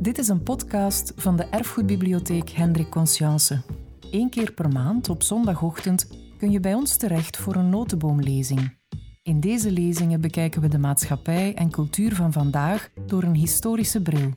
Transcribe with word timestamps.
Dit 0.00 0.18
is 0.18 0.28
een 0.28 0.42
podcast 0.42 1.12
van 1.16 1.36
de 1.36 1.42
Erfgoedbibliotheek 1.42 2.50
Hendrik 2.50 2.88
Conscience. 2.90 3.62
Eén 4.10 4.30
keer 4.30 4.52
per 4.52 4.68
maand 4.68 5.08
op 5.08 5.22
zondagochtend 5.22 6.06
kun 6.38 6.50
je 6.50 6.60
bij 6.60 6.74
ons 6.74 6.96
terecht 6.96 7.36
voor 7.36 7.54
een 7.54 7.68
notenboomlezing. 7.68 8.76
In 9.22 9.40
deze 9.40 9.70
lezingen 9.70 10.20
bekijken 10.20 10.60
we 10.60 10.68
de 10.68 10.78
maatschappij 10.78 11.54
en 11.54 11.70
cultuur 11.70 12.14
van 12.14 12.32
vandaag 12.32 12.88
door 13.06 13.22
een 13.22 13.34
historische 13.34 14.02
bril. 14.02 14.34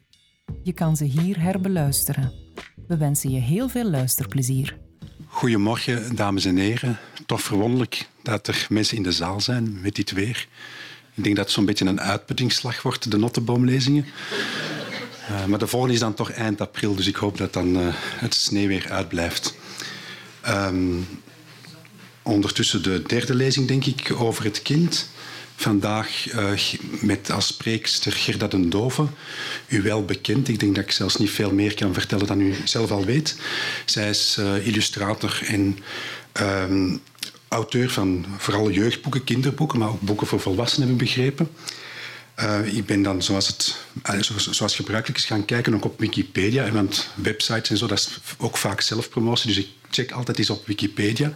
Je 0.63 0.73
kan 0.73 0.97
ze 0.97 1.03
hier 1.03 1.41
herbeluisteren. 1.41 2.31
We 2.87 2.97
wensen 2.97 3.31
je 3.31 3.39
heel 3.39 3.69
veel 3.69 3.89
luisterplezier. 3.89 4.77
Goedemorgen, 5.27 6.15
dames 6.15 6.45
en 6.45 6.57
heren. 6.57 6.97
Toch 7.25 7.41
verwonderlijk 7.41 8.09
dat 8.23 8.47
er 8.47 8.67
mensen 8.69 8.97
in 8.97 9.03
de 9.03 9.11
zaal 9.11 9.41
zijn 9.41 9.81
met 9.81 9.95
dit 9.95 10.11
weer. 10.11 10.47
Ik 11.13 11.23
denk 11.23 11.35
dat 11.35 11.45
het 11.45 11.53
zo'n 11.53 11.65
beetje 11.65 11.85
een 11.85 12.01
uitputtingsslag 12.01 12.81
wordt, 12.81 13.11
de 13.11 13.17
notenboomlezingen. 13.17 14.05
Uh, 15.31 15.45
maar 15.45 15.59
de 15.59 15.67
volgende 15.67 15.93
is 15.93 15.99
dan 15.99 16.13
toch 16.13 16.31
eind 16.31 16.61
april, 16.61 16.95
dus 16.95 17.07
ik 17.07 17.15
hoop 17.15 17.37
dat 17.37 17.53
dan 17.53 17.77
uh, 17.77 17.87
het 17.95 18.33
sneeuwweer 18.33 18.85
uitblijft. 18.89 19.55
Um, 20.47 21.07
ondertussen 22.21 22.83
de 22.83 23.01
derde 23.01 23.35
lezing, 23.35 23.67
denk 23.67 23.85
ik, 23.85 24.11
over 24.17 24.43
het 24.43 24.61
kind. 24.61 25.09
Vandaag 25.55 26.33
uh, 26.33 26.51
met 27.01 27.31
als 27.31 27.47
spreekster 27.47 28.11
Gerda 28.11 28.47
den 28.47 28.69
Dove, 28.69 29.07
u 29.67 29.81
wel 29.81 30.05
bekend. 30.05 30.47
Ik 30.47 30.59
denk 30.59 30.75
dat 30.75 30.83
ik 30.83 30.91
zelfs 30.91 31.15
niet 31.15 31.29
veel 31.29 31.53
meer 31.53 31.73
kan 31.73 31.93
vertellen 31.93 32.27
dan 32.27 32.41
u 32.41 32.55
zelf 32.63 32.91
al 32.91 33.05
weet. 33.05 33.37
Zij 33.85 34.09
is 34.09 34.37
illustrator 34.63 35.41
en 35.45 35.79
um, 36.41 37.01
auteur 37.47 37.89
van 37.89 38.25
vooral 38.37 38.71
jeugdboeken, 38.71 39.23
kinderboeken, 39.23 39.79
maar 39.79 39.89
ook 39.89 40.01
boeken 40.01 40.27
voor 40.27 40.39
volwassenen, 40.39 40.87
heb 40.87 40.97
ik 40.97 41.03
begrepen. 41.03 41.49
Uh, 42.39 42.75
ik 42.75 42.85
ben 42.85 43.01
dan, 43.01 43.23
zoals, 43.23 43.47
het, 43.47 43.77
zoals 44.37 44.75
gebruikelijk 44.75 45.19
is, 45.19 45.25
gaan 45.25 45.45
kijken 45.45 45.73
ook 45.73 45.85
op 45.85 45.99
Wikipedia. 45.99 46.71
Want 46.71 47.09
websites 47.15 47.69
en 47.69 47.77
zo, 47.77 47.87
dat 47.87 47.97
is 47.97 48.09
ook 48.37 48.57
vaak 48.57 48.81
zelfpromotie. 48.81 49.47
Dus 49.47 49.57
ik 49.57 49.67
check 49.89 50.11
altijd 50.11 50.37
eens 50.39 50.49
op 50.49 50.67
Wikipedia. 50.67 51.33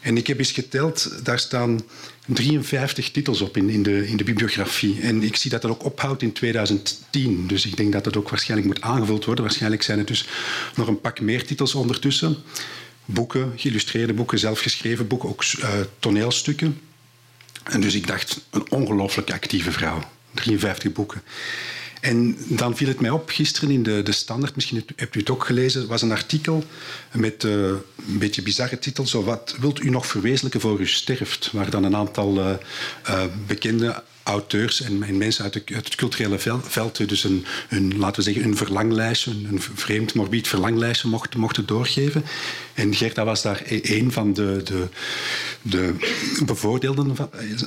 En 0.00 0.16
ik 0.16 0.26
heb 0.26 0.38
eens 0.38 0.52
geteld, 0.52 1.24
daar 1.24 1.38
staan 1.38 1.80
53 2.26 3.10
titels 3.10 3.40
op 3.40 3.56
in, 3.56 3.68
in, 3.68 3.82
de, 3.82 4.08
in 4.08 4.16
de 4.16 4.24
bibliografie. 4.24 5.00
En 5.00 5.22
ik 5.22 5.36
zie 5.36 5.50
dat 5.50 5.62
dat 5.62 5.70
ook 5.70 5.84
ophoudt 5.84 6.22
in 6.22 6.32
2010. 6.32 7.46
Dus 7.46 7.66
ik 7.66 7.76
denk 7.76 7.92
dat 7.92 8.04
dat 8.04 8.16
ook 8.16 8.28
waarschijnlijk 8.28 8.68
moet 8.68 8.82
aangevuld 8.84 9.24
worden. 9.24 9.44
Waarschijnlijk 9.44 9.82
zijn 9.82 9.98
er 9.98 10.04
dus 10.04 10.28
nog 10.74 10.86
een 10.86 11.00
pak 11.00 11.20
meer 11.20 11.46
titels 11.46 11.74
ondertussen. 11.74 12.36
Boeken, 13.04 13.52
geïllustreerde 13.56 14.12
boeken, 14.12 14.38
zelfgeschreven 14.38 15.06
boeken, 15.06 15.28
ook 15.28 15.44
uh, 15.58 15.68
toneelstukken. 15.98 16.80
En 17.64 17.80
dus 17.80 17.94
ik 17.94 18.06
dacht, 18.06 18.40
een 18.50 18.70
ongelooflijk 18.70 19.30
actieve 19.30 19.72
vrouw. 19.72 20.02
53 20.34 20.92
boeken. 20.92 21.22
En 22.00 22.36
dan 22.48 22.76
viel 22.76 22.88
het 22.88 23.00
mij 23.00 23.10
op, 23.10 23.28
gisteren 23.28 23.70
in 23.70 23.82
de, 23.82 24.02
de 24.02 24.12
Standaard, 24.12 24.54
misschien 24.54 24.84
hebt 24.96 25.14
u 25.14 25.18
het 25.18 25.30
ook 25.30 25.44
gelezen, 25.44 25.86
was 25.86 26.02
een 26.02 26.12
artikel 26.12 26.64
met 27.12 27.44
uh, 27.44 27.52
een 28.08 28.18
beetje 28.18 28.42
bizarre 28.42 28.78
titel, 28.78 29.06
zo 29.06 29.24
wat 29.24 29.56
wilt 29.60 29.80
u 29.80 29.90
nog 29.90 30.06
verwezenlijken 30.06 30.60
voor 30.60 30.80
u 30.80 30.86
sterft? 30.86 31.50
Waar 31.52 31.70
dan 31.70 31.84
een 31.84 31.96
aantal 31.96 32.38
uh, 32.38 32.54
bekende 33.46 34.02
auteurs 34.30 34.80
en, 34.80 35.02
en 35.02 35.16
mensen 35.18 35.44
uit, 35.44 35.54
het 35.54 35.94
culturele 35.94 36.38
veld, 36.62 37.08
dus 37.08 37.24
een, 37.24 37.44
een, 37.68 37.98
laten 37.98 38.16
we 38.16 38.30
zeggen, 38.30 38.44
een 38.50 38.56
verlanglijstje, 38.56 39.30
een, 39.30 39.60
vreemd 39.60 40.14
morbid 40.14 40.48
verlanglijstje 40.48 41.08
mochten, 41.08 41.40
mochten 41.40 41.66
doorgeven. 41.66 42.24
En 42.74 42.94
Gerda 42.94 43.24
was 43.24 43.42
daar 43.42 43.62
e-, 43.66 43.80
een 43.82 44.12
van 44.12 44.32
de, 44.32 44.60
de, 44.64 44.86
de 45.62 45.94
bevoordeelden, 46.44 47.16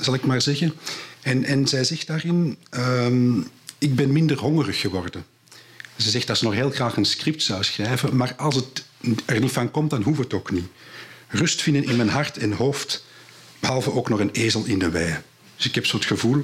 zal 0.00 0.14
ik 0.14 0.24
maar 0.24 0.42
zeggen. 0.42 0.74
En, 1.22 1.44
en 1.44 1.68
zij 1.68 1.84
zegt 1.84 2.06
daarin, 2.06 2.56
um, 2.70 3.48
ik 3.78 3.94
ben 3.94 4.12
minder 4.12 4.38
hongerig 4.38 4.80
geworden. 4.80 5.24
Ze 5.96 6.10
zegt 6.10 6.26
dat 6.26 6.38
ze 6.38 6.44
nog 6.44 6.54
heel 6.54 6.70
graag 6.70 6.96
een 6.96 7.04
script 7.04 7.42
zou 7.42 7.64
schrijven, 7.64 8.16
maar 8.16 8.34
als 8.36 8.54
het 8.54 8.84
er 9.24 9.40
niet 9.40 9.52
van 9.52 9.70
komt, 9.70 9.90
dan 9.90 10.02
hoeft 10.02 10.18
het 10.18 10.34
ook 10.34 10.50
niet. 10.50 10.66
Rust 11.28 11.62
vinden 11.62 11.84
in 11.84 11.96
mijn 11.96 12.08
hart 12.08 12.36
en 12.36 12.52
hoofd, 12.52 13.04
behalve 13.60 13.92
ook 13.92 14.08
nog 14.08 14.20
een 14.20 14.30
ezel 14.30 14.64
in 14.64 14.78
de 14.78 14.90
wei. 14.90 15.16
Dus 15.56 15.66
ik 15.66 15.74
heb 15.74 15.86
zo 15.86 15.96
het 15.96 16.06
gevoel, 16.06 16.36
er 16.36 16.42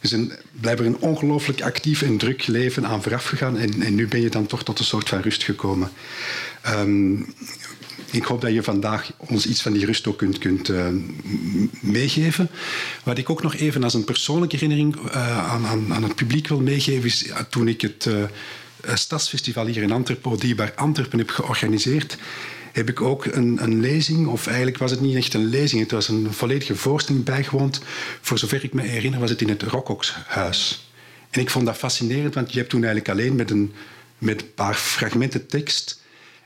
is 0.00 0.12
een, 0.12 0.32
blijkbaar 0.60 0.86
een 0.86 0.98
ongelooflijk 0.98 1.62
actief 1.62 2.02
en 2.02 2.18
druk 2.18 2.46
leven 2.46 2.86
aan 2.86 3.02
vooraf 3.02 3.24
gegaan 3.24 3.58
en, 3.58 3.82
en, 3.82 3.94
nu 3.94 4.08
ben 4.08 4.20
je 4.20 4.30
dan 4.30 4.46
toch 4.46 4.64
tot 4.64 4.78
een 4.78 4.84
soort 4.84 5.08
van 5.08 5.20
rust 5.20 5.44
gekomen. 5.44 5.90
Um, 6.66 7.34
ik 8.10 8.24
hoop 8.24 8.40
dat 8.40 8.52
je 8.52 8.62
vandaag 8.62 9.12
ons 9.16 9.46
iets 9.46 9.62
van 9.62 9.72
die 9.72 9.86
rust 9.86 10.06
ook 10.06 10.18
kunt, 10.18 10.38
kunt 10.38 10.68
uh, 10.68 10.86
meegeven. 11.80 12.50
Wat 13.04 13.18
ik 13.18 13.30
ook 13.30 13.42
nog 13.42 13.54
even 13.54 13.84
als 13.84 13.94
een 13.94 14.04
persoonlijke 14.04 14.56
herinnering 14.56 14.96
uh, 14.96 15.52
aan, 15.52 15.66
aan, 15.66 15.94
aan, 15.94 16.02
het 16.02 16.14
publiek 16.14 16.48
wil 16.48 16.60
meegeven, 16.60 17.04
is 17.04 17.26
uh, 17.26 17.36
toen 17.36 17.68
ik 17.68 17.80
het 17.80 18.08
Stadsfestival 18.94 19.66
hier 19.66 19.82
in 19.82 19.92
Antwerpen, 19.92 20.56
bij 20.56 20.74
Antwerpen 20.74 21.18
heb 21.18 21.30
georganiseerd, 21.30 22.16
heb 22.72 22.88
ik 22.88 23.00
ook 23.00 23.24
een, 23.24 23.62
een, 23.62 23.80
lezing, 23.80 24.26
of 24.26 24.46
eigenlijk 24.46 24.78
was 24.78 24.90
het 24.90 25.00
niet 25.00 25.16
echt 25.16 25.34
een 25.34 25.46
lezing, 25.46 25.82
het 25.82 25.90
was 25.90 26.08
een 26.08 26.32
volledige 26.32 26.76
voorstelling 26.76 27.24
bijgewoond. 27.24 27.80
Voor 28.20 28.38
zover 28.38 28.64
ik 28.64 28.72
me 28.72 28.82
herinner 28.82 29.20
was 29.20 29.30
het 29.30 29.40
in 29.40 29.48
het 29.48 29.62
Rokokshuis. 29.62 30.90
En 31.30 31.40
ik 31.40 31.50
vond 31.50 31.66
dat 31.66 31.76
fascinerend, 31.76 32.34
want 32.34 32.52
je 32.52 32.58
hebt 32.58 32.70
toen 32.70 32.84
eigenlijk 32.84 33.10
alleen 33.18 33.36
met 33.36 33.50
een, 33.50 33.72
met 34.18 34.40
een 34.40 34.54
paar 34.54 34.74
fragmenten 34.74 35.46
tekst 35.46 36.02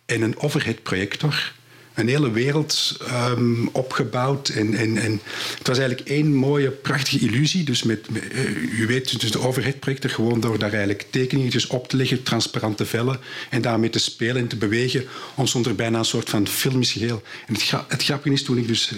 en 0.06 0.22
een 0.22 0.38
overhead-projector 0.38 1.52
een 1.94 2.08
hele 2.08 2.30
wereld 2.30 2.96
um, 3.28 3.68
opgebouwd. 3.72 4.48
En, 4.48 4.74
en, 4.74 5.20
het 5.58 5.66
was 5.66 5.78
eigenlijk 5.78 6.08
één 6.08 6.34
mooie, 6.34 6.70
prachtige 6.70 7.18
illusie. 7.18 7.64
Dus 7.64 7.82
met, 7.82 8.06
uh, 8.32 8.86
weet, 8.86 9.20
dus 9.20 9.30
de 9.30 9.40
overhead-projector, 9.40 10.10
gewoon 10.10 10.40
door 10.40 10.58
daar 10.58 10.70
eigenlijk 10.70 11.06
tekeningen 11.10 11.70
op 11.70 11.88
te 11.88 11.96
leggen, 11.96 12.22
transparante 12.22 12.86
vellen, 12.86 13.20
en 13.50 13.62
daarmee 13.62 13.90
te 13.90 13.98
spelen 13.98 14.36
en 14.36 14.48
te 14.48 14.56
bewegen, 14.56 15.04
ontstond 15.34 15.66
er 15.66 15.74
bijna 15.74 15.98
een 15.98 16.04
soort 16.04 16.30
van 16.30 16.48
filmisch 16.48 16.92
geheel. 16.92 17.22
En 17.46 17.54
het, 17.54 17.70
het 17.88 18.04
grappige 18.04 18.34
is, 18.34 18.42
toen 18.42 18.58
ik 18.58 18.66
dus 18.66 18.92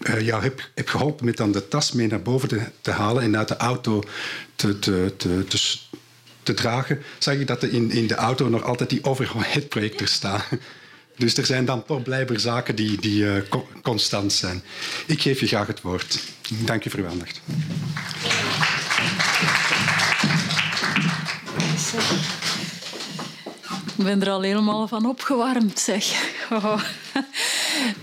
uh, 0.00 0.20
jou 0.20 0.42
heb, 0.42 0.68
heb 0.74 0.88
geholpen 0.88 1.24
met 1.24 1.36
dan 1.36 1.52
de 1.52 1.68
tas 1.68 1.92
mee 1.92 2.06
naar 2.06 2.22
boven 2.22 2.48
te, 2.48 2.60
te 2.80 2.90
halen 2.90 3.22
en 3.22 3.36
uit 3.36 3.48
de 3.48 3.56
auto 3.56 4.02
te, 4.56 4.78
te, 4.78 5.14
te, 5.16 5.44
te 6.42 6.54
dragen, 6.54 7.02
zag 7.18 7.34
ik 7.34 7.46
dat 7.46 7.62
er 7.62 7.72
in, 7.72 7.90
in 7.90 8.06
de 8.06 8.14
auto 8.14 8.48
nog 8.48 8.62
altijd 8.62 8.90
die 8.90 9.04
overhead-projector 9.04 10.06
staan. 10.06 10.42
Dus 11.18 11.36
er 11.36 11.46
zijn 11.46 11.64
dan 11.64 11.84
toch 11.84 12.02
blijkbaar 12.02 12.40
zaken 12.40 12.74
die, 12.74 13.00
die 13.00 13.22
uh, 13.22 13.42
constant 13.82 14.32
zijn. 14.32 14.62
Ik 15.06 15.22
geef 15.22 15.40
je 15.40 15.46
graag 15.46 15.66
het 15.66 15.80
woord. 15.80 16.20
Dank 16.48 16.84
u 16.84 16.90
voor 16.90 17.00
uw 17.00 17.08
aandacht. 17.08 17.40
Ik 23.96 24.04
ben 24.04 24.22
er 24.22 24.30
al 24.30 24.42
helemaal 24.42 24.88
van 24.88 25.06
opgewarmd, 25.06 25.78
zeg. 25.78 26.04
Oh. 26.50 26.82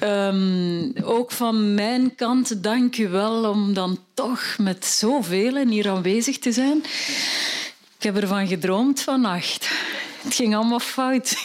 Um, 0.04 0.94
ook 1.04 1.32
van 1.32 1.74
mijn 1.74 2.16
kant 2.16 2.64
dank 2.64 2.98
u 2.98 3.08
wel 3.08 3.50
om 3.50 3.74
dan 3.74 4.00
toch 4.14 4.56
met 4.58 4.86
zoveel 4.86 5.68
hier 5.68 5.90
aanwezig 5.90 6.38
te 6.38 6.52
zijn. 6.52 6.84
Ik 7.98 8.04
heb 8.04 8.18
ervan 8.18 8.48
gedroomd 8.48 9.02
vannacht. 9.02 9.70
Het 10.22 10.34
ging 10.34 10.56
allemaal 10.56 10.80
fout. 10.80 11.36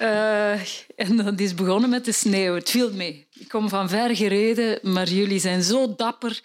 Uh, 0.00 0.52
en 1.04 1.16
dat 1.16 1.40
is 1.40 1.54
begonnen 1.54 1.90
met 1.90 2.04
de 2.04 2.12
sneeuw. 2.12 2.54
Het 2.54 2.70
viel 2.70 2.92
mee. 2.92 3.26
Ik 3.32 3.48
kom 3.48 3.68
van 3.68 3.88
ver 3.88 4.16
gereden, 4.16 4.78
maar 4.82 5.08
jullie 5.08 5.40
zijn 5.40 5.62
zo 5.62 5.94
dapper 5.96 6.40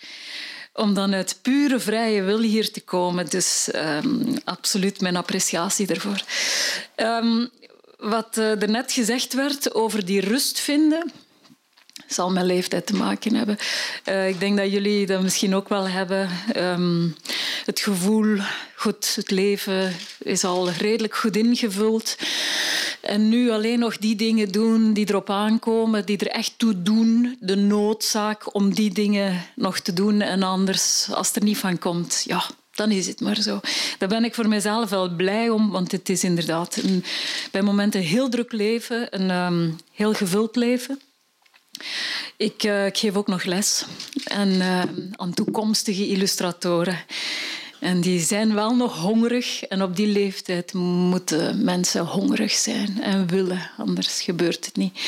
om 0.74 0.94
dan 0.94 1.14
uit 1.14 1.40
pure 1.42 1.80
vrije 1.80 2.22
wil 2.22 2.40
hier 2.40 2.72
te 2.72 2.82
komen. 2.82 3.30
Dus 3.30 3.70
um, 3.76 4.38
absoluut 4.44 5.02
mijn 5.02 5.16
appreciatie 5.16 5.88
daarvoor. 5.88 6.24
Um, 6.96 7.50
wat 7.98 8.38
uh, 8.38 8.62
er 8.62 8.70
net 8.70 8.92
gezegd 8.92 9.34
werd 9.34 9.74
over 9.74 10.06
die 10.06 10.22
rust 10.22 10.60
vinden 10.60 11.12
zal 12.10 12.32
met 12.32 12.44
leeftijd 12.44 12.86
te 12.86 12.96
maken 12.96 13.36
hebben. 13.36 13.58
Uh, 14.06 14.28
ik 14.28 14.40
denk 14.40 14.58
dat 14.58 14.72
jullie 14.72 15.06
dat 15.06 15.22
misschien 15.22 15.56
ook 15.56 15.70
wel 15.70 15.88
hebben. 15.88 16.30
Um, 16.58 17.16
het 17.66 17.80
gevoel, 17.80 18.38
goed, 18.76 19.16
het 19.16 19.32
leven 19.32 19.96
is 20.20 20.44
al 20.44 20.70
redelijk 20.70 21.16
goed 21.16 21.36
ingevuld. 21.36 22.16
En 23.02 23.30
nu 23.30 23.52
alleen 23.52 23.80
nog 23.80 23.98
die 23.98 24.16
dingen 24.16 24.52
doen 24.52 24.94
die 24.94 25.10
erop 25.10 25.30
aankomen, 25.30 26.06
die 26.06 26.18
er 26.18 26.28
echt 26.28 26.54
toe 26.58 26.82
doen. 26.82 27.38
De 27.40 27.56
noodzaak 27.56 28.56
om 28.56 28.74
die 28.74 28.94
dingen 28.94 29.46
nog 29.56 29.80
te 29.80 29.94
doen. 29.94 30.22
En 30.22 30.44
anders, 30.44 31.08
als 31.12 31.36
er 31.36 31.44
niet 31.44 31.58
van 31.58 31.80
komt, 31.80 32.24
ja, 32.26 32.44
dan 32.74 32.92
is 32.92 33.08
het 33.08 33.22
maar 33.22 33.42
zo. 33.42 33.60
Daar 33.98 34.10
ben 34.10 34.24
ik 34.24 34.36
voor 34.36 34.48
mezelf 34.48 34.90
wel 34.90 35.10
blij 35.10 35.50
om, 35.50 35.70
want 35.70 35.92
het 35.92 36.10
is 36.10 36.24
inderdaad 36.24 36.76
een, 36.76 37.04
bij 37.52 37.62
momenten 37.62 38.02
heel 38.02 38.30
druk 38.30 38.52
leven, 38.52 39.08
een 39.10 39.30
um, 39.30 39.78
heel 39.94 40.14
gevuld 40.14 40.56
leven. 40.56 41.00
Ik, 42.38 42.64
uh, 42.64 42.86
ik, 42.86 42.98
geef 42.98 43.16
ook 43.16 43.28
nog 43.28 43.44
les 43.44 43.86
en, 44.24 44.50
uh, 44.50 44.82
aan 45.16 45.34
toekomstige 45.34 46.08
illustratoren. 46.08 47.00
En 47.80 48.02
die 48.02 48.20
zijn 48.20 48.54
wel 48.54 48.76
nog 48.76 48.98
hongerig. 48.98 49.64
En 49.64 49.82
op 49.82 49.96
die 49.96 50.08
leeftijd 50.08 50.74
moeten 50.74 51.64
mensen 51.64 52.06
hongerig 52.06 52.52
zijn 52.52 53.02
en 53.02 53.28
willen, 53.28 53.72
anders 53.78 54.22
gebeurt 54.22 54.66
het 54.66 54.76
niet. 54.76 55.00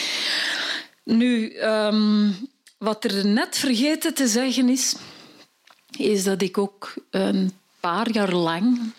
Nu, 1.03 1.57
um, 1.59 2.49
wat 2.77 3.03
er 3.03 3.27
net 3.27 3.57
vergeten 3.57 4.13
te 4.13 4.27
zeggen 4.27 4.69
is, 4.69 4.95
is 5.97 6.23
dat 6.23 6.41
ik 6.41 6.57
ook 6.57 6.93
een 7.09 7.51
paar 7.79 8.11
jaar 8.11 8.33
lang 8.33 8.93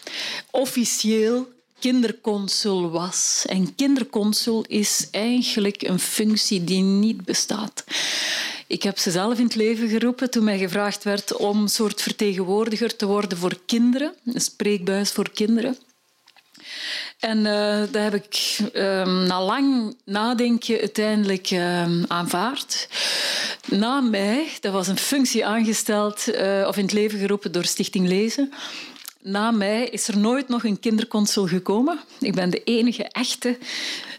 officieel 0.51 1.49
kinderconsul 1.83 2.91
was. 2.91 3.45
En 3.49 3.75
kinderconsul 3.75 4.65
is 4.69 5.09
eigenlijk 5.11 5.83
een 5.83 5.99
functie 5.99 6.65
die 6.65 6.83
niet 6.83 7.25
bestaat. 7.25 7.85
Ik 8.67 8.83
heb 8.83 8.99
ze 8.99 9.11
zelf 9.11 9.39
in 9.39 9.45
het 9.45 9.55
leven 9.55 9.89
geroepen 9.89 10.31
toen 10.31 10.45
mij 10.45 10.59
gevraagd 10.59 11.05
werd 11.05 11.37
om 11.37 11.63
een 11.63 11.69
soort 11.69 12.03
vertegenwoordiger 12.03 12.97
te 12.97 13.07
worden 13.07 13.39
voor 13.39 13.59
kinderen, 13.67 14.15
een 14.25 14.41
spreekbuis 14.41 15.11
voor 15.11 15.31
kinderen. 15.31 15.77
En 17.19 17.39
uh, 17.39 17.79
dat 17.79 18.03
heb 18.03 18.15
ik 18.15 18.59
um, 18.75 19.27
na 19.27 19.43
lang 19.43 19.97
nadenken 20.05 20.81
uiteindelijk 20.81 21.51
um, 21.51 22.05
aanvaard. 22.09 22.89
Na 23.69 24.01
mij, 24.01 24.49
dat 24.61 24.73
was 24.73 24.89
een 24.89 24.99
functie 24.99 25.47
aangesteld 25.47 26.29
uh, 26.29 26.65
of 26.69 26.77
in 26.77 26.83
het 26.83 26.93
leven 26.93 27.19
geroepen 27.19 27.53
door 27.53 27.65
Stichting 27.65 28.09
Lezen. 28.09 28.53
Na 29.23 29.51
mij 29.51 29.85
is 29.85 30.09
er 30.09 30.19
nooit 30.19 30.49
nog 30.49 30.65
een 30.65 30.81
kinderconsul 30.81 31.47
gekomen. 31.47 31.99
Ik 32.21 32.35
ben 32.35 32.51
de 32.51 32.65
enige 32.65 33.05
echte 33.05 33.59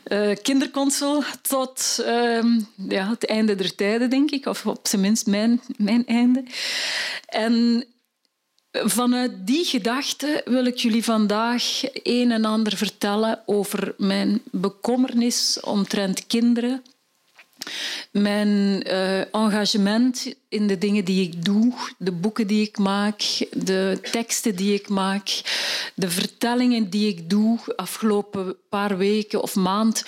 uh, 0.08 0.36
kinderconsul 0.42 1.24
tot 1.42 1.98
uh, 2.00 2.44
ja, 2.90 3.10
het 3.10 3.26
einde 3.26 3.56
der 3.56 3.76
tijden, 3.76 4.10
denk 4.10 4.32
ik. 4.32 4.46
Of 4.46 4.66
op 4.66 4.88
zijn 4.88 5.02
minst 5.02 5.28
mijn, 5.28 5.62
mijn 5.78 6.06
einde. 6.06 6.44
En 7.26 7.86
vanuit 8.72 9.32
die 9.48 9.66
gedachte 9.66 10.42
wil 10.46 10.66
ik 10.66 10.78
jullie 10.78 11.04
vandaag 11.04 11.82
een 11.94 12.32
en 12.32 12.46
ander 12.46 12.78
vertellen 12.78 13.40
over 13.46 13.94
mijn 13.98 14.42
bekommernis 14.52 15.60
omtrent 15.62 16.28
kinderen 16.28 16.84
mijn 18.12 18.84
uh, 18.88 19.36
engagement 19.36 20.34
in 20.50 20.68
de 20.68 20.78
dingen 20.78 21.06
die 21.06 21.28
ik 21.28 21.46
doe, 21.46 21.74
de 21.98 22.12
boeken 22.12 22.48
die 22.48 22.68
ik 22.68 22.78
maak, 22.78 23.22
de 23.52 24.00
teksten 24.12 24.56
die 24.56 24.74
ik 24.74 24.90
maak, 24.90 25.42
de 25.96 26.10
vertellingen 26.10 26.90
die 26.90 27.08
ik 27.08 27.30
doe. 27.30 27.60
Afgelopen 27.76 28.56
paar 28.70 28.98
weken 28.98 29.42
of 29.42 29.56
maand 29.56 30.04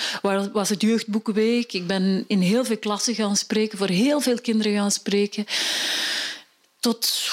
was 0.53 0.69
het 0.69 0.81
Jeugdboekenweek. 0.81 1.73
Ik 1.73 1.87
ben 1.87 2.25
in 2.27 2.39
heel 2.39 2.65
veel 2.65 2.77
klassen 2.77 3.15
gaan 3.15 3.35
spreken, 3.35 3.77
voor 3.77 3.87
heel 3.87 4.19
veel 4.19 4.41
kinderen 4.41 4.73
gaan 4.73 4.91
spreken. 4.91 5.45
Tot 6.79 7.29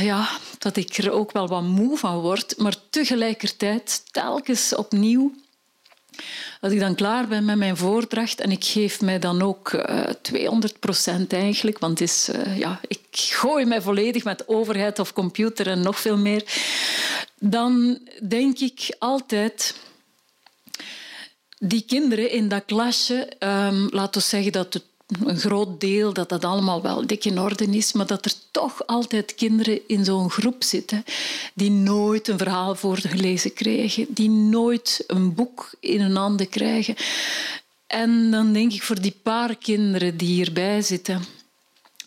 ja, 0.00 0.28
dat 0.58 0.76
ik 0.76 0.96
er 0.96 1.10
ook 1.10 1.32
wel 1.32 1.48
wat 1.48 1.62
moe 1.62 1.98
van 1.98 2.18
word, 2.18 2.54
maar 2.58 2.76
tegelijkertijd 2.90 4.02
telkens 4.10 4.74
opnieuw 4.74 5.32
als 6.60 6.72
ik 6.72 6.80
dan 6.80 6.94
klaar 6.94 7.28
ben 7.28 7.44
met 7.44 7.56
mijn 7.56 7.76
voordracht 7.76 8.40
en 8.40 8.50
ik 8.50 8.64
geef 8.64 9.00
mij 9.00 9.18
dan 9.18 9.42
ook 9.42 9.72
uh, 9.72 10.08
eh, 10.08 10.14
200 10.22 10.78
procent 10.78 11.32
eigenlijk, 11.32 11.78
want 11.78 12.00
is, 12.00 12.28
uh, 12.28 12.58
ja, 12.58 12.80
ik 12.88 13.00
gooi 13.12 13.64
mij 13.64 13.82
volledig 13.82 14.24
met 14.24 14.48
overheid 14.48 14.98
of 14.98 15.12
computer 15.12 15.66
en 15.66 15.82
nog 15.82 16.00
veel 16.00 16.16
meer, 16.16 16.44
dan 17.38 17.98
denk 18.28 18.58
ik 18.58 18.96
altijd 18.98 19.74
die 21.58 21.84
kinderen 21.86 22.30
in 22.30 22.48
dat 22.48 22.62
klasje, 22.66 23.28
um, 23.38 23.88
laten 23.90 24.20
we 24.20 24.26
zeggen 24.26 24.52
dat 24.52 24.74
het 24.74 24.84
een 25.24 25.38
groot 25.38 25.80
deel 25.80 26.12
dat 26.12 26.28
dat 26.28 26.44
allemaal 26.44 26.82
wel 26.82 27.06
dik 27.06 27.24
in 27.24 27.40
orde 27.40 27.64
is, 27.64 27.92
maar 27.92 28.06
dat 28.06 28.24
er 28.24 28.32
toch 28.50 28.86
altijd 28.86 29.34
kinderen 29.34 29.80
in 29.86 30.04
zo'n 30.04 30.30
groep 30.30 30.62
zitten 30.64 31.04
die 31.54 31.70
nooit 31.70 32.28
een 32.28 32.38
verhaal 32.38 32.74
voorgelezen 32.74 33.52
krijgen, 33.52 34.06
die 34.08 34.30
nooit 34.30 35.04
een 35.06 35.34
boek 35.34 35.70
in 35.80 36.00
hun 36.00 36.16
handen 36.16 36.48
krijgen. 36.48 36.94
En 37.86 38.30
dan 38.30 38.52
denk 38.52 38.72
ik 38.72 38.82
voor 38.82 39.00
die 39.00 39.16
paar 39.22 39.56
kinderen 39.56 40.16
die 40.16 40.28
hierbij 40.28 40.82
zitten, 40.82 41.22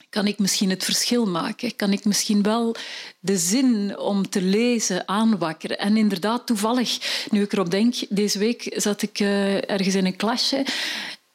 kan 0.09 0.27
ik 0.27 0.39
misschien 0.39 0.69
het 0.69 0.83
verschil 0.83 1.25
maken? 1.25 1.75
Kan 1.75 1.91
ik 1.91 2.05
misschien 2.05 2.44
wel 2.44 2.75
de 3.19 3.38
zin 3.38 3.97
om 4.00 4.29
te 4.29 4.41
lezen 4.41 5.07
aanwakkeren? 5.07 5.79
En 5.79 5.97
inderdaad, 5.97 6.45
toevallig, 6.45 7.25
nu 7.31 7.41
ik 7.41 7.53
erop 7.53 7.71
denk, 7.71 7.95
deze 8.09 8.39
week 8.39 8.73
zat 8.75 9.01
ik 9.01 9.19
uh, 9.19 9.69
ergens 9.69 9.95
in 9.95 10.05
een 10.05 10.15
klasje 10.15 10.65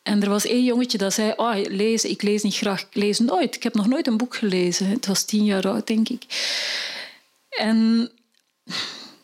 en 0.08 0.22
er 0.22 0.28
was 0.28 0.46
één 0.46 0.64
jongetje 0.64 0.98
dat 0.98 1.12
zei, 1.12 1.32
oh, 1.36 1.54
lezen, 1.54 2.10
ik 2.10 2.22
lees 2.22 2.42
niet 2.42 2.54
graag, 2.54 2.80
ik 2.80 2.94
lees 2.94 3.18
nooit. 3.18 3.54
Ik 3.54 3.62
heb 3.62 3.74
nog 3.74 3.86
nooit 3.86 4.06
een 4.06 4.16
boek 4.16 4.36
gelezen. 4.36 4.86
Het 4.86 5.06
was 5.06 5.24
tien 5.24 5.44
jaar 5.44 5.68
oud, 5.68 5.86
denk 5.86 6.08
ik. 6.08 6.22
En 7.48 8.10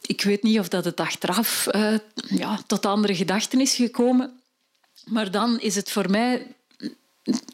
ik 0.07 0.23
weet 0.23 0.43
niet 0.43 0.59
of 0.59 0.69
dat 0.69 0.85
het 0.85 1.01
achteraf 1.01 1.67
uh, 1.75 1.95
ja, 2.15 2.61
tot 2.67 2.87
andere 2.87 3.15
gedachten 3.15 3.61
is 3.61 3.75
gekomen. 3.75 4.41
Maar 5.05 5.31
dan 5.31 5.61
is 5.61 5.75
het 5.75 5.91
voor 5.91 6.11
mij 6.11 6.47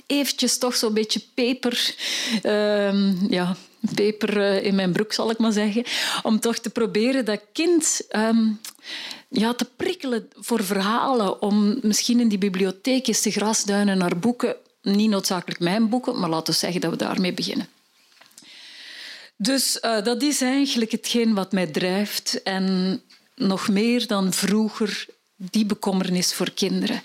eventjes 0.06 0.58
toch 0.58 0.76
zo'n 0.76 0.94
beetje 0.94 1.20
peper... 1.34 1.94
Uh, 2.42 3.30
ja, 3.30 3.56
peper 3.94 4.40
eh, 4.40 4.64
in 4.64 4.74
mijn 4.74 4.92
broek, 4.92 5.12
zal 5.12 5.30
ik 5.30 5.38
maar 5.38 5.52
zeggen. 5.52 5.84
Om 6.22 6.40
toch 6.40 6.58
te 6.58 6.70
proberen 6.70 7.24
dat 7.24 7.40
kind... 7.52 8.00
Um, 8.16 8.60
ja, 9.30 9.54
te 9.54 9.64
prikkelen 9.76 10.28
voor 10.36 10.64
verhalen, 10.64 11.42
om 11.42 11.78
misschien 11.82 12.20
in 12.20 12.28
die 12.28 12.38
bibliotheek 12.38 13.06
eens 13.06 13.20
te 13.20 13.30
grasduinen 13.30 13.98
naar 13.98 14.18
boeken. 14.18 14.56
Niet 14.82 15.10
noodzakelijk 15.10 15.60
mijn 15.60 15.88
boeken, 15.88 16.18
maar 16.20 16.30
laten 16.30 16.52
we 16.52 16.58
zeggen 16.58 16.80
dat 16.80 16.90
we 16.90 16.96
daarmee 16.96 17.32
beginnen. 17.32 17.68
Dus 19.36 19.78
uh, 19.82 20.02
dat 20.04 20.22
is 20.22 20.40
eigenlijk 20.40 20.90
hetgeen 20.90 21.34
wat 21.34 21.52
mij 21.52 21.66
drijft. 21.66 22.42
En 22.42 23.02
nog 23.34 23.68
meer 23.68 24.06
dan 24.06 24.32
vroeger 24.32 25.06
die 25.36 25.66
bekommernis 25.66 26.32
voor 26.32 26.50
kinderen. 26.50 27.02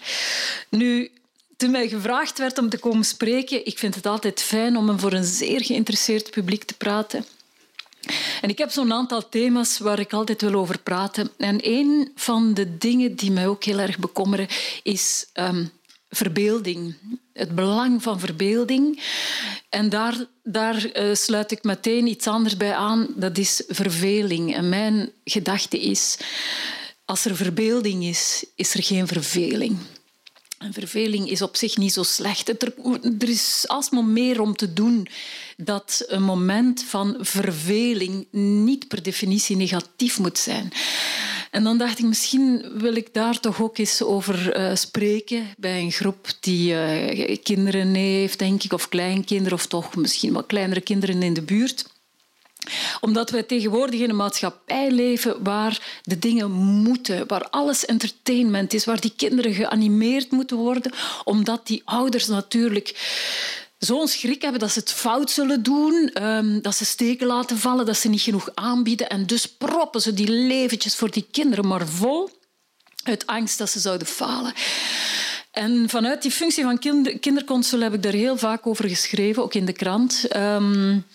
Nu, 0.69 1.11
toen 1.57 1.71
mij 1.71 1.87
gevraagd 1.87 2.37
werd 2.37 2.57
om 2.57 2.69
te 2.69 2.77
komen 2.77 3.05
spreken, 3.05 3.65
ik 3.65 3.77
vind 3.77 3.95
het 3.95 4.05
altijd 4.05 4.41
fijn 4.41 4.77
om 4.77 4.99
voor 4.99 5.13
een 5.13 5.23
zeer 5.23 5.63
geïnteresseerd 5.63 6.31
publiek 6.31 6.63
te 6.63 6.73
praten. 6.73 7.25
En 8.41 8.49
ik 8.49 8.57
heb 8.57 8.71
zo'n 8.71 8.93
aantal 8.93 9.29
thema's 9.29 9.77
waar 9.77 9.99
ik 9.99 10.13
altijd 10.13 10.41
wil 10.41 10.53
over 10.53 10.79
praten. 10.79 11.29
En 11.37 11.57
een 11.61 12.11
van 12.15 12.53
de 12.53 12.77
dingen 12.77 13.15
die 13.15 13.31
mij 13.31 13.47
ook 13.47 13.63
heel 13.63 13.79
erg 13.79 13.99
bekommeren 13.99 14.47
is 14.83 15.25
um, 15.33 15.71
verbeelding. 16.09 16.95
Het 17.33 17.55
belang 17.55 18.03
van 18.03 18.19
verbeelding. 18.19 19.01
En 19.69 19.89
daar, 19.89 20.25
daar 20.43 20.97
uh, 20.97 21.15
sluit 21.15 21.51
ik 21.51 21.63
meteen 21.63 22.07
iets 22.07 22.27
anders 22.27 22.57
bij 22.57 22.73
aan. 22.73 23.07
Dat 23.15 23.37
is 23.37 23.63
verveling. 23.67 24.55
En 24.55 24.69
mijn 24.69 25.11
gedachte 25.23 25.81
is, 25.81 26.17
als 27.05 27.25
er 27.25 27.35
verbeelding 27.35 28.03
is, 28.03 28.45
is 28.55 28.73
er 28.73 28.83
geen 28.83 29.07
verveling. 29.07 29.77
En 30.57 30.73
verveling 30.73 31.29
is 31.29 31.41
op 31.41 31.55
zich 31.55 31.77
niet 31.77 31.93
zo 31.93 32.03
slecht. 32.03 32.63
Er, 32.63 33.29
is 33.29 33.63
alsmaar 33.67 34.03
meer 34.03 34.41
om 34.41 34.55
te 34.55 34.73
doen 34.73 35.07
dat 35.57 36.03
een 36.07 36.23
moment 36.23 36.83
van 36.83 37.17
verveling 37.19 38.27
niet 38.31 38.87
per 38.87 39.03
definitie 39.03 39.55
negatief 39.55 40.19
moet 40.19 40.37
zijn. 40.37 40.71
En 41.51 41.63
dan 41.63 41.77
dacht 41.77 41.99
ik, 41.99 42.05
misschien 42.05 42.79
wil 42.79 42.95
ik 42.95 43.13
daar 43.13 43.39
toch 43.39 43.61
ook 43.61 43.77
eens 43.77 44.01
over 44.01 44.57
uh, 44.57 44.75
spreken 44.75 45.47
bij 45.57 45.81
een 45.81 45.91
groep 45.91 46.27
die 46.39 46.73
uh, 46.73 47.37
kinderen 47.43 47.93
heeft, 47.93 48.39
denk 48.39 48.63
ik, 48.63 48.73
of 48.73 48.89
kleinkinderen, 48.89 49.57
of 49.57 49.65
toch 49.65 49.95
misschien 49.95 50.33
wat 50.33 50.45
kleinere 50.45 50.81
kinderen 50.81 51.23
in 51.23 51.33
de 51.33 51.41
buurt 51.41 51.85
omdat 53.01 53.29
wij 53.29 53.43
tegenwoordig 53.43 53.99
in 53.99 54.09
een 54.09 54.15
maatschappij 54.15 54.91
leven 54.91 55.43
waar 55.43 55.99
de 56.03 56.19
dingen 56.19 56.51
moeten, 56.51 57.27
waar 57.27 57.49
alles 57.49 57.85
entertainment 57.85 58.73
is, 58.73 58.85
waar 58.85 59.01
die 59.01 59.13
kinderen 59.15 59.53
geanimeerd 59.53 60.31
moeten 60.31 60.57
worden, 60.57 60.91
omdat 61.23 61.67
die 61.67 61.81
ouders 61.85 62.27
natuurlijk 62.27 62.93
zo'n 63.77 64.07
schrik 64.07 64.41
hebben 64.41 64.59
dat 64.59 64.71
ze 64.71 64.79
het 64.79 64.91
fout 64.91 65.31
zullen 65.31 65.63
doen, 65.63 66.09
ehm, 66.13 66.61
dat 66.61 66.75
ze 66.75 66.85
steken 66.85 67.27
laten 67.27 67.57
vallen, 67.57 67.85
dat 67.85 67.97
ze 67.97 68.09
niet 68.09 68.21
genoeg 68.21 68.49
aanbieden. 68.53 69.09
En 69.09 69.25
dus 69.25 69.45
proppen 69.47 70.01
ze 70.01 70.13
die 70.13 70.29
leventjes 70.29 70.95
voor 70.95 71.11
die 71.11 71.27
kinderen 71.31 71.67
maar 71.67 71.87
vol 71.87 72.29
uit 73.03 73.27
angst 73.27 73.57
dat 73.57 73.69
ze 73.69 73.79
zouden 73.79 74.07
falen. 74.07 74.53
En 75.51 75.89
vanuit 75.89 76.21
die 76.21 76.31
functie 76.31 76.63
van 76.63 76.79
kinder 76.79 77.19
kinderconsul 77.19 77.79
heb 77.79 77.93
ik 77.93 78.03
daar 78.03 78.13
heel 78.13 78.37
vaak 78.37 78.67
over 78.67 78.89
geschreven, 78.89 79.43
ook 79.43 79.53
in 79.53 79.65
de 79.65 79.73
krant. 79.73 80.35
Um, 80.35 81.05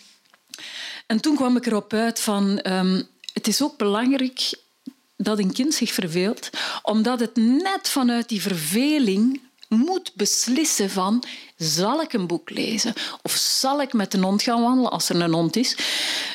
en 1.10 1.20
toen 1.20 1.36
kwam 1.36 1.56
ik 1.56 1.66
erop 1.66 1.92
uit 1.92 2.20
van 2.20 2.60
um, 2.66 3.08
het 3.32 3.46
is 3.46 3.62
ook 3.62 3.76
belangrijk 3.76 4.52
dat 5.16 5.38
een 5.38 5.52
kind 5.52 5.74
zich 5.74 5.92
verveelt, 5.92 6.50
omdat 6.82 7.20
het 7.20 7.36
net 7.36 7.88
vanuit 7.88 8.28
die 8.28 8.42
verveling 8.42 9.40
moet 9.68 10.12
beslissen 10.14 10.90
van 10.90 11.24
zal 11.56 12.00
ik 12.00 12.12
een 12.12 12.26
boek 12.26 12.50
lezen 12.50 12.92
of 13.22 13.32
zal 13.32 13.80
ik 13.80 13.92
met 13.92 14.14
een 14.14 14.22
hond 14.22 14.42
gaan 14.42 14.62
wandelen 14.62 14.90
als 14.90 15.08
er 15.08 15.20
een 15.20 15.32
hond 15.32 15.56
is 15.56 15.76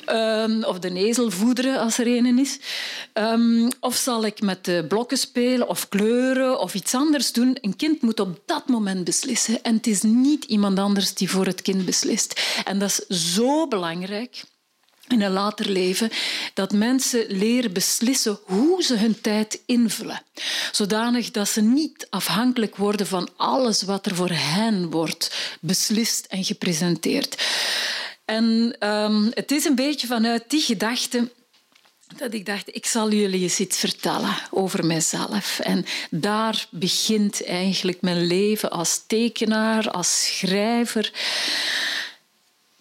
um, 0.10 0.64
of 0.64 0.80
de 0.80 0.94
ezel 0.94 1.32
voederen 1.32 1.80
als 1.80 1.98
er 1.98 2.08
een 2.08 2.40
is 2.40 2.60
um, 3.14 3.70
of 3.80 3.96
zal 3.96 4.26
ik 4.26 4.42
met 4.42 4.66
de 4.66 4.86
blokken 4.88 5.18
spelen 5.18 5.68
of 5.68 5.90
kleuren 5.90 6.60
of 6.60 6.74
iets 6.74 6.94
anders 6.94 7.32
doen. 7.32 7.58
Een 7.62 7.76
kind 7.76 8.02
moet 8.02 8.20
op 8.20 8.40
dat 8.46 8.68
moment 8.68 9.04
beslissen 9.04 9.64
en 9.64 9.76
het 9.76 9.88
is 9.88 10.02
niet 10.02 10.44
iemand 10.44 10.80
anders 10.80 11.14
die 11.14 11.30
voor 11.30 11.46
het 11.46 11.62
kind 11.62 11.86
beslist. 11.86 12.42
En 12.66 12.80
dat 12.80 12.90
is 13.08 13.34
zo 13.34 13.68
belangrijk 13.68 14.44
in 15.08 15.22
een 15.22 15.32
later 15.32 15.70
leven, 15.70 16.10
dat 16.54 16.72
mensen 16.72 17.26
leren 17.28 17.74
beslissen 17.74 18.40
hoe 18.44 18.84
ze 18.84 18.98
hun 18.98 19.22
tijd 19.22 19.60
invullen. 19.66 20.22
Zodanig 20.72 21.32
dat 21.32 21.50
ze 21.50 21.62
niet 21.62 22.08
afhankelijk 22.10 22.76
worden 22.76 23.08
van 23.08 23.30
alles 23.36 23.82
wat 23.82 24.06
er 24.06 24.16
voor 24.16 24.32
hen 24.32 24.90
wordt 24.90 25.58
beslist 25.62 26.26
en 26.26 26.44
gepresenteerd. 26.44 27.46
En 28.26 28.76
um, 28.80 29.32
het 29.34 29.52
is 29.52 29.66
een 29.66 29.76
beetje 29.76 30.08
vanuit 30.08 30.44
die 30.48 30.62
gedachte 30.62 31.30
dat 32.18 32.34
ik 32.34 32.46
dacht, 32.46 32.76
ik 32.76 32.86
zal 32.86 33.12
jullie 33.12 33.42
eens 33.42 33.60
iets 33.60 33.78
vertellen 33.78 34.36
over 34.52 34.86
mezelf. 34.86 35.60
En 35.60 35.86
daar 36.10 36.68
begint 36.70 37.46
eigenlijk 37.46 38.02
mijn 38.02 38.26
leven 38.26 38.72
als 38.72 39.04
tekenaar, 39.08 39.92
als 39.92 40.38
schrijver. 40.38 41.12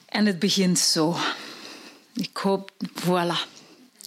En 0.06 0.26
het 0.26 0.38
begint 0.38 0.78
zo. 0.78 1.16
Ik 2.14 2.36
hoop, 2.36 2.70
voilà. 3.00 3.52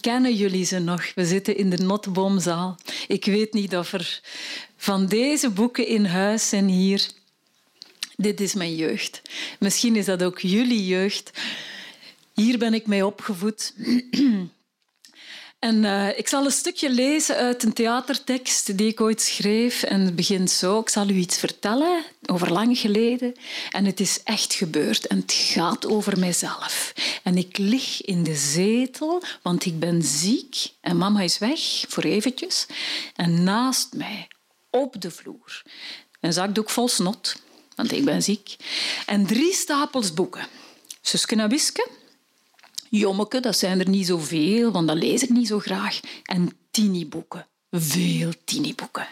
Kennen 0.00 0.34
jullie 0.34 0.64
ze 0.64 0.78
nog? 0.78 1.14
We 1.14 1.26
zitten 1.26 1.56
in 1.56 1.70
de 1.70 1.76
Notteboomzaal. 1.76 2.76
Ik 3.08 3.24
weet 3.24 3.52
niet 3.52 3.76
of 3.76 3.92
er 3.92 4.20
van 4.76 5.06
deze 5.06 5.50
boeken 5.50 5.86
in 5.86 6.04
huis 6.04 6.48
zijn 6.48 6.68
hier. 6.68 7.06
Dit 8.16 8.40
is 8.40 8.54
mijn 8.54 8.74
jeugd. 8.74 9.22
Misschien 9.58 9.96
is 9.96 10.04
dat 10.04 10.22
ook 10.22 10.38
jullie 10.40 10.86
jeugd. 10.86 11.30
Hier 12.34 12.58
ben 12.58 12.74
ik 12.74 12.86
mee 12.86 13.06
opgevoed. 13.06 13.74
En 15.58 15.84
uh, 15.84 16.18
ik 16.18 16.28
zal 16.28 16.44
een 16.44 16.50
stukje 16.50 16.90
lezen 16.90 17.36
uit 17.36 17.62
een 17.62 17.72
theatertekst 17.72 18.76
die 18.76 18.88
ik 18.88 19.00
ooit 19.00 19.20
schreef. 19.20 19.82
En 19.82 20.00
het 20.00 20.16
begint 20.16 20.50
zo. 20.50 20.78
Ik 20.80 20.88
zal 20.88 21.08
u 21.08 21.14
iets 21.14 21.38
vertellen 21.38 22.04
over 22.26 22.52
lang 22.52 22.78
geleden. 22.78 23.34
En 23.70 23.84
het 23.84 24.00
is 24.00 24.22
echt 24.22 24.54
gebeurd. 24.54 25.06
En 25.06 25.16
het 25.16 25.32
gaat 25.32 25.86
over 25.86 26.18
mijzelf. 26.18 26.92
En 27.22 27.36
ik 27.36 27.58
lig 27.58 28.02
in 28.02 28.22
de 28.22 28.34
zetel, 28.34 29.22
want 29.42 29.64
ik 29.64 29.78
ben 29.78 30.02
ziek. 30.02 30.70
En 30.80 30.96
mama 30.96 31.20
is 31.20 31.38
weg, 31.38 31.84
voor 31.88 32.02
eventjes. 32.02 32.66
En 33.14 33.44
naast 33.44 33.94
mij, 33.94 34.28
op 34.70 35.00
de 35.00 35.10
vloer, 35.10 35.62
een 36.20 36.32
zakdoek 36.32 36.70
vol 36.70 36.88
snot, 36.88 37.36
want 37.74 37.92
ik 37.92 38.04
ben 38.04 38.22
ziek. 38.22 38.56
En 39.06 39.26
drie 39.26 39.52
stapels 39.52 40.14
boeken. 40.14 40.46
Suske 41.00 41.34
Jommeke, 42.90 43.40
dat 43.40 43.58
zijn 43.58 43.80
er 43.80 43.88
niet 43.88 44.06
zoveel, 44.06 44.70
want 44.70 44.88
dat 44.88 44.96
lees 44.96 45.22
ik 45.22 45.28
niet 45.28 45.46
zo 45.46 45.58
graag. 45.58 46.00
En 46.22 46.50
tiniboeken. 46.70 47.46
Veel 47.70 48.32
tiniboeken. 48.44 49.06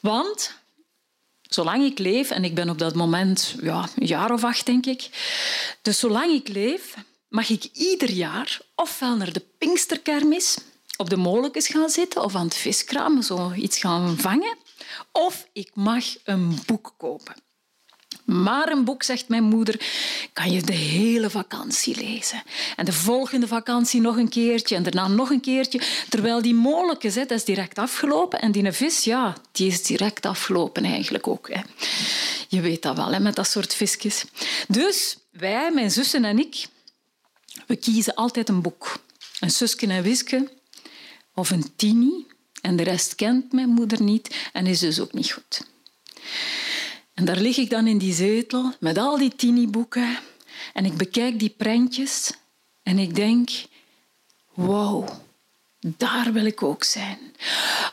Want 0.00 0.54
zolang 1.42 1.84
ik 1.84 1.98
leef, 1.98 2.30
en 2.30 2.44
ik 2.44 2.54
ben 2.54 2.68
op 2.70 2.78
dat 2.78 2.94
moment 2.94 3.54
ja, 3.62 3.88
een 3.96 4.06
jaar 4.06 4.32
of 4.32 4.44
acht, 4.44 4.66
denk 4.66 4.86
ik. 4.86 5.08
Dus 5.82 5.98
zolang 5.98 6.32
ik 6.32 6.48
leef, 6.48 6.94
mag 7.28 7.48
ik 7.48 7.64
ieder 7.72 8.10
jaar 8.10 8.60
ofwel 8.74 9.16
naar 9.16 9.32
de 9.32 9.42
Pinksterkermis 9.58 10.58
op 10.96 11.10
de 11.10 11.16
molens 11.16 11.68
gaan 11.68 11.90
zitten 11.90 12.22
of 12.22 12.34
aan 12.34 12.44
het 12.44 12.54
viskraam 12.54 13.22
zo 13.22 13.52
iets 13.52 13.78
gaan 13.78 14.18
vangen, 14.18 14.56
of 15.12 15.48
ik 15.52 15.70
mag 15.74 16.04
een 16.24 16.58
boek 16.66 16.94
kopen. 16.96 17.34
Maar 18.24 18.68
een 18.68 18.84
boek, 18.84 19.02
zegt 19.02 19.28
mijn 19.28 19.42
moeder, 19.42 19.80
kan 20.32 20.52
je 20.52 20.62
de 20.62 20.72
hele 20.72 21.30
vakantie 21.30 21.96
lezen. 21.96 22.42
En 22.76 22.84
de 22.84 22.92
volgende 22.92 23.46
vakantie 23.46 24.00
nog 24.00 24.16
een 24.16 24.28
keertje 24.28 24.76
en 24.76 24.82
daarna 24.82 25.08
nog 25.08 25.30
een 25.30 25.40
keertje. 25.40 25.80
Terwijl 26.08 26.42
die 26.42 26.54
molekes, 26.54 27.14
dat 27.14 27.30
is 27.30 27.44
direct 27.44 27.78
afgelopen. 27.78 28.40
En 28.40 28.52
die 28.52 28.72
vis, 28.72 29.04
ja, 29.04 29.36
die 29.52 29.66
is 29.66 29.82
direct 29.82 30.26
afgelopen 30.26 30.84
eigenlijk 30.84 31.26
ook. 31.26 31.48
Hè. 31.52 31.60
Je 32.48 32.60
weet 32.60 32.82
dat 32.82 32.96
wel, 32.96 33.12
hè, 33.12 33.20
met 33.20 33.34
dat 33.34 33.48
soort 33.48 33.74
visjes. 33.74 34.24
Dus 34.68 35.16
wij, 35.30 35.70
mijn 35.72 35.90
zussen 35.90 36.24
en 36.24 36.38
ik, 36.38 36.66
we 37.66 37.76
kiezen 37.76 38.14
altijd 38.14 38.48
een 38.48 38.62
boek. 38.62 39.02
Een 39.40 39.50
zusje 39.50 39.86
en 39.86 40.02
Wiske 40.02 40.48
of 41.34 41.50
een 41.50 41.72
tini. 41.76 42.26
En 42.60 42.76
de 42.76 42.82
rest 42.82 43.14
kent 43.14 43.52
mijn 43.52 43.68
moeder 43.68 44.02
niet 44.02 44.36
en 44.52 44.66
is 44.66 44.78
dus 44.78 45.00
ook 45.00 45.12
niet 45.12 45.32
goed. 45.32 45.66
En 47.14 47.24
daar 47.24 47.40
lig 47.40 47.56
ik 47.56 47.70
dan 47.70 47.86
in 47.86 47.98
die 47.98 48.14
zetel 48.14 48.72
met 48.80 48.98
al 48.98 49.18
die 49.18 49.36
tiniboeken 49.36 50.18
en 50.72 50.84
ik 50.84 50.96
bekijk 50.96 51.38
die 51.38 51.54
prentjes 51.56 52.32
en 52.82 52.98
ik 52.98 53.14
denk, 53.14 53.50
wow, 54.54 55.08
daar 55.80 56.32
wil 56.32 56.44
ik 56.44 56.62
ook 56.62 56.84
zijn. 56.84 57.18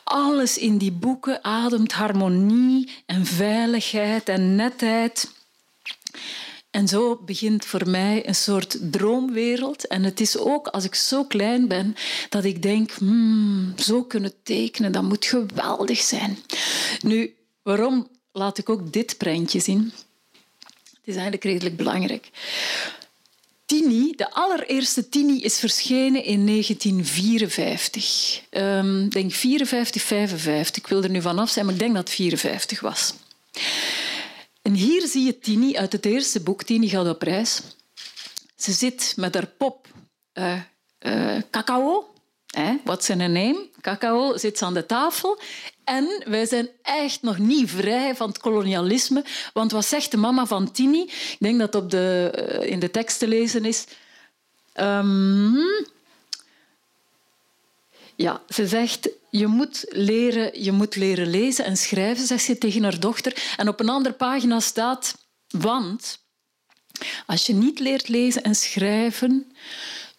Alles 0.03 0.57
in 0.57 0.77
die 0.77 0.91
boeken 0.91 1.43
ademt 1.43 1.91
harmonie 1.91 2.89
en 3.05 3.25
veiligheid 3.25 4.29
en 4.29 4.55
netheid. 4.55 5.31
En 6.71 6.87
zo 6.87 7.21
begint 7.25 7.65
voor 7.65 7.89
mij 7.89 8.27
een 8.27 8.35
soort 8.35 8.77
droomwereld. 8.91 9.87
En 9.87 10.03
het 10.03 10.19
is 10.19 10.37
ook 10.37 10.67
als 10.67 10.83
ik 10.83 10.95
zo 10.95 11.25
klein 11.25 11.67
ben 11.67 11.95
dat 12.29 12.43
ik 12.43 12.61
denk, 12.61 12.91
hmm, 12.91 13.73
zo 13.77 14.03
kunnen 14.03 14.33
tekenen, 14.43 14.91
dat 14.91 15.03
moet 15.03 15.25
geweldig 15.25 15.99
zijn. 15.99 16.37
Nu, 17.01 17.35
waarom 17.63 18.07
laat 18.31 18.57
ik 18.57 18.69
ook 18.69 18.93
dit 18.93 19.17
prentje 19.17 19.59
zien. 19.59 19.93
Het 20.59 21.09
is 21.09 21.13
eigenlijk 21.13 21.43
redelijk 21.43 21.75
belangrijk. 21.75 22.29
Tini, 23.65 24.13
de 24.15 24.31
allereerste 24.31 25.09
Tini, 25.09 25.41
is 25.41 25.59
verschenen 25.59 26.23
in 26.23 26.45
1954. 26.45 28.41
Ik 28.50 28.59
um, 28.61 29.09
denk 29.09 29.31
54, 29.31 30.01
55. 30.01 30.83
Ik 30.83 30.88
wil 30.88 31.03
er 31.03 31.09
nu 31.09 31.21
vanaf 31.21 31.50
zijn, 31.50 31.65
maar 31.65 31.73
ik 31.73 31.79
denk 31.79 31.93
dat 31.93 32.03
het 32.07 32.15
54 32.15 32.79
was. 32.79 33.13
En 34.61 34.73
hier 34.73 35.07
zie 35.07 35.25
je 35.25 35.39
Tini 35.39 35.77
uit 35.77 35.91
het 35.91 36.05
eerste 36.05 36.39
boek. 36.39 36.63
Tini 36.63 36.89
gaat 36.89 37.07
op 37.07 37.21
reis. 37.21 37.61
Ze 38.55 38.71
zit 38.71 39.13
met 39.17 39.33
haar 39.33 39.47
pop 39.47 39.88
uh, 40.33 40.61
uh, 41.00 41.38
cacao. 41.51 42.10
Wat 42.84 43.03
zijn 43.03 43.20
een 43.20 43.31
name? 43.31 43.70
Cacao 43.81 44.38
zit 44.38 44.62
aan 44.62 44.74
de 44.74 44.86
tafel 44.86 45.39
en 45.84 46.24
wij 46.25 46.46
zijn 46.46 46.70
echt 46.81 47.22
nog 47.22 47.38
niet 47.38 47.70
vrij 47.70 48.15
van 48.15 48.27
het 48.27 48.38
kolonialisme. 48.38 49.24
Want 49.53 49.72
wat 49.72 49.86
zegt 49.86 50.12
de 50.12 50.17
mama 50.17 50.46
van 50.46 50.72
Tini? 50.72 51.01
Ik 51.01 51.38
denk 51.39 51.60
dat 51.60 51.75
op 51.75 51.89
de, 51.89 52.31
eh, 52.34 52.72
in 52.72 52.79
de 52.79 52.91
tekst 52.91 53.20
te 53.20 53.27
lezen 53.27 53.65
is. 53.65 53.86
Um, 54.75 55.86
ja, 58.15 58.41
ze 58.50 58.67
zegt, 58.67 59.10
je 59.29 59.48
moet, 59.48 59.86
leren, 59.89 60.63
je 60.63 60.72
moet 60.72 60.96
leren 60.96 61.29
lezen 61.29 61.65
en 61.65 61.77
schrijven, 61.77 62.27
zegt 62.27 62.43
ze 62.43 62.58
tegen 62.58 62.84
haar 62.84 63.00
dochter. 63.00 63.53
En 63.58 63.67
op 63.67 63.79
een 63.79 63.89
andere 63.89 64.15
pagina 64.15 64.60
staat, 64.60 65.17
want 65.48 66.20
als 67.25 67.46
je 67.46 67.53
niet 67.53 67.79
leert 67.79 68.08
lezen 68.08 68.43
en 68.43 68.55
schrijven, 68.55 69.51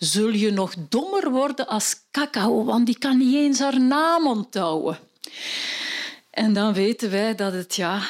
zul 0.05 0.31
je 0.31 0.51
nog 0.51 0.75
dommer 0.89 1.31
worden 1.31 1.67
als 1.67 1.97
cacao, 2.11 2.65
want 2.65 2.87
die 2.87 2.99
kan 2.99 3.19
niet 3.19 3.35
eens 3.35 3.59
haar 3.59 3.81
naam 3.81 4.27
onthouden. 4.27 4.99
En 6.31 6.53
dan 6.53 6.73
weten 6.73 7.11
wij 7.11 7.35
dat 7.35 7.53
het, 7.53 7.75
ja, 7.75 8.01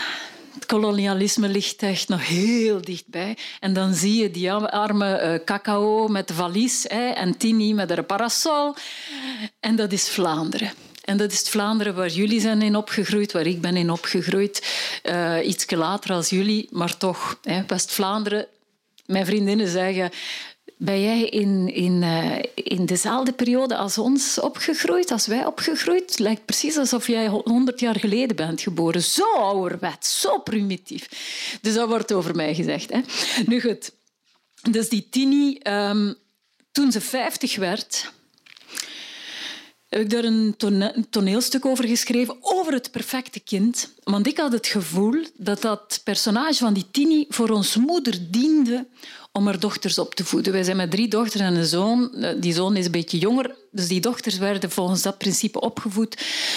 het 0.55 0.67
kolonialisme 0.67 1.49
ligt 1.49 1.83
echt 1.83 2.09
nog 2.09 2.27
heel 2.27 2.81
dichtbij. 2.81 3.37
En 3.61 3.73
dan 3.73 3.95
zie 3.95 4.23
je 4.23 4.31
die 4.31 4.53
arme 4.53 5.23
uh, 5.23 5.45
cacao 5.45 6.09
met 6.09 6.31
valies 6.35 6.85
hè, 6.89 7.09
en 7.09 7.37
Tini 7.37 7.75
met 7.75 7.89
haar 7.89 8.05
parasol. 8.05 8.75
En 9.61 9.77
dat 9.77 9.93
is 9.93 10.09
Vlaanderen. 10.09 10.73
En 11.05 11.17
dat 11.17 11.33
is 11.33 11.41
Vlaanderen 11.41 11.95
waar 11.95 12.09
jullie 12.09 12.41
zijn 12.41 12.63
in 12.63 12.77
opgegroeid, 12.77 13.33
waar 13.33 13.47
ik 13.47 13.61
ben 13.61 13.77
in 13.77 13.91
opgegroeid. 13.91 14.67
Uh, 15.05 15.47
iets 15.47 15.71
later 15.71 16.13
als 16.13 16.29
jullie, 16.29 16.69
maar 16.71 16.97
toch. 16.97 17.39
West-Vlaanderen, 17.67 18.47
mijn 19.07 19.27
vriendinnen 19.27 19.69
zeggen 19.69 20.11
ben 20.85 21.03
jij 21.03 21.25
in, 21.25 21.75
in, 21.75 22.03
uh, 22.03 22.39
in 22.55 22.87
dezelfde 22.87 23.33
periode 23.33 23.77
als 23.77 23.99
ons 23.99 24.41
opgegroeid, 24.41 25.11
als 25.11 25.27
wij 25.27 25.47
opgegroeid? 25.47 26.11
Het 26.11 26.19
lijkt 26.19 26.45
precies 26.45 26.77
alsof 26.77 27.07
jij 27.07 27.29
honderd 27.29 27.81
jaar 27.81 27.99
geleden 27.99 28.37
bent 28.37 28.61
geboren. 28.61 29.03
Zo 29.03 29.35
ouderwet, 29.35 30.07
zo 30.07 30.39
primitief. 30.39 31.09
Dus 31.61 31.75
dat 31.75 31.89
wordt 31.89 32.13
over 32.13 32.35
mij 32.35 32.55
gezegd. 32.55 32.93
Hè? 32.93 33.01
Nu 33.47 33.61
goed. 33.61 33.93
Dus 34.71 34.89
die 34.89 35.09
Tini, 35.11 35.59
um, 35.63 36.15
toen 36.73 36.93
ze 36.93 37.01
vijftig 37.01 37.57
werd, 37.57 38.13
heb 39.93 40.01
ik 40.01 40.11
daar 40.11 40.25
een 40.25 40.55
toneelstuk 41.11 41.67
over 41.67 41.87
geschreven, 41.87 42.37
over 42.41 42.73
het 42.73 42.91
perfecte 42.91 43.41
kind. 43.41 43.93
Want 44.05 44.27
ik 44.27 44.37
had 44.39 44.53
het 44.53 44.67
gevoel 44.67 45.25
dat 45.37 45.63
dat 45.63 46.01
personage 46.05 46.55
van 46.55 46.73
die 46.73 46.87
Tini 46.91 47.27
voor 47.29 47.49
ons 47.49 47.77
moeder 47.77 48.19
diende 48.31 48.87
om 49.33 49.47
haar 49.47 49.61
dochters 49.61 49.99
op 49.99 50.15
te 50.15 50.25
voeden. 50.25 50.53
Wij 50.53 50.63
zijn 50.63 50.77
met 50.77 50.91
drie 50.91 51.09
dochters 51.09 51.43
en 51.43 51.55
een 51.55 51.65
zoon. 51.65 52.15
Eh, 52.15 52.31
die 52.41 52.53
zoon 52.53 52.77
is 52.77 52.85
een 52.85 52.91
beetje 52.91 53.19
jonger. 53.19 53.55
Dus 53.71 53.89
die 53.89 54.01
dochters 54.01 54.39
werden 54.39 54.71
volgens 54.71 55.03
dat 55.03 55.19
principe 55.19 55.61
opgevoed 55.61 56.15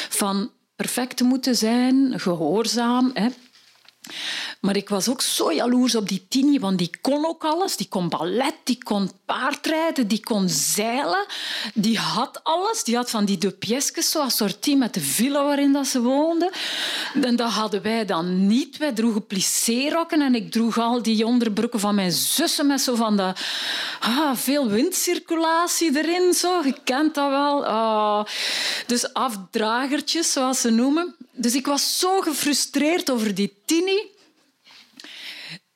van 0.10 0.52
perfect 0.76 1.18
te 1.18 1.24
moeten 1.24 1.56
zijn, 1.56 2.20
gehoorzaam. 2.20 3.12
Hè. 3.14 3.28
Maar 4.62 4.76
ik 4.76 4.90
was 4.90 5.10
ook 5.10 5.22
zo 5.22 5.54
jaloers 5.54 5.96
op 5.96 6.10
die 6.10 6.26
Tini, 6.30 6.60
want 6.60 6.78
die 6.78 6.90
kon 7.02 7.26
ook 7.26 7.44
alles. 7.44 7.78
Die 7.78 7.88
kon 7.88 8.10
ballet, 8.10 8.56
die 8.64 8.84
kon 8.84 9.12
paardrijden, 9.26 10.08
die 10.08 10.24
kon 10.24 10.50
zeilen. 10.50 11.26
Die 11.74 11.98
had 11.98 12.44
alles. 12.44 12.84
Die 12.84 12.96
had 12.96 13.10
van 13.10 13.26
die 13.26 13.38
deux 13.38 13.56
pièces, 13.60 14.12
zo 14.12 14.22
assortie 14.22 14.78
met 14.78 14.94
de 14.94 15.02
villa 15.02 15.44
waarin 15.44 15.74
dat 15.74 15.88
ze 15.88 16.02
woonde. 16.02 16.52
En 17.22 17.36
dat 17.36 17.52
hadden 17.52 17.82
wij 17.82 18.06
dan 18.06 18.48
niet. 18.48 18.78
Wij 18.78 18.92
droegen 18.92 19.28
plissérokken 19.28 20.22
en 20.22 20.36
ik 20.36 20.52
droeg 20.52 20.78
al 20.78 21.02
die 21.02 21.26
onderbroeken 21.26 21.80
van 21.80 21.96
mijn 21.96 22.12
zussen 22.12 22.68
met 22.68 22.82
zo 22.82 22.96
van 22.96 23.18
de, 23.18 23.34
ah, 24.00 24.36
veel 24.36 24.68
windcirculatie 24.68 25.98
erin. 25.98 26.34
Zo. 26.34 26.62
Je 26.64 26.76
kent 26.84 27.16
dat 27.16 27.30
wel. 27.30 27.66
Ah. 27.66 28.26
Dus 28.88 29.14
afdragertjes, 29.14 30.32
zoals 30.32 30.62
ze 30.62 30.70
noemen. 30.70 31.16
Dus 31.36 31.56
ik 31.56 31.66
was 31.66 32.00
zo 32.00 32.22
gefrustreerd 32.22 33.12
over 33.12 33.36
die 33.36 33.54
Tini 33.66 34.14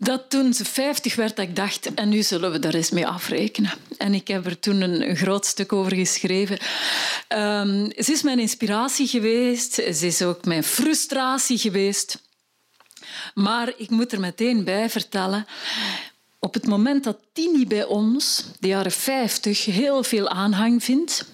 dat 0.02 0.30
toen 0.30 0.54
ze 0.54 0.66
50 0.66 1.16
werd, 1.16 1.36
dat 1.36 1.46
ik 1.46 1.56
dacht, 1.56 1.94
en 1.94 2.10
nu 2.10 2.24
zullen 2.24 2.52
we 2.52 2.60
daar 2.60 2.74
eens 2.74 2.90
mee 2.90 3.08
afrekenen. 3.08 3.72
En 3.98 4.14
ik 4.14 4.28
heb 4.28 4.46
er 4.46 4.60
toen 4.60 4.82
een, 4.82 5.16
groot 5.16 5.46
stuk 5.46 5.74
over 5.74 5.96
geschreven. 5.96 6.58
Um, 7.30 7.92
ze 7.98 8.12
is 8.12 8.22
mijn 8.22 8.40
inspiratie 8.40 9.08
geweest, 9.08 9.74
ze 9.74 10.06
is 10.06 10.22
ook 10.22 10.46
mijn 10.46 10.64
frustratie 10.64 11.58
geweest. 11.58 12.22
Maar 13.34 13.74
ik 13.78 13.90
moet 13.90 14.12
er 14.12 14.20
meteen 14.20 14.64
bij 14.64 14.90
vertellen, 14.90 15.46
op 16.40 16.54
het 16.54 16.68
moment 16.68 17.04
dat 17.04 17.18
Tini 17.34 17.68
bij 17.68 17.84
ons, 17.84 18.46
de 18.60 18.68
jaren 18.68 18.92
50, 18.92 19.66
heel 19.66 20.04
veel 20.04 20.30
aanhang 20.30 20.84
vindt, 20.84 21.26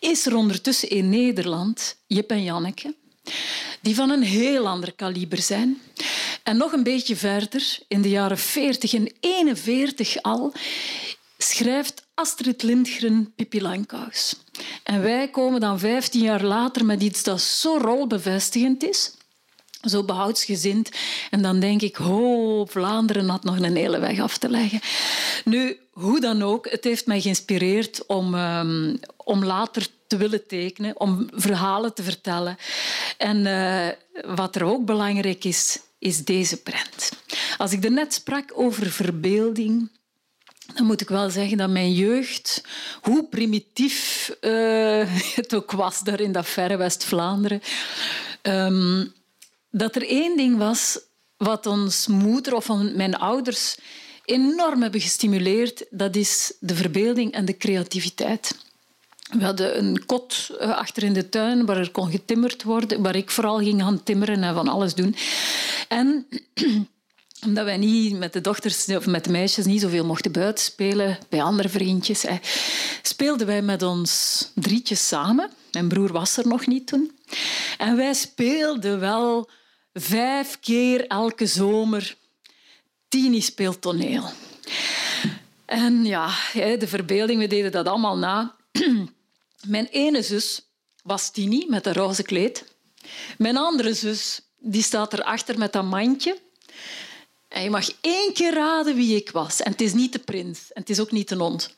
is 0.00 0.26
er 0.26 0.36
ondertussen 0.36 0.88
in 0.88 1.08
Nederland 1.08 1.96
Jip 2.06 2.30
en 2.30 2.42
Janneke, 2.42 2.94
die 3.80 3.94
van 3.94 4.10
een 4.10 4.22
heel 4.22 4.68
ander 4.68 4.92
kaliber 4.92 5.42
zijn. 5.42 5.80
En 6.42 6.56
nog 6.56 6.72
een 6.72 6.82
beetje 6.82 7.16
verder, 7.16 7.78
in 7.88 8.02
de 8.02 8.08
jaren 8.08 8.38
40 8.38 8.94
en 8.94 9.12
41 9.20 10.22
al, 10.22 10.52
schrijft 11.38 12.02
Astrid 12.14 12.62
Lindgren 12.62 13.32
Pippi 13.36 13.62
Langkous. 13.62 14.36
En 14.82 15.02
wij 15.02 15.28
komen 15.28 15.60
dan 15.60 15.78
15 15.78 16.20
jaar 16.20 16.42
later 16.42 16.84
met 16.84 17.02
iets 17.02 17.22
dat 17.22 17.40
zo 17.40 17.76
rolbevestigend 17.76 18.84
is, 18.84 19.14
zo 19.80 20.04
behoudsgezind. 20.04 20.90
En 21.30 21.42
dan 21.42 21.60
denk 21.60 21.82
ik, 21.82 21.98
oh, 21.98 22.68
Vlaanderen 22.68 23.28
had 23.28 23.44
nog 23.44 23.58
een 23.58 23.76
hele 23.76 23.98
weg 23.98 24.20
af 24.20 24.38
te 24.38 24.48
leggen. 24.48 24.80
Nu, 25.44 25.78
hoe 25.90 26.20
dan 26.20 26.42
ook, 26.42 26.70
het 26.70 26.84
heeft 26.84 27.06
mij 27.06 27.20
geïnspireerd 27.20 28.06
om, 28.06 28.34
um, 28.34 28.98
om 29.16 29.44
later 29.44 29.86
te 30.06 30.16
willen 30.16 30.46
tekenen, 30.46 31.00
om 31.00 31.28
verhalen 31.30 31.94
te 31.94 32.02
vertellen. 32.02 32.56
En 33.16 33.36
uh, 33.46 33.88
wat 34.34 34.56
er 34.56 34.64
ook 34.64 34.84
belangrijk 34.84 35.44
is, 35.44 35.78
is 35.98 36.24
deze 36.24 36.56
prent. 36.56 37.10
Als 37.56 37.72
ik 37.72 37.84
er 37.84 37.92
net 37.92 38.14
sprak 38.14 38.52
over 38.54 38.90
verbeelding, 38.90 39.90
dan 40.74 40.86
moet 40.86 41.00
ik 41.00 41.08
wel 41.08 41.30
zeggen 41.30 41.56
dat 41.56 41.70
mijn 41.70 41.92
jeugd, 41.92 42.62
hoe 43.00 43.24
primitief 43.24 44.30
uh, 44.40 45.04
het 45.40 45.54
ook 45.54 45.72
was 45.72 46.02
daar 46.02 46.20
in 46.20 46.32
dat 46.32 46.46
verre 46.46 46.76
West-Vlaanderen, 46.76 47.62
um, 48.42 49.12
dat 49.70 49.96
er 49.96 50.08
één 50.08 50.36
ding 50.36 50.58
was 50.58 50.98
wat 51.36 51.66
ons 51.66 52.06
moeder 52.06 52.54
of 52.54 52.68
mijn 52.94 53.14
ouders 53.14 53.76
enorm 54.24 54.82
hebben 54.82 55.00
gestimuleerd, 55.00 55.84
dat 55.90 56.16
is 56.16 56.52
de 56.60 56.74
verbeelding 56.74 57.32
en 57.32 57.44
de 57.44 57.56
creativiteit. 57.56 58.65
We 59.30 59.44
hadden 59.44 59.78
een 59.78 60.06
kot 60.06 60.50
eh, 60.58 60.76
achter 60.76 61.02
in 61.02 61.12
de 61.12 61.28
tuin 61.28 61.66
waar 61.66 61.76
er 61.76 61.90
kon 61.90 62.10
getimmerd 62.10 62.62
worden, 62.62 63.02
waar 63.02 63.16
ik 63.16 63.30
vooral 63.30 63.58
ging 63.58 63.82
gaan 63.82 64.02
timmeren 64.02 64.42
en 64.42 64.54
van 64.54 64.68
alles 64.68 64.94
doen. 64.94 65.16
En 65.88 66.26
omdat 67.46 67.64
wij 67.64 67.76
niet 67.76 68.18
met 68.18 68.32
de 68.32 68.40
dochters 68.40 68.88
of 68.88 69.06
met 69.06 69.24
de 69.24 69.30
meisjes 69.30 69.64
niet 69.64 69.80
zoveel 69.80 70.04
mochten 70.04 70.32
buiten 70.32 70.64
spelen 70.64 71.18
bij 71.28 71.42
andere 71.42 71.68
vriendjes, 71.68 72.24
speelden 73.02 73.46
wij 73.46 73.62
met 73.62 73.82
ons 73.82 74.42
drietjes 74.54 75.08
samen. 75.08 75.50
Mijn 75.72 75.88
broer 75.88 76.12
was 76.12 76.36
er 76.36 76.46
nog 76.46 76.66
niet 76.66 76.86
toen. 76.86 77.18
En 77.78 77.96
wij 77.96 78.14
speelden 78.14 79.00
wel 79.00 79.50
vijf 79.92 80.60
keer 80.60 81.06
elke 81.06 81.46
zomer. 81.46 82.16
Tini 83.08 83.40
speelt 83.40 83.80
toneel. 83.80 84.24
En 85.64 86.04
ja, 86.04 86.30
de 86.52 86.86
verbeelding, 86.86 87.40
we 87.40 87.46
deden 87.46 87.72
dat 87.72 87.86
allemaal 87.86 88.18
na. 88.18 88.54
Mijn 89.66 89.86
ene 89.86 90.22
zus 90.22 90.60
was 91.02 91.30
Tini 91.30 91.66
met 91.68 91.86
een 91.86 91.92
roze 91.92 92.22
kleed. 92.22 92.64
Mijn 93.38 93.56
andere 93.56 93.94
zus 93.94 94.40
die 94.58 94.82
staat 94.82 95.12
erachter 95.12 95.58
met 95.58 95.72
dat 95.72 95.84
mandje. 95.84 96.38
En 97.48 97.62
je 97.62 97.70
mag 97.70 97.88
één 98.00 98.32
keer 98.32 98.54
raden 98.54 98.94
wie 98.94 99.16
ik 99.16 99.30
was. 99.30 99.62
En 99.62 99.70
het 99.70 99.80
is 99.80 99.92
niet 99.92 100.12
de 100.12 100.18
prins 100.18 100.72
en 100.72 100.80
het 100.80 100.90
is 100.90 101.00
ook 101.00 101.12
niet 101.12 101.28
de 101.28 101.36
hond. 101.36 101.74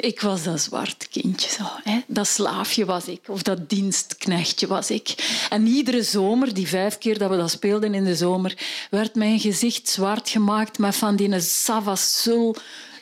Ik 0.00 0.20
was 0.20 0.42
dat 0.42 0.60
zwart 0.60 1.08
kindje. 1.08 1.50
Zo, 1.50 1.64
hè? 1.82 2.00
Dat 2.06 2.28
slaafje 2.28 2.84
was 2.84 3.04
ik. 3.04 3.28
Of 3.28 3.42
dat 3.42 3.68
dienstknechtje 3.70 4.66
was 4.66 4.90
ik. 4.90 5.14
En 5.50 5.66
iedere 5.66 6.02
zomer, 6.02 6.54
die 6.54 6.68
vijf 6.68 6.98
keer 6.98 7.18
dat 7.18 7.30
we 7.30 7.36
dat 7.36 7.50
speelden 7.50 7.94
in 7.94 8.04
de 8.04 8.16
zomer, 8.16 8.58
werd 8.90 9.14
mijn 9.14 9.40
gezicht 9.40 9.88
zwart 9.88 10.28
gemaakt 10.28 10.78
met 10.78 10.96
van 10.96 11.16
die 11.16 11.40
Savasul 11.40 12.56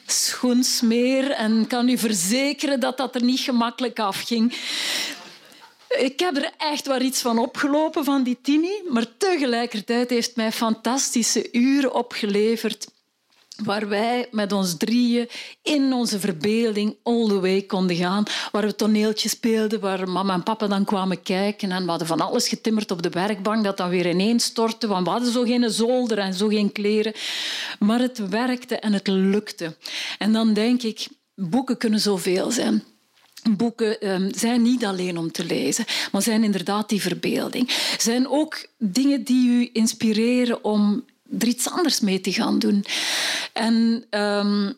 schoensmeer. 0.06 1.30
En 1.30 1.66
kan 1.66 1.88
u 1.88 1.98
verzekeren 1.98 2.80
dat 2.80 2.96
dat 2.96 3.14
er 3.14 3.22
niet 3.22 3.40
gemakkelijk 3.40 3.98
afging. 3.98 4.54
Ik 5.88 6.20
heb 6.20 6.36
er 6.36 6.52
echt 6.56 6.86
wel 6.86 7.00
iets 7.00 7.20
van 7.20 7.38
opgelopen 7.38 8.04
van 8.04 8.22
die 8.22 8.38
Tini, 8.42 8.82
maar 8.88 9.16
tegelijkertijd 9.18 10.10
heeft 10.10 10.36
mij 10.36 10.52
fantastische 10.52 11.48
uren 11.52 11.94
opgeleverd 11.94 12.86
waar 13.64 13.88
wij 13.88 14.28
met 14.30 14.52
ons 14.52 14.76
drieën 14.76 15.28
in 15.62 15.92
onze 15.92 16.20
verbeelding 16.20 16.96
all 17.02 17.28
the 17.28 17.40
way 17.40 17.62
konden 17.62 17.96
gaan. 17.96 18.24
Waar 18.52 18.66
we 18.66 18.74
toneeltjes 18.74 19.30
speelden, 19.30 19.80
waar 19.80 20.08
mama 20.08 20.34
en 20.34 20.42
papa 20.42 20.66
dan 20.66 20.84
kwamen 20.84 21.22
kijken. 21.22 21.70
En 21.70 21.84
we 21.84 21.88
hadden 21.90 22.06
van 22.06 22.20
alles 22.20 22.48
getimmerd 22.48 22.90
op 22.90 23.02
de 23.02 23.10
werkbank, 23.10 23.64
dat 23.64 23.76
dan 23.76 23.88
weer 23.88 24.08
ineens 24.08 24.44
stortte. 24.44 24.88
We 24.88 24.94
hadden 24.94 25.32
zo 25.32 25.42
geen 25.42 25.70
zolder 25.70 26.18
en 26.18 26.34
zo 26.34 26.48
geen 26.48 26.72
kleren. 26.72 27.12
Maar 27.78 28.00
het 28.00 28.28
werkte 28.28 28.76
en 28.78 28.92
het 28.92 29.06
lukte. 29.06 29.76
En 30.18 30.32
dan 30.32 30.52
denk 30.52 30.82
ik, 30.82 31.08
boeken 31.34 31.76
kunnen 31.76 32.00
zoveel 32.00 32.50
zijn. 32.50 32.84
Boeken 33.50 34.10
um, 34.10 34.34
zijn 34.34 34.62
niet 34.62 34.84
alleen 34.84 35.18
om 35.18 35.32
te 35.32 35.44
lezen, 35.44 35.84
maar 36.12 36.22
zijn 36.22 36.44
inderdaad 36.44 36.88
die 36.88 37.00
verbeelding. 37.00 37.70
Zijn 37.98 38.28
ook 38.28 38.66
dingen 38.78 39.24
die 39.24 39.48
u 39.48 39.70
inspireren 39.72 40.64
om 40.64 41.04
er 41.38 41.46
iets 41.46 41.70
anders 41.70 42.00
mee 42.00 42.20
te 42.20 42.32
gaan 42.32 42.58
doen. 42.58 42.84
En 43.52 44.04
um, 44.10 44.76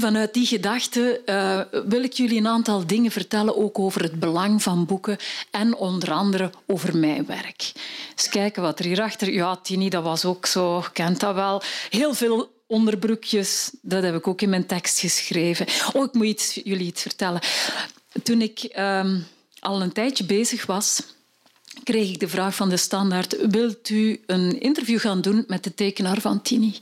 vanuit 0.00 0.34
die 0.34 0.46
gedachte 0.46 1.22
uh, 1.26 1.60
wil 1.86 2.02
ik 2.02 2.12
jullie 2.12 2.38
een 2.38 2.46
aantal 2.46 2.86
dingen 2.86 3.10
vertellen, 3.10 3.56
ook 3.56 3.78
over 3.78 4.02
het 4.02 4.20
belang 4.20 4.62
van 4.62 4.86
boeken 4.86 5.16
en 5.50 5.76
onder 5.76 6.12
andere 6.12 6.50
over 6.66 6.96
mijn 6.96 7.26
werk. 7.26 7.72
Eens 8.16 8.28
kijken 8.28 8.62
wat 8.62 8.78
er 8.78 8.84
hierachter... 8.84 9.32
Ja, 9.32 9.56
Tini, 9.56 9.88
dat 9.88 10.02
was 10.02 10.24
ook 10.24 10.46
zo, 10.46 10.84
kent 10.92 11.20
dat 11.20 11.34
wel. 11.34 11.62
Heel 11.90 12.14
veel 12.14 12.52
onderbroekjes, 12.66 13.70
dat 13.82 14.02
heb 14.02 14.14
ik 14.14 14.28
ook 14.28 14.42
in 14.42 14.48
mijn 14.48 14.66
tekst 14.66 14.98
geschreven. 14.98 15.66
Oh, 15.92 16.04
ik 16.04 16.12
moet 16.12 16.26
iets, 16.26 16.54
jullie 16.64 16.86
iets 16.86 17.02
vertellen. 17.02 17.40
Toen 18.22 18.40
ik 18.40 18.74
um, 18.78 19.26
al 19.58 19.82
een 19.82 19.92
tijdje 19.92 20.24
bezig 20.24 20.66
was 20.66 21.02
kreeg 21.82 22.08
ik 22.08 22.20
de 22.20 22.28
vraag 22.28 22.54
van 22.54 22.68
de 22.68 22.76
standaard: 22.76 23.50
wilt 23.50 23.88
u 23.88 24.20
een 24.26 24.60
interview 24.60 24.98
gaan 25.00 25.20
doen 25.20 25.44
met 25.46 25.64
de 25.64 25.74
tekenaar 25.74 26.20
van 26.20 26.42
Tini? 26.42 26.78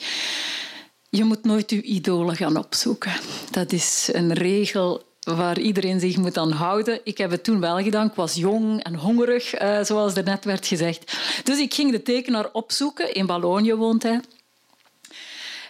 Je 1.10 1.24
moet 1.24 1.44
nooit 1.44 1.70
uw 1.70 1.80
idolen 1.80 2.36
gaan 2.36 2.56
opzoeken. 2.56 3.12
Dat 3.50 3.72
is 3.72 4.08
een 4.12 4.32
regel 4.32 5.02
waar 5.20 5.58
iedereen 5.58 6.00
zich 6.00 6.16
moet 6.16 6.36
aan 6.36 6.52
houden. 6.52 7.00
Ik 7.04 7.18
heb 7.18 7.30
het 7.30 7.44
toen 7.44 7.60
wel 7.60 7.82
gedaan. 7.82 8.06
Ik 8.06 8.14
was 8.14 8.34
jong 8.34 8.82
en 8.82 8.94
hongerig, 8.94 9.54
eh, 9.54 9.82
zoals 9.82 10.16
er 10.16 10.24
net 10.24 10.44
werd 10.44 10.66
gezegd. 10.66 11.18
Dus 11.44 11.58
ik 11.58 11.74
ging 11.74 11.90
de 11.90 12.02
tekenaar 12.02 12.48
opzoeken. 12.52 13.14
In 13.14 13.26
Wallonië 13.26 13.74
woont 13.74 14.02
hij. 14.02 14.20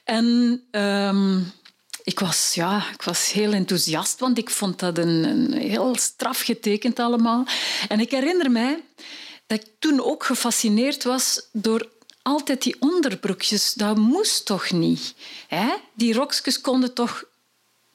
En 0.05 0.61
ehm, 0.71 1.41
ik, 2.03 2.21
was, 2.21 2.55
ja, 2.55 2.85
ik 2.93 3.03
was 3.03 3.33
heel 3.33 3.53
enthousiast, 3.53 4.21
want 4.21 4.39
ik 4.39 4.51
vond 4.51 4.79
dat 4.79 4.99
een, 4.99 5.53
heel 5.53 5.97
straf 5.99 6.41
getekend 6.41 6.99
allemaal. 6.99 7.45
En 7.89 8.01
ik 8.01 8.11
herinner 8.11 8.51
mij 8.51 8.83
dat 9.47 9.61
ik 9.61 9.67
toen 9.79 10.01
ook 10.01 10.25
gefascineerd 10.25 11.05
was 11.05 11.49
door 11.53 11.89
altijd 12.23 12.63
die 12.63 12.77
onderbroekjes. 12.79 13.75
Dat 13.75 13.97
moest 13.97 14.47
toch 14.47 14.71
niet? 14.71 15.15
Hè? 15.49 15.75
Die 15.95 16.15
rokjes 16.15 16.61
konden 16.61 16.95
toch 16.95 17.25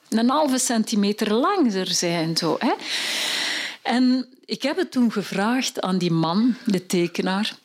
een 0.09 0.29
halve 0.29 0.57
centimeter 0.57 1.33
langer 1.33 1.87
zijn. 1.87 2.37
Zo, 2.37 2.55
hè? 2.59 2.73
En 3.81 4.27
ik 4.45 4.61
heb 4.61 4.77
het 4.77 4.91
toen 4.91 5.11
gevraagd 5.11 5.81
aan 5.81 5.97
die 5.97 6.11
man, 6.11 6.55
de 6.65 6.85
tekenaar. 6.85 7.55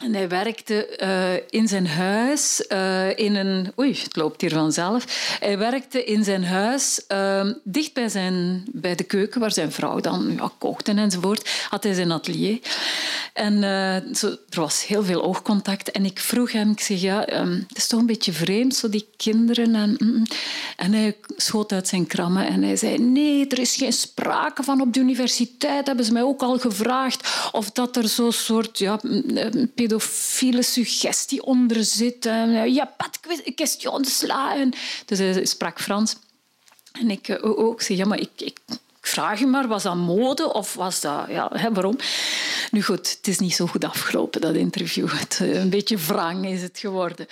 En 0.00 0.14
hij 0.14 0.28
werkte 0.28 0.98
uh, 1.02 1.60
in 1.60 1.68
zijn 1.68 1.86
huis 1.86 2.64
uh, 2.68 3.18
in 3.18 3.34
een... 3.34 3.72
Oei, 3.78 3.98
het 4.02 4.16
loopt 4.16 4.40
hier 4.40 4.52
vanzelf. 4.52 5.04
Hij 5.40 5.58
werkte 5.58 6.04
in 6.04 6.24
zijn 6.24 6.44
huis 6.44 7.04
uh, 7.08 7.50
dicht 7.64 7.94
bij, 7.94 8.08
zijn, 8.08 8.64
bij 8.72 8.94
de 8.94 9.04
keuken, 9.04 9.40
waar 9.40 9.52
zijn 9.52 9.72
vrouw 9.72 10.00
dan 10.00 10.32
ja, 10.36 10.50
kookte 10.58 10.92
enzovoort. 10.92 11.50
Had 11.68 11.82
hij 11.82 11.94
zijn 11.94 12.12
atelier. 12.12 12.58
En 13.32 13.62
zo, 14.16 14.26
er 14.26 14.60
was 14.60 14.86
heel 14.86 15.04
veel 15.04 15.22
oogcontact. 15.22 15.90
En 15.90 16.04
ik 16.04 16.18
vroeg 16.18 16.52
hem, 16.52 16.70
ik 16.70 16.80
zeg, 16.80 17.00
ja, 17.00 17.40
um, 17.40 17.64
het 17.68 17.76
is 17.76 17.86
toch 17.86 18.00
een 18.00 18.06
beetje 18.06 18.32
vreemd, 18.32 18.74
zo 18.74 18.88
die 18.88 19.08
kinderen. 19.16 19.74
En, 19.74 19.96
mm, 19.98 20.12
mm. 20.12 20.26
en 20.76 20.92
hij 20.92 21.16
schoot 21.36 21.72
uit 21.72 21.88
zijn 21.88 22.06
krammen 22.06 22.46
en 22.46 22.62
hij 22.62 22.76
zei, 22.76 22.98
nee, 22.98 23.46
er 23.46 23.58
is 23.58 23.76
geen 23.76 23.92
sprake 23.92 24.62
van 24.62 24.80
op 24.80 24.92
de 24.92 25.00
universiteit. 25.00 25.86
Hebben 25.86 26.04
ze 26.04 26.12
mij 26.12 26.22
ook 26.22 26.42
al 26.42 26.58
gevraagd 26.58 27.48
of 27.52 27.70
dat 27.70 27.96
er 27.96 28.08
zo'n 28.08 28.32
soort... 28.32 28.78
Ja, 28.78 29.00
pedofiele 29.90 30.62
suggestie 30.62 31.42
onder 31.42 31.84
zit. 31.84 32.24
Ja, 32.66 32.94
pas 32.96 33.42
question 33.54 34.04
sla. 34.04 34.68
Dus 35.06 35.18
hij 35.18 35.44
sprak 35.44 35.80
Frans. 35.80 36.16
En 36.92 37.10
ik 37.10 37.38
ook. 37.42 37.58
Oh, 37.58 37.66
oh, 37.66 37.78
zeg, 37.78 37.96
ja, 37.96 38.04
maar 38.04 38.20
ik, 38.20 38.30
ik 38.36 38.58
vraag 39.00 39.38
je 39.38 39.46
maar, 39.46 39.68
was 39.68 39.82
dat 39.82 39.96
mode 39.96 40.52
of 40.52 40.74
was 40.74 41.00
dat... 41.00 41.24
Ja, 41.28 41.50
hè, 41.52 41.72
waarom? 41.72 41.96
Nu 42.70 42.82
goed, 42.82 43.10
het 43.16 43.28
is 43.28 43.38
niet 43.38 43.54
zo 43.54 43.66
goed 43.66 43.84
afgelopen, 43.84 44.40
dat 44.40 44.54
interview. 44.54 45.08
Het, 45.10 45.38
een 45.40 45.70
beetje 45.70 45.96
wrang 45.96 46.46
is 46.46 46.62
het 46.62 46.78
geworden. 46.78 47.26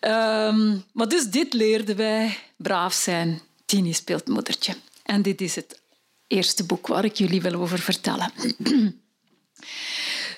Ehm, 0.00 0.76
maar 0.92 1.08
dus 1.08 1.24
dit 1.24 1.52
leerden 1.52 1.96
wij. 1.96 2.38
Braaf 2.56 2.94
zijn. 2.94 3.40
Tini 3.64 3.92
speelt 3.92 4.28
moedertje. 4.28 4.74
En 5.02 5.22
dit 5.22 5.40
is 5.40 5.54
het 5.54 5.80
eerste 6.26 6.64
boek 6.64 6.86
waar 6.86 7.04
ik 7.04 7.16
jullie 7.16 7.42
wil 7.42 7.54
over 7.54 7.78
vertellen. 7.78 8.32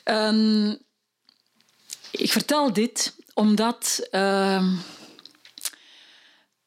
um, 0.04 0.78
ik 2.12 2.32
vertel 2.32 2.72
dit 2.72 3.14
omdat... 3.34 4.08
Uh, 4.10 4.72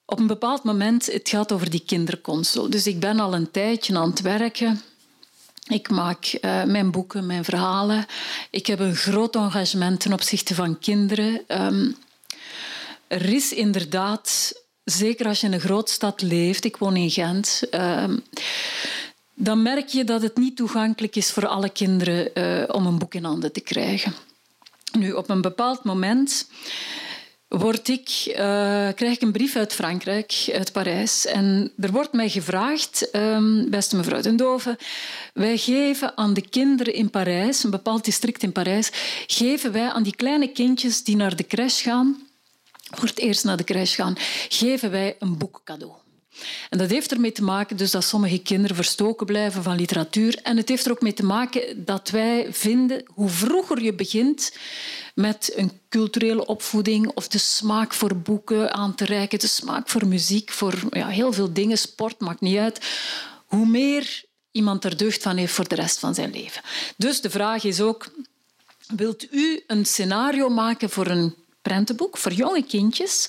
op 0.08 0.20
een 0.20 0.28
bepaald 0.28 0.64
moment, 0.64 1.06
het 1.06 1.30
gaat 1.30 1.52
over 1.52 1.70
die 1.70 1.84
kinderconsole. 1.86 2.70
Dus 2.70 2.88
ik 2.88 3.00
ben 3.00 3.20
al 3.20 3.34
een 3.34 3.52
tijdje 3.52 3.98
aan 3.98 4.10
het 4.10 4.22
werken. 4.22 4.82
Ik 5.68 5.90
maak 5.90 6.38
uh, 6.42 6.64
mijn 6.64 6.92
boeken, 6.92 7.26
mijn 7.26 7.44
verhalen. 7.44 8.06
Ik 8.50 8.68
heb 8.68 8.80
een 8.80 8.96
groot 8.96 9.36
engagement 9.36 10.00
ten 10.00 10.14
opzichte 10.14 10.56
van 10.56 10.80
kinderen. 10.80 11.42
Um, 11.48 11.96
er 13.08 13.34
is 13.34 13.54
inderdaad, 13.54 14.54
zeker 14.84 15.28
als 15.28 15.42
je 15.42 15.48
in 15.48 15.54
een 15.54 15.60
grootstad 15.60 16.22
leeft, 16.22 16.66
ik 16.66 16.78
woon 16.78 16.96
in 16.96 17.12
Gent, 17.12 17.62
um, 17.72 18.24
dan 19.34 19.62
merk 19.62 19.88
je 19.88 20.04
dat 20.04 20.22
het 20.22 20.38
niet 20.38 20.56
toegankelijk 20.56 21.16
is 21.16 21.32
voor 21.32 21.48
alle 21.48 21.70
kinderen 21.70 22.30
uh, 22.34 22.76
om 22.76 22.86
een 22.86 22.98
boek 22.98 23.14
in 23.14 23.24
handen 23.24 23.52
te 23.52 23.62
krijgen. 23.62 24.14
Nu, 24.98 25.12
op 25.12 25.30
een 25.30 25.42
bepaald 25.42 25.84
moment 25.84 26.48
word 27.48 27.88
ik, 27.88 28.10
uh, 28.28 28.36
krijg 28.96 29.14
ik 29.14 29.22
een 29.22 29.32
brief 29.32 29.56
uit 29.56 29.74
Frankrijk, 29.74 30.50
uit 30.54 30.72
Parijs. 30.72 31.26
En 31.26 31.72
er 31.80 31.92
wordt 31.92 32.14
mij 32.14 32.30
gevraagd, 32.30 33.10
um, 33.16 33.70
beste 33.70 33.96
mevrouw 33.96 34.22
Den 34.22 34.36
Dove, 34.36 34.78
wij 35.34 35.58
geven 35.58 36.18
aan 36.18 36.34
de 36.34 36.50
kinderen 36.50 36.94
in 36.94 37.10
Parijs, 37.10 37.64
een 37.64 37.70
bepaald 37.70 38.06
district 38.06 38.44
in 38.44 38.52
Parijs, 38.52 38.90
geven 39.28 39.72
wij 39.72 39.90
aan 39.90 40.04
die 40.04 40.16
kleine 40.16 40.48
kindjes 40.48 41.04
die 41.04 41.16
naar 41.16 41.36
de 41.36 41.48
crash 41.48 41.84
gaan, 41.84 42.28
voor 42.92 43.08
het 43.08 43.20
eerst 43.20 43.44
naar 43.44 43.58
de 43.58 43.64
crash 43.64 43.96
gaan, 43.96 44.14
geven 44.50 44.92
wij 44.92 45.16
een 45.20 45.38
boek 45.38 45.62
cadeau. 45.64 46.05
En 46.70 46.78
dat 46.78 46.90
heeft 46.90 47.12
ermee 47.12 47.32
te 47.32 47.44
maken 47.44 47.78
dus 47.78 47.92
dat 47.92 48.04
sommige 48.04 48.38
kinderen 48.38 48.76
verstoken 48.76 49.26
blijven 49.26 49.64
van 49.64 49.76
literatuur. 49.76 50.40
En 50.44 50.58
het 50.58 50.70
heeft 50.70 50.86
er 50.86 50.92
ook 50.92 51.02
mee 51.02 51.14
te 51.14 51.26
maken 51.26 51.86
dat 51.86 52.10
wij 52.10 52.48
vinden, 52.52 53.04
hoe 53.08 53.30
vroeger 53.30 53.82
je 53.82 53.94
begint 53.94 54.58
met 55.16 55.52
een 55.56 55.72
culturele 55.90 56.46
opvoeding 56.46 57.08
of 57.08 57.28
de 57.28 57.38
smaak 57.38 57.94
voor 57.94 58.16
boeken 58.16 58.74
aan 58.74 58.96
te 58.96 59.06
reiken, 59.06 59.40
de 59.40 59.48
smaak 59.48 59.90
voor 59.90 60.08
muziek, 60.08 60.52
voor 60.52 60.74
ja, 60.90 61.08
heel 61.08 61.34
veel 61.34 61.54
dingen, 61.54 61.78
sport, 61.78 62.20
maakt 62.20 62.42
niet 62.42 62.58
uit, 62.58 62.86
hoe 63.46 63.66
meer 63.66 64.24
iemand 64.52 64.84
er 64.84 64.98
deugd 64.98 65.22
van 65.22 65.38
heeft 65.38 65.54
voor 65.54 65.68
de 65.68 65.76
rest 65.76 66.00
van 66.00 66.16
zijn 66.16 66.32
leven. 66.32 66.62
Dus 66.98 67.22
de 67.22 67.30
vraag 67.30 67.64
is 67.64 67.82
ook, 67.82 68.12
wilt 68.88 69.34
u 69.34 69.64
een 69.68 69.86
scenario 69.86 70.50
maken 70.50 70.90
voor 70.90 71.08
een 71.08 71.36
prentenboek 71.62 72.18
voor 72.18 72.34
jonge 72.34 72.64
kindjes? 72.64 73.28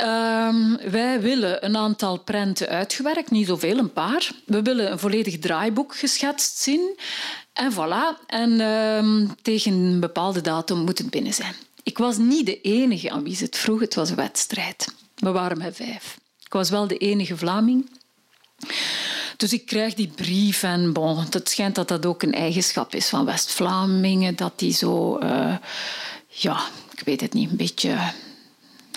Um, 0.00 0.76
wij 0.90 1.20
willen 1.20 1.64
een 1.64 1.76
aantal 1.76 2.18
prenten 2.18 2.68
uitgewerkt, 2.68 3.30
niet 3.30 3.46
zoveel, 3.46 3.78
een 3.78 3.92
paar. 3.92 4.30
We 4.46 4.62
willen 4.62 4.90
een 4.90 4.98
volledig 4.98 5.38
draaiboek 5.38 5.96
geschetst 5.96 6.58
zien. 6.58 6.98
En 7.52 7.72
voilà. 7.72 8.26
En 8.26 8.60
um, 8.60 9.34
tegen 9.42 9.72
een 9.72 10.00
bepaalde 10.00 10.40
datum 10.40 10.78
moet 10.78 10.98
het 10.98 11.10
binnen 11.10 11.34
zijn. 11.34 11.54
Ik 11.82 11.98
was 11.98 12.16
niet 12.16 12.46
de 12.46 12.60
enige 12.60 13.10
aan 13.10 13.22
wie 13.22 13.36
ze 13.36 13.44
het 13.44 13.56
vroeg. 13.56 13.80
Het 13.80 13.94
was 13.94 14.10
een 14.10 14.16
wedstrijd. 14.16 14.94
We 15.14 15.30
waren 15.30 15.58
met 15.58 15.76
vijf. 15.76 16.18
Ik 16.44 16.52
was 16.52 16.70
wel 16.70 16.86
de 16.86 16.96
enige 16.96 17.36
Vlaming. 17.36 17.90
Dus 19.36 19.52
ik 19.52 19.66
krijg 19.66 19.94
die 19.94 20.08
brief 20.08 20.62
en 20.62 20.92
bon, 20.92 21.24
het 21.30 21.48
schijnt 21.48 21.74
dat 21.74 21.88
dat 21.88 22.06
ook 22.06 22.22
een 22.22 22.34
eigenschap 22.34 22.94
is 22.94 23.08
van 23.08 23.24
West-Vlamingen, 23.24 24.36
dat 24.36 24.58
die 24.58 24.72
zo, 24.72 25.18
uh, 25.18 25.56
ja, 26.28 26.60
ik 26.96 27.02
weet 27.04 27.20
het 27.20 27.32
niet, 27.32 27.50
een 27.50 27.56
beetje 27.56 27.98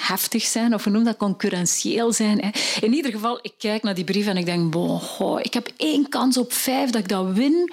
heftig 0.02 0.44
zijn, 0.44 0.74
of 0.74 0.84
we 0.84 0.90
noemen 0.90 1.12
dat 1.12 1.20
concurrentieel 1.20 2.14
zijn. 2.14 2.52
In 2.82 2.94
ieder 2.94 3.12
geval, 3.12 3.40
ik 3.42 3.54
kijk 3.58 3.84
naar 3.84 3.96
die 3.96 4.04
brief 4.04 4.28
en 4.28 4.38
ik 4.38 4.46
denk, 4.46 4.72
boh, 4.72 5.40
ik 5.42 5.54
heb 5.54 5.70
één 5.78 6.10
kans 6.10 6.38
op 6.38 6.54
vijf 6.54 6.90
dat 6.90 7.02
ik 7.02 7.08
dat 7.08 7.32
win. 7.34 7.72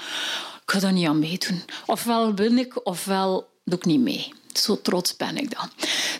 Ik 0.62 0.74
ga 0.74 0.78
daar 0.78 0.92
niet 0.92 1.06
aan 1.06 1.18
meedoen. 1.18 1.62
Ofwel 1.86 2.34
win 2.34 2.58
ik, 2.58 2.86
ofwel 2.86 3.48
doe 3.64 3.78
ik 3.78 3.84
niet 3.84 4.00
mee. 4.00 4.32
Zo 4.52 4.80
trots 4.82 5.16
ben 5.16 5.36
ik 5.36 5.54
dan. 5.54 5.70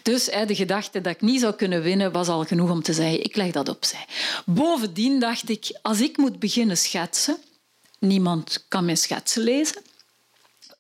Dus 0.03 0.25
de 0.25 0.55
gedachte 0.55 1.01
dat 1.01 1.12
ik 1.12 1.21
niet 1.21 1.40
zou 1.40 1.55
kunnen 1.55 1.83
winnen 1.83 2.12
was 2.12 2.29
al 2.29 2.44
genoeg 2.44 2.71
om 2.71 2.83
te 2.83 2.92
zeggen, 2.92 3.25
ik 3.25 3.37
leg 3.37 3.51
dat 3.51 3.68
opzij. 3.68 4.05
Bovendien 4.47 5.21
dacht 5.21 5.49
ik, 5.49 5.79
als 5.83 6.01
ik 6.01 6.16
moet 6.16 6.38
beginnen 6.38 6.77
schetsen, 6.77 7.37
niemand 7.99 8.64
kan 8.68 8.85
mijn 8.85 8.97
schetsen 8.97 9.42
lezen, 9.42 9.83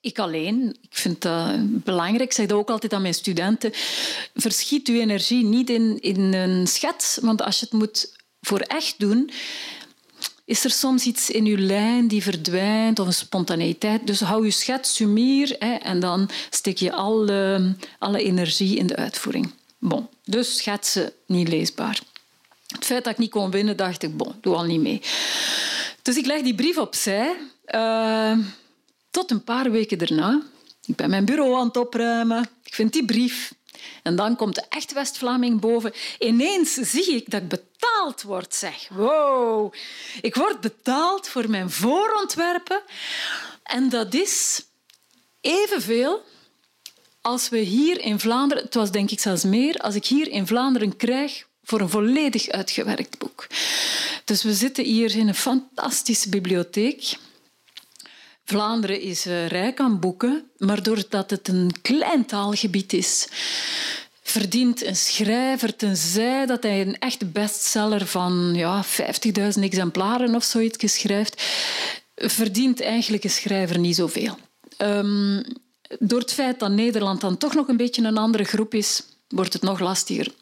ik 0.00 0.18
alleen. 0.18 0.76
Ik 0.80 0.96
vind 0.96 1.22
dat 1.22 1.82
belangrijk. 1.84 2.30
Ik 2.30 2.32
zeg 2.32 2.46
dat 2.46 2.58
ook 2.58 2.70
altijd 2.70 2.92
aan 2.92 3.02
mijn 3.02 3.14
studenten. 3.14 3.70
Verschiet 4.34 4.88
uw 4.88 5.00
energie 5.00 5.44
niet 5.44 5.70
in, 5.70 5.98
in 6.00 6.32
een 6.32 6.66
schets, 6.66 7.18
want 7.20 7.42
als 7.42 7.58
je 7.58 7.64
het 7.70 7.74
moet 7.74 8.12
voor 8.40 8.60
echt 8.60 8.94
doen, 8.98 9.30
is 10.44 10.64
er 10.64 10.70
soms 10.70 11.04
iets 11.04 11.30
in 11.30 11.44
uw 11.44 11.56
lijn 11.56 12.08
die 12.08 12.22
verdwijnt 12.22 12.98
of 12.98 13.06
een 13.06 13.12
spontaneiteit. 13.12 14.06
Dus 14.06 14.20
hou 14.20 14.44
je 14.44 14.50
schets 14.50 14.94
sumier 14.94 15.56
hè, 15.58 15.74
en 15.74 16.00
dan 16.00 16.30
steek 16.50 16.78
je 16.78 16.92
alle, 16.92 17.74
alle 17.98 18.22
energie 18.22 18.76
in 18.76 18.86
de 18.86 18.96
uitvoering. 18.96 19.52
Bon, 19.78 20.08
dus 20.24 20.56
schetsen 20.56 21.12
niet 21.26 21.48
leesbaar. 21.48 22.00
Het 22.66 22.84
feit 22.84 23.04
dat 23.04 23.12
ik 23.12 23.18
niet 23.18 23.30
kon 23.30 23.50
winnen, 23.50 23.76
dacht 23.76 24.02
ik, 24.02 24.16
bon, 24.16 24.34
doe 24.40 24.54
al 24.54 24.64
niet 24.64 24.80
mee. 24.80 25.00
Dus 26.02 26.16
ik 26.16 26.26
leg 26.26 26.42
die 26.42 26.54
brief 26.54 26.78
opzij. 26.78 27.36
Uh, 27.74 28.38
tot 29.18 29.30
een 29.30 29.44
paar 29.44 29.70
weken 29.70 29.98
daarna. 29.98 30.42
Ik 30.86 30.96
ben 30.96 31.10
mijn 31.10 31.24
bureau 31.24 31.54
aan 31.54 31.66
het 31.66 31.76
opruimen. 31.76 32.48
Ik 32.64 32.74
vind 32.74 32.92
die 32.92 33.04
brief. 33.04 33.54
En 34.02 34.16
dan 34.16 34.36
komt 34.36 34.54
de 34.54 34.64
echt 34.68 34.92
West-Vlaming 34.92 35.60
boven. 35.60 35.92
Ineens 36.18 36.72
zie 36.72 37.14
ik 37.14 37.30
dat 37.30 37.42
ik 37.42 37.48
betaald 37.48 38.22
word. 38.22 38.54
Zeg, 38.54 38.88
wow. 38.88 39.74
Ik 40.20 40.34
word 40.34 40.60
betaald 40.60 41.28
voor 41.28 41.50
mijn 41.50 41.70
voorontwerpen. 41.70 42.82
En 43.62 43.88
dat 43.88 44.14
is 44.14 44.64
evenveel 45.40 46.24
als 47.20 47.48
we 47.48 47.58
hier 47.58 48.00
in 48.00 48.20
Vlaanderen... 48.20 48.64
Het 48.64 48.74
was 48.74 48.90
denk 48.90 49.10
ik 49.10 49.20
zelfs 49.20 49.44
meer 49.44 49.76
als 49.76 49.94
ik 49.94 50.06
hier 50.06 50.28
in 50.28 50.46
Vlaanderen 50.46 50.96
krijg 50.96 51.46
voor 51.62 51.80
een 51.80 51.88
volledig 51.88 52.48
uitgewerkt 52.48 53.18
boek. 53.18 53.46
Dus 54.24 54.42
we 54.42 54.54
zitten 54.54 54.84
hier 54.84 55.16
in 55.16 55.28
een 55.28 55.34
fantastische 55.34 56.28
bibliotheek. 56.28 57.16
Vlaanderen 58.48 59.00
is 59.00 59.26
uh, 59.26 59.46
rijk 59.46 59.80
aan 59.80 60.00
boeken, 60.00 60.50
maar 60.56 60.82
doordat 60.82 61.30
het 61.30 61.48
een 61.48 61.72
klein 61.82 62.26
taalgebied 62.26 62.92
is, 62.92 63.28
verdient 64.22 64.84
een 64.84 64.96
schrijver, 64.96 65.76
tenzij 65.76 66.46
dat 66.46 66.62
hij 66.62 66.80
een 66.80 66.98
echte 66.98 67.26
bestseller 67.26 68.06
van 68.06 68.52
ja, 68.54 68.84
50.000 68.84 69.62
exemplaren 69.62 70.34
of 70.34 70.44
zoiets 70.44 70.94
schrijft, 70.94 71.42
verdient 72.14 72.80
eigenlijk 72.80 73.24
een 73.24 73.30
schrijver 73.30 73.78
niet 73.78 73.96
zoveel. 73.96 74.38
Um, 74.78 75.44
door 75.98 76.20
het 76.20 76.32
feit 76.32 76.58
dat 76.58 76.70
Nederland 76.70 77.20
dan 77.20 77.38
toch 77.38 77.54
nog 77.54 77.68
een 77.68 77.76
beetje 77.76 78.02
een 78.02 78.18
andere 78.18 78.44
groep 78.44 78.74
is, 78.74 79.02
wordt 79.28 79.52
het 79.52 79.62
nog 79.62 79.80
lastiger. 79.80 80.32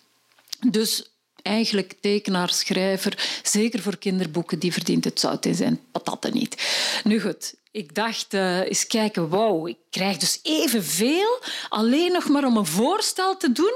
Dus 0.70 1.10
eigenlijk 1.42 1.94
tekenaar, 2.00 2.50
schrijver, 2.50 3.40
zeker 3.42 3.82
voor 3.82 3.96
kinderboeken, 3.96 4.58
die 4.58 4.72
verdient 4.72 5.04
het 5.04 5.20
zout 5.20 5.46
in 5.46 5.54
zijn 5.54 5.80
patatten 5.92 6.34
niet. 6.34 6.62
Nu 7.04 7.20
goed, 7.20 7.54
ik 7.76 7.94
dacht 7.94 8.34
uh, 8.34 8.60
eens 8.60 8.86
kijken, 8.86 9.28
wauw, 9.28 9.66
ik 9.66 9.78
krijg 9.90 10.16
dus 10.16 10.40
evenveel 10.42 11.42
alleen 11.68 12.12
nog 12.12 12.28
maar 12.28 12.44
om 12.44 12.56
een 12.56 12.66
voorstel 12.66 13.36
te 13.36 13.52
doen. 13.52 13.74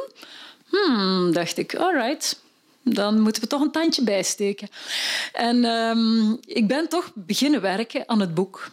Hmm, 0.68 1.32
dacht 1.32 1.58
ik, 1.58 1.74
alright, 1.74 2.42
dan 2.82 3.20
moeten 3.20 3.42
we 3.42 3.48
toch 3.48 3.60
een 3.60 3.70
tandje 3.70 4.02
bijsteken. 4.02 4.68
En 5.32 5.64
um, 5.64 6.38
ik 6.44 6.68
ben 6.68 6.88
toch 6.88 7.10
beginnen 7.14 7.60
werken 7.60 8.08
aan 8.08 8.20
het 8.20 8.34
boek. 8.34 8.70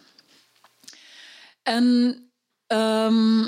En 1.62 1.84
um, 2.66 3.40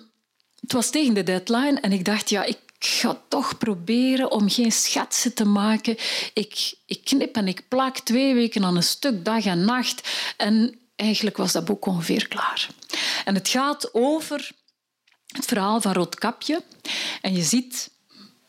het 0.61 0.73
was 0.73 0.91
tegen 0.91 1.15
de 1.15 1.23
deadline 1.23 1.81
en 1.81 1.93
ik 1.93 2.05
dacht, 2.05 2.31
ja, 2.31 2.45
ik 2.45 2.59
ga 2.79 3.21
toch 3.29 3.59
proberen 3.59 4.31
om 4.31 4.51
geen 4.51 4.73
schetsen 4.73 5.35
te 5.35 5.45
maken. 5.45 5.97
Ik, 6.35 6.75
ik 6.87 7.05
knip 7.05 7.37
en 7.37 7.49
ik 7.49 7.69
plak 7.69 7.99
twee 7.99 8.35
weken 8.35 8.65
aan 8.65 8.77
een 8.77 8.83
stuk, 8.83 9.25
dag 9.25 9.45
en 9.45 9.65
nacht. 9.65 10.09
En 10.37 10.80
eigenlijk 11.01 11.37
was 11.37 11.53
dat 11.53 11.65
boek 11.65 11.87
ongeveer 11.87 12.29
klaar. 12.29 12.69
En 13.25 13.35
het 13.35 13.49
gaat 13.49 13.95
over 13.95 14.51
het 15.27 15.45
verhaal 15.45 15.81
van 15.81 15.93
Roodkapje. 15.93 16.63
En 17.21 17.35
je 17.35 17.43
ziet 17.43 17.91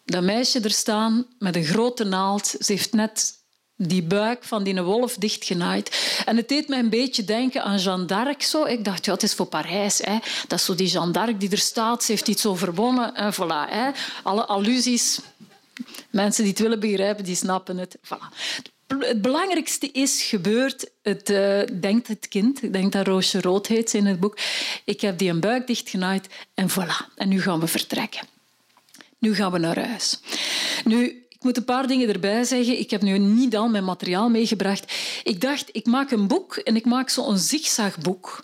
dat 0.06 0.24
meisje 0.24 0.60
er 0.60 0.72
staan 0.72 1.26
met 1.40 1.56
een 1.56 1.64
grote 1.64 2.04
naald. 2.04 2.48
Ze 2.48 2.72
heeft 2.72 2.94
net 2.94 3.40
die 3.76 4.04
buik 4.04 4.44
van 4.44 4.64
die 4.64 4.82
wolf 4.82 5.16
dichtgenaaid. 5.16 6.22
En 6.26 6.38
het 6.38 6.50
deed 6.50 6.68
mij 6.68 6.80
een 6.80 6.90
beetje 6.90 7.24
denken 7.24 7.64
aan 7.64 7.78
Jeanne 7.80 8.06
d'Arc. 8.06 8.44
Ik 8.68 8.86
dacht, 8.86 9.06
ja, 9.06 9.14
het 9.14 9.24
is 9.24 9.34
voor 9.34 9.46
Parijs. 9.46 9.98
Hè. 9.98 10.18
Dat 10.48 10.60
is 10.60 10.66
zo 10.66 10.76
die 10.76 10.88
Jeanne 10.88 11.12
d'Arc 11.12 11.40
die 11.40 11.50
er 11.50 11.58
staat. 11.58 12.04
Ze 12.04 12.12
heeft 12.12 12.28
iets 12.28 12.46
overwonnen. 12.46 13.16
En 13.16 13.34
voilà. 13.34 13.70
Hè. 13.70 13.90
Alle 14.24 14.46
allusies. 14.46 15.20
Mensen 16.10 16.44
die 16.44 16.52
het 16.52 16.62
willen 16.62 16.80
begrijpen, 16.80 17.24
die 17.24 17.36
snappen 17.36 17.78
het. 17.78 17.98
Voilà 17.98 18.71
het 19.00 19.22
belangrijkste 19.22 19.92
is 19.92 20.24
gebeurd. 20.24 20.90
Het 21.02 21.30
uh, 21.30 21.62
denkt 21.80 22.08
het 22.08 22.28
kind, 22.28 22.64
ik 22.64 22.74
denk 22.74 22.92
dat 22.92 23.08
Roosje 23.08 23.42
Rood 23.42 23.68
heet 23.68 23.94
in 23.94 24.06
het 24.06 24.20
boek. 24.20 24.38
Ik 24.86 25.02
heb 25.02 25.18
die 25.18 25.30
een 25.30 25.40
buik 25.40 25.68
dichtgenaaid 25.68 26.28
en 26.54 26.70
voilà. 26.70 27.16
En 27.16 27.30
nu 27.30 27.42
gaan 27.42 27.60
we 27.60 27.68
vertrekken. 27.68 28.28
Nu 29.18 29.36
gaan 29.36 29.52
we 29.52 29.58
naar 29.58 29.88
huis. 29.88 30.20
Nu, 30.84 31.26
ik 31.30 31.44
moet 31.44 31.58
een 31.58 31.66
paar 31.66 31.88
dingen 31.88 32.10
erbij 32.10 32.44
zeggen. 32.44 32.80
Ik 32.80 32.90
heb 32.90 33.02
nu 33.02 33.18
niet 33.18 33.56
al 33.56 33.70
mijn 33.70 33.84
materiaal 33.84 34.30
meegebracht. 34.30 34.94
Ik 35.24 35.42
dacht, 35.42 35.70
ik 35.72 35.86
maak 35.86 36.12
een 36.12 36.28
boek 36.28 36.56
en 36.56 36.76
ik 36.76 36.86
maak 36.86 37.10
zo'n 37.10 37.38
zigzagboek 37.38 38.44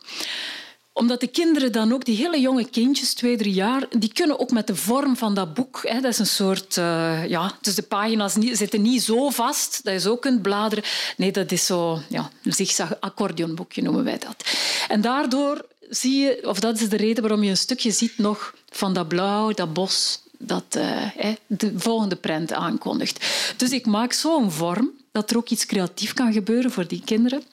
omdat 0.98 1.20
de 1.20 1.28
kinderen 1.28 1.72
dan 1.72 1.94
ook, 1.94 2.06
die 2.06 2.18
hele 2.18 2.40
jonge 2.40 2.70
kindjes, 2.70 3.14
twee, 3.14 3.38
drie 3.38 3.54
jaar, 3.54 3.88
die 3.98 4.14
kunnen 4.14 4.40
ook 4.40 4.52
met 4.52 4.68
de 4.68 4.76
vorm 4.76 5.18
van 5.18 5.34
dat 5.34 5.54
boek, 5.54 5.80
hè, 5.84 6.02
dat 6.02 6.12
is 6.12 6.20
een 6.20 6.26
soort, 6.26 6.78
uh, 6.78 7.28
ja, 7.28 7.58
dus 7.62 7.76
de 7.76 7.82
pagina's 7.82 8.36
niet, 8.36 8.58
zitten 8.58 8.82
niet 8.82 9.02
zo 9.02 9.30
vast 9.30 9.84
dat 9.84 9.94
je 9.94 10.00
zo 10.00 10.18
kunt 10.18 10.42
bladeren. 10.42 10.84
Nee, 11.18 11.32
dat 11.32 11.52
is 11.52 11.66
zo, 11.66 12.00
ja, 12.10 12.30
een 12.44 12.54
zigzag 12.54 13.00
accordeonboekje 13.00 13.82
noemen 13.82 14.04
wij 14.04 14.18
dat. 14.18 14.50
En 14.88 15.02
daardoor 15.02 15.66
zie 15.90 16.20
je, 16.20 16.40
of 16.48 16.60
dat 16.60 16.80
is 16.80 16.90
de 16.90 16.98
reden 16.98 17.24
waarom 17.24 17.44
je 17.44 17.50
een 17.50 17.58
stukje 17.58 17.92
ziet 17.92 18.18
nog 18.18 18.54
van 18.70 18.94
dat 18.94 19.08
blauw, 19.08 19.52
dat 19.52 19.74
bos, 19.74 20.22
dat 20.38 20.76
uh, 20.78 21.36
de 21.48 21.72
volgende 21.76 22.16
prent 22.16 22.54
aankondigt. 22.54 23.26
Dus 23.58 23.70
ik 23.70 23.86
maak 23.86 24.14
zo'n 24.14 24.52
vorm 24.52 24.92
dat 25.12 25.32
er 25.32 25.38
ook 25.38 25.50
iets 25.50 25.66
creatief 25.66 26.14
kan 26.14 26.34
gebeuren 26.34 26.72
voor 26.72 26.88
die 26.88 27.02
kinderen 27.06 27.44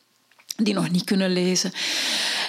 die 0.56 0.74
nog 0.74 0.90
niet 0.90 1.04
kunnen 1.04 1.32
lezen. 1.32 1.72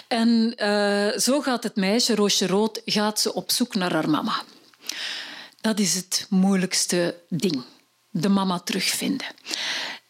En 0.07 0.53
uh, 0.57 1.17
zo 1.17 1.41
gaat 1.41 1.63
het 1.63 1.75
meisje, 1.75 2.15
Roosje 2.15 2.47
Rood, 2.47 2.81
gaat 2.85 3.19
ze 3.19 3.33
op 3.33 3.51
zoek 3.51 3.75
naar 3.75 3.91
haar 3.93 4.09
mama. 4.09 4.43
Dat 5.61 5.79
is 5.79 5.95
het 5.95 6.25
moeilijkste 6.29 7.15
ding. 7.29 7.63
De 8.09 8.29
mama 8.29 8.59
terugvinden. 8.59 9.27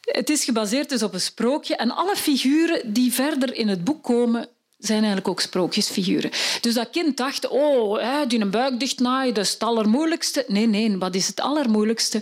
Het 0.01 0.29
is 0.29 0.43
gebaseerd 0.43 0.89
dus 0.89 1.03
op 1.03 1.13
een 1.13 1.21
sprookje 1.21 1.75
en 1.75 1.91
alle 1.91 2.15
figuren 2.15 2.93
die 2.93 3.13
verder 3.13 3.55
in 3.55 3.67
het 3.67 3.83
boek 3.83 4.03
komen 4.03 4.49
zijn 4.77 4.97
eigenlijk 4.97 5.27
ook 5.27 5.41
sprookjesfiguren. 5.41 6.31
Dus 6.61 6.73
dat 6.73 6.89
kind 6.89 7.17
dacht, 7.17 7.47
oh, 7.47 8.27
die 8.27 8.39
een 8.39 8.49
buik 8.49 8.79
dichtnaaien, 8.79 9.33
dat 9.33 9.45
is 9.45 9.51
het 9.51 9.63
allermoeilijkste. 9.63 10.45
Nee, 10.47 10.67
nee, 10.67 10.97
wat 10.97 11.15
is 11.15 11.27
het 11.27 11.39
allermoeilijkste? 11.39 12.21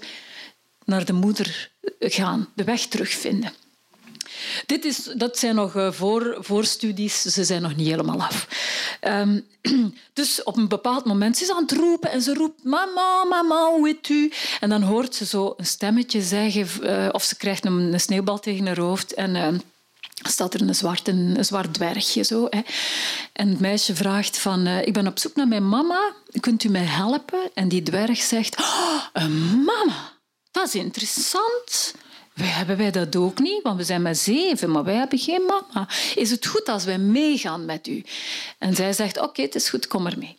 Naar 0.85 1.05
de 1.05 1.13
moeder 1.13 1.71
gaan, 1.99 2.49
de 2.55 2.63
weg 2.63 2.85
terugvinden. 2.85 3.53
Dit 4.65 4.85
is, 4.85 5.09
dat 5.15 5.37
zijn 5.37 5.55
nog 5.55 5.75
eh, 5.75 5.91
voor, 5.91 6.37
voorstudies, 6.39 7.21
ze 7.21 7.43
zijn 7.43 7.61
nog 7.61 7.75
niet 7.75 7.87
helemaal 7.87 8.21
af. 8.21 8.47
Um, 9.01 9.45
dus 10.13 10.43
op 10.43 10.57
een 10.57 10.67
bepaald 10.67 11.05
moment 11.05 11.37
ze 11.37 11.43
is 11.43 11.51
aan 11.51 11.61
het 11.61 11.71
roepen 11.71 12.11
en 12.11 12.21
ze 12.21 12.33
roept 12.33 12.63
mama, 12.63 13.23
mama, 13.23 13.69
hoe 13.69 13.87
heet 13.87 14.09
u? 14.09 14.31
En 14.59 14.69
dan 14.69 14.81
hoort 14.81 15.15
ze 15.15 15.25
zo 15.25 15.53
een 15.57 15.65
stemmetje 15.65 16.21
zeggen, 16.21 16.67
uh, 16.81 17.09
of 17.11 17.23
ze 17.23 17.35
krijgt 17.35 17.65
een, 17.65 17.99
sneeuwbal 17.99 18.39
tegen 18.39 18.65
haar 18.65 18.79
hoofd 18.79 19.13
en... 19.13 19.35
Uh, 19.35 19.47
staat 20.29 20.53
er 20.53 20.61
een 20.61 20.75
zwart, 20.75 21.07
een, 21.07 21.37
zwart 21.39 21.73
dwergje. 21.73 22.23
Zo, 22.23 22.47
hè. 22.49 22.61
En 23.33 23.49
het 23.49 23.59
meisje 23.59 23.95
vraagt 23.95 24.37
van... 24.37 24.67
Uh, 24.67 24.87
ik 24.87 24.93
ben 24.93 25.07
op 25.07 25.19
zoek 25.19 25.35
naar 25.35 25.47
mijn 25.47 25.69
mama. 25.69 26.13
Kunt 26.39 26.63
u 26.63 26.69
mij 26.69 26.83
helpen? 26.83 27.49
En 27.53 27.67
die 27.67 27.83
dwerg 27.83 28.21
zegt... 28.21 28.59
Oh, 28.59 29.03
een 29.13 29.63
mama! 29.63 30.11
Dat 30.51 30.67
is 30.67 30.75
interessant. 30.75 31.93
Wij 32.33 32.47
hebben 32.47 32.77
wij 32.77 32.91
dat 32.91 33.15
ook 33.15 33.39
niet, 33.39 33.61
want 33.63 33.77
we 33.77 33.83
zijn 33.83 34.01
met 34.01 34.17
zeven, 34.17 34.71
maar 34.71 34.83
wij 34.83 34.95
hebben 34.95 35.19
geen 35.19 35.41
mama. 35.41 35.87
Is 36.15 36.31
het 36.31 36.45
goed 36.45 36.69
als 36.69 36.83
wij 36.83 36.97
meegaan 36.97 37.65
met 37.65 37.87
u? 37.87 38.03
En 38.57 38.75
zij 38.75 38.93
zegt, 38.93 39.19
oké, 39.19 39.41
het 39.41 39.55
is 39.55 39.69
goed, 39.69 39.87
kom 39.87 40.05
er 40.05 40.17
mee. 40.17 40.35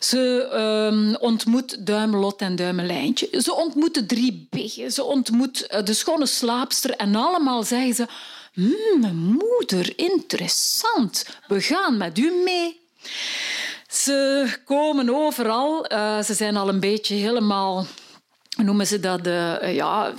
Ze 0.00 0.48
um, 0.92 1.16
ontmoet 1.16 1.86
Duimelot 1.86 2.40
en 2.40 2.56
Duimelijntje. 2.56 3.28
Ze 3.42 3.54
ontmoeten 3.54 4.06
drie 4.06 4.46
biggen. 4.50 4.92
Ze 4.92 5.04
ontmoet 5.04 5.66
eh, 5.66 5.84
de 5.84 5.94
schone 5.94 6.26
slaapster. 6.26 6.90
En 6.90 7.14
allemaal 7.14 7.62
zeggen 7.62 7.94
ze, 7.94 8.06
hmm, 8.52 9.16
moeder, 9.16 9.92
interessant. 9.98 11.26
We 11.46 11.60
gaan 11.60 11.96
met 11.96 12.18
u 12.18 12.42
mee. 12.44 12.80
Ze 13.90 14.48
komen 14.64 15.14
overal. 15.14 15.92
Uh, 15.92 16.22
ze 16.22 16.34
zijn 16.34 16.56
al 16.56 16.68
een 16.68 16.80
beetje 16.80 17.14
helemaal... 17.14 17.86
Noemen 18.62 18.86
ze 18.86 19.00
dat? 19.00 19.26
Uh, 19.26 19.74
ja 19.74 20.12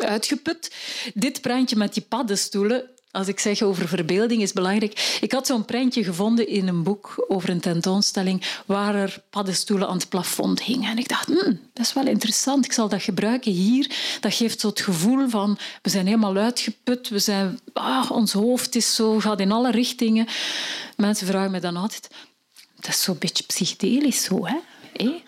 uitgeput. 0.00 0.74
Dit 1.14 1.40
prentje 1.40 1.76
met 1.76 1.94
die 1.94 2.02
paddenstoelen, 2.02 2.84
als 3.10 3.28
ik 3.28 3.40
zeg 3.40 3.62
over 3.62 3.88
verbeelding, 3.88 4.42
is 4.42 4.52
belangrijk. 4.52 5.18
Ik 5.20 5.32
had 5.32 5.46
zo'n 5.46 5.64
prentje 5.64 6.04
gevonden 6.04 6.48
in 6.48 6.68
een 6.68 6.82
boek 6.82 7.24
over 7.28 7.48
een 7.48 7.60
tentoonstelling 7.60 8.42
waar 8.66 8.94
er 8.94 9.22
paddenstoelen 9.30 9.88
aan 9.88 9.96
het 9.96 10.08
plafond 10.08 10.62
hingen. 10.62 10.90
En 10.90 10.98
ik 10.98 11.08
dacht, 11.08 11.26
hmm, 11.26 11.60
dat 11.72 11.86
is 11.86 11.92
wel 11.92 12.06
interessant. 12.06 12.64
Ik 12.64 12.72
zal 12.72 12.88
dat 12.88 13.02
gebruiken 13.02 13.52
hier. 13.52 13.90
Dat 14.20 14.34
geeft 14.34 14.60
zo 14.60 14.68
het 14.68 14.80
gevoel 14.80 15.28
van, 15.28 15.58
we 15.82 15.90
zijn 15.90 16.06
helemaal 16.06 16.36
uitgeput. 16.36 17.08
We 17.08 17.18
zijn, 17.18 17.60
ah, 17.72 18.10
ons 18.10 18.32
hoofd 18.32 18.74
is 18.74 18.94
zo, 18.94 19.20
gaat 19.20 19.40
in 19.40 19.52
alle 19.52 19.70
richtingen. 19.70 20.26
Mensen 20.96 21.26
vragen 21.26 21.50
me 21.50 21.60
dan 21.60 21.76
altijd, 21.76 22.08
dat 22.76 22.88
is 22.88 23.02
zo'n 23.02 23.18
beetje 23.18 23.44
psychedelisch 23.44 24.22
zo, 24.22 24.46
hè? 24.46 24.56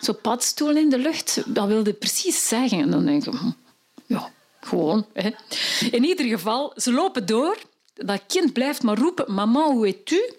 Zo 0.01 0.13
padstoelen 0.13 0.83
in 0.83 0.89
de 0.89 0.99
lucht, 0.99 1.43
dat 1.47 1.67
wilde 1.67 1.93
precies 1.93 2.49
zeggen. 2.49 2.79
En 2.79 2.91
dan 2.91 3.05
denk 3.05 3.27
ik, 3.27 3.33
hm, 3.33 3.51
ja, 4.07 4.33
gewoon. 4.61 5.07
Hè. 5.13 5.31
In 5.91 6.05
ieder 6.05 6.27
geval, 6.27 6.73
ze 6.77 6.93
lopen 6.93 7.27
door. 7.27 7.59
Dat 7.95 8.21
kind 8.27 8.53
blijft 8.53 8.83
maar 8.83 8.99
roepen, 8.99 9.35
mama, 9.35 9.65
hoe 9.65 9.87
heet 9.87 10.11
u? 10.11 10.35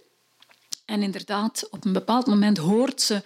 En 0.86 1.04
inderdaad, 1.04 1.68
op 1.70 1.86
een 1.86 1.94
bepaald 1.94 2.26
moment 2.26 2.58
hoort 2.58 3.02
ze 3.02 3.22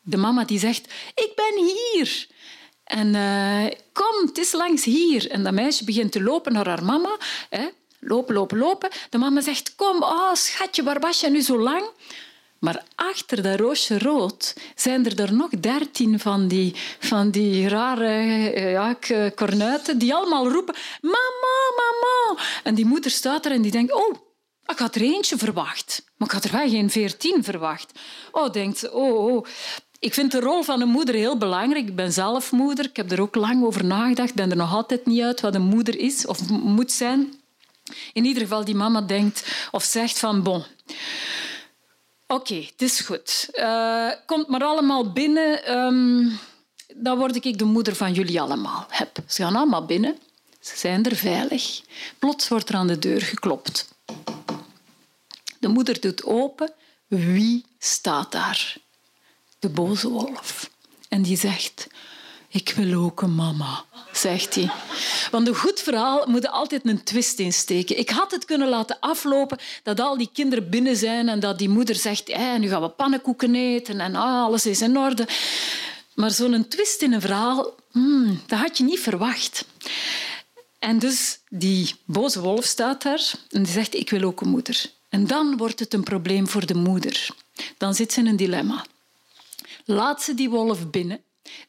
de 0.00 0.16
mama 0.16 0.44
die 0.44 0.58
zegt, 0.58 0.92
ik 1.14 1.32
ben 1.34 1.64
hier. 1.64 2.26
En 2.84 3.14
uh, 3.14 3.78
kom, 3.92 4.26
het 4.26 4.38
is 4.38 4.52
langs 4.52 4.84
hier. 4.84 5.30
En 5.30 5.42
dat 5.42 5.52
meisje 5.52 5.84
begint 5.84 6.12
te 6.12 6.22
lopen 6.22 6.52
naar 6.52 6.66
haar 6.66 6.84
mama. 6.84 7.16
Hè. 7.48 7.68
Lopen, 7.98 8.34
lopen, 8.34 8.58
lopen. 8.58 8.90
De 9.10 9.18
mama 9.18 9.40
zegt, 9.40 9.74
kom, 9.74 10.02
oh, 10.02 10.34
schatje, 10.34 10.82
waar 10.82 11.00
was 11.00 11.20
je 11.20 11.30
nu 11.30 11.40
zo 11.40 11.60
lang? 11.60 11.84
Maar 12.60 12.84
achter 12.94 13.42
dat 13.42 13.60
roosje 13.60 13.98
rood 13.98 14.54
zijn 14.74 15.06
er, 15.06 15.20
er 15.20 15.34
nog 15.34 15.50
dertien 15.50 16.18
van 16.18 16.48
die, 16.48 16.74
van 16.98 17.30
die 17.30 17.68
rare 17.68 18.08
eh, 18.50 18.72
ja, 18.72 18.96
kornuiten 19.34 19.98
die 19.98 20.14
allemaal 20.14 20.50
roepen 20.50 20.74
mama, 21.00 21.72
mama. 21.76 22.42
En 22.62 22.74
die 22.74 22.86
moeder 22.86 23.10
staat 23.10 23.46
er 23.46 23.52
en 23.52 23.62
die 23.62 23.70
denkt, 23.70 23.92
oh, 23.92 24.14
ik 24.66 24.78
had 24.78 24.94
er 24.94 25.02
eentje 25.02 25.36
verwacht. 25.36 26.04
Maar 26.16 26.28
ik 26.28 26.34
had 26.34 26.44
er 26.44 26.52
wel 26.52 26.68
geen 26.68 26.90
veertien 26.90 27.44
verwacht. 27.44 27.98
Oh, 28.32 28.52
denkt 28.52 28.78
ze, 28.78 28.92
oh, 28.92 29.24
oh. 29.26 29.46
Ik 29.98 30.14
vind 30.14 30.32
de 30.32 30.40
rol 30.40 30.62
van 30.62 30.80
een 30.80 30.88
moeder 30.88 31.14
heel 31.14 31.36
belangrijk. 31.36 31.88
Ik 31.88 31.96
ben 31.96 32.12
zelf 32.12 32.52
moeder. 32.52 32.84
Ik 32.84 32.96
heb 32.96 33.12
er 33.12 33.20
ook 33.20 33.34
lang 33.34 33.64
over 33.64 33.84
nagedacht. 33.84 34.28
Ik 34.28 34.34
ben 34.34 34.50
er 34.50 34.56
nog 34.56 34.74
altijd 34.74 35.06
niet 35.06 35.22
uit 35.22 35.40
wat 35.40 35.54
een 35.54 35.62
moeder 35.62 35.98
is 35.98 36.26
of 36.26 36.48
moet 36.48 36.92
zijn. 36.92 37.34
In 38.12 38.24
ieder 38.24 38.42
geval, 38.42 38.64
die 38.64 38.74
mama 38.74 39.00
denkt 39.00 39.68
of 39.70 39.84
zegt 39.84 40.18
van, 40.18 40.42
bon... 40.42 40.64
Oké, 42.32 42.54
het 42.54 42.82
is 42.82 43.00
goed. 43.00 43.48
Uh, 43.54 44.10
komt 44.26 44.48
maar 44.48 44.62
allemaal 44.62 45.12
binnen. 45.12 45.76
Um, 45.76 46.38
dan 46.96 47.18
word 47.18 47.44
ik 47.44 47.58
de 47.58 47.64
moeder 47.64 47.96
van 47.96 48.12
jullie 48.12 48.40
allemaal. 48.40 48.86
Heb. 48.88 49.18
Ze 49.26 49.42
gaan 49.42 49.56
allemaal 49.56 49.84
binnen. 49.84 50.18
Ze 50.60 50.76
zijn 50.76 51.04
er 51.04 51.16
veilig. 51.16 51.82
Plots 52.18 52.48
wordt 52.48 52.68
er 52.68 52.74
aan 52.74 52.86
de 52.86 52.98
deur 52.98 53.20
geklopt. 53.22 53.88
De 55.58 55.68
moeder 55.68 56.00
doet 56.00 56.24
open. 56.24 56.72
Wie 57.06 57.64
staat 57.78 58.32
daar? 58.32 58.76
De 59.58 59.68
boze 59.68 60.08
wolf. 60.08 60.70
En 61.08 61.22
die 61.22 61.36
zegt... 61.36 61.86
Ik 62.52 62.72
wil 62.76 63.02
ook 63.02 63.22
een 63.22 63.34
mama, 63.34 63.84
zegt 64.12 64.54
hij. 64.54 64.70
Want 65.30 65.48
een 65.48 65.54
goed 65.54 65.80
verhaal 65.80 66.26
moet 66.26 66.44
er 66.44 66.50
altijd 66.50 66.86
een 66.86 67.04
twist 67.04 67.38
insteken. 67.38 67.98
Ik 67.98 68.10
had 68.10 68.30
het 68.30 68.44
kunnen 68.44 68.68
laten 68.68 69.00
aflopen 69.00 69.58
dat 69.82 70.00
al 70.00 70.16
die 70.16 70.30
kinderen 70.32 70.70
binnen 70.70 70.96
zijn 70.96 71.28
en 71.28 71.40
dat 71.40 71.58
die 71.58 71.68
moeder 71.68 71.94
zegt 71.94 72.28
eh, 72.28 72.56
nu 72.56 72.68
gaan 72.68 72.82
we 72.82 72.88
pannenkoeken 72.88 73.54
eten 73.54 74.00
en 74.00 74.14
ah, 74.14 74.44
alles 74.44 74.66
is 74.66 74.80
in 74.80 74.98
orde. 74.98 75.28
Maar 76.14 76.30
zo'n 76.30 76.68
twist 76.68 77.02
in 77.02 77.12
een 77.12 77.20
verhaal, 77.20 77.74
hmm, 77.90 78.40
dat 78.46 78.58
had 78.58 78.78
je 78.78 78.84
niet 78.84 79.00
verwacht. 79.00 79.64
En 80.78 80.98
dus 80.98 81.40
die 81.48 81.94
boze 82.04 82.40
wolf 82.40 82.64
staat 82.64 83.02
daar 83.02 83.32
en 83.50 83.62
die 83.62 83.72
zegt 83.72 83.94
ik 83.94 84.10
wil 84.10 84.22
ook 84.22 84.40
een 84.40 84.48
moeder. 84.48 84.84
En 85.08 85.26
dan 85.26 85.56
wordt 85.56 85.80
het 85.80 85.94
een 85.94 86.04
probleem 86.04 86.48
voor 86.48 86.66
de 86.66 86.74
moeder. 86.74 87.28
Dan 87.76 87.94
zit 87.94 88.12
ze 88.12 88.20
in 88.20 88.26
een 88.26 88.36
dilemma. 88.36 88.84
Laat 89.84 90.22
ze 90.22 90.34
die 90.34 90.50
wolf 90.50 90.90
binnen 90.90 91.20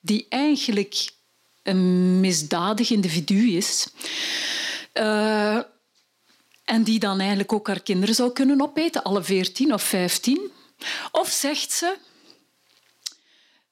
die 0.01 0.25
eigenlijk 0.29 1.09
een 1.63 2.19
misdadig 2.19 2.89
individu 2.89 3.51
is. 3.55 3.87
Uh, 4.93 5.59
en 6.63 6.83
die 6.83 6.99
dan 6.99 7.19
eigenlijk 7.19 7.53
ook 7.53 7.67
haar 7.67 7.81
kinderen 7.81 8.15
zou 8.15 8.31
kunnen 8.31 8.61
opeten, 8.61 9.03
alle 9.03 9.23
veertien 9.23 9.73
of 9.73 9.83
vijftien. 9.83 10.51
Of 11.11 11.29
zegt 11.29 11.71
ze... 11.71 11.97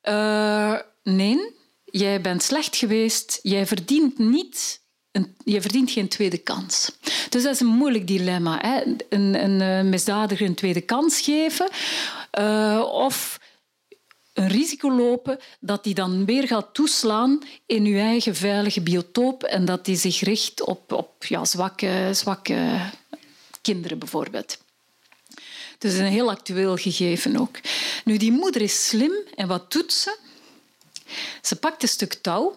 Uh, 0.03 0.79
nee, 1.03 1.55
jij 1.85 2.21
bent 2.21 2.43
slecht 2.43 2.75
geweest, 2.75 3.39
jij 3.41 3.67
verdient 3.67 4.17
niet 4.17 4.81
een, 5.11 5.35
je 5.43 5.61
verdient 5.61 5.91
geen 5.91 6.07
tweede 6.07 6.37
kans. 6.37 6.91
Dus 7.29 7.43
dat 7.43 7.53
is 7.53 7.59
een 7.59 7.67
moeilijk 7.67 8.07
dilemma. 8.07 8.59
Hè? 8.61 8.81
Een, 9.09 9.43
een, 9.43 9.89
misdadiger 9.89 10.47
een 10.47 10.55
tweede 10.55 10.81
kans 10.81 11.21
geven 11.21 11.69
of 12.91 13.38
een 14.39 14.47
risico 14.47 14.91
lopen 14.91 15.39
dat 15.59 15.83
die 15.83 15.93
dan 15.93 16.25
weer 16.25 16.47
gaat 16.47 16.73
toeslaan 16.73 17.39
in 17.65 17.85
uw 17.85 17.97
eigen 17.97 18.35
veilige 18.35 18.81
biotoop 18.81 19.43
en 19.43 19.65
dat 19.65 19.85
die 19.85 19.95
zich 19.95 20.19
richt 20.19 20.61
op, 20.61 20.91
op 20.91 21.25
ja, 21.25 21.45
zwakke, 21.45 22.09
zwakke 22.13 22.89
kinderen 23.61 23.99
bijvoorbeeld. 23.99 24.57
Dus 25.77 25.93
een 25.93 26.05
heel 26.05 26.29
actueel 26.29 26.75
gegeven 26.75 27.37
ook. 27.37 27.59
Nu, 28.05 28.17
die 28.17 28.31
moeder 28.31 28.61
is 28.61 28.87
slim 28.87 29.13
en 29.35 29.47
wat 29.47 29.71
doet 29.71 29.93
ze? 29.93 30.17
Ze 31.41 31.55
pakt 31.55 31.83
een 31.83 31.89
stuk 31.89 32.13
touw 32.13 32.55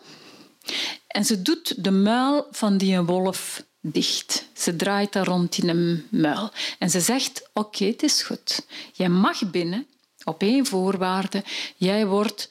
en 1.07 1.25
ze 1.25 1.42
doet 1.42 1.85
de 1.85 1.90
muil 1.90 2.47
van 2.51 2.77
die 2.77 3.01
wolf 3.01 3.62
dicht. 3.81 4.45
Ze 4.53 4.77
draait 4.77 5.12
daar 5.12 5.27
rond 5.27 5.59
in 5.59 5.68
een 5.68 6.07
muil. 6.11 6.51
En 6.79 6.90
ze 6.90 7.01
zegt, 7.01 7.49
oké, 7.53 7.85
het 7.85 8.03
is 8.03 8.23
goed. 8.23 8.66
Jij 8.92 9.09
mag 9.09 9.51
binnen, 9.51 9.87
op 10.24 10.42
één 10.42 10.66
voorwaarde. 10.66 11.42
Jij 11.76 12.06
wordt, 12.06 12.50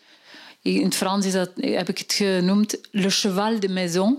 in 0.62 0.84
het 0.84 0.95
Frans 0.95 1.25
is 1.25 1.34
dat, 1.34 1.51
heb 1.55 1.89
ik 1.89 1.97
het 1.97 2.13
genoemd, 2.13 2.77
le 2.91 3.10
cheval 3.10 3.60
de 3.60 3.69
maison. 3.69 4.17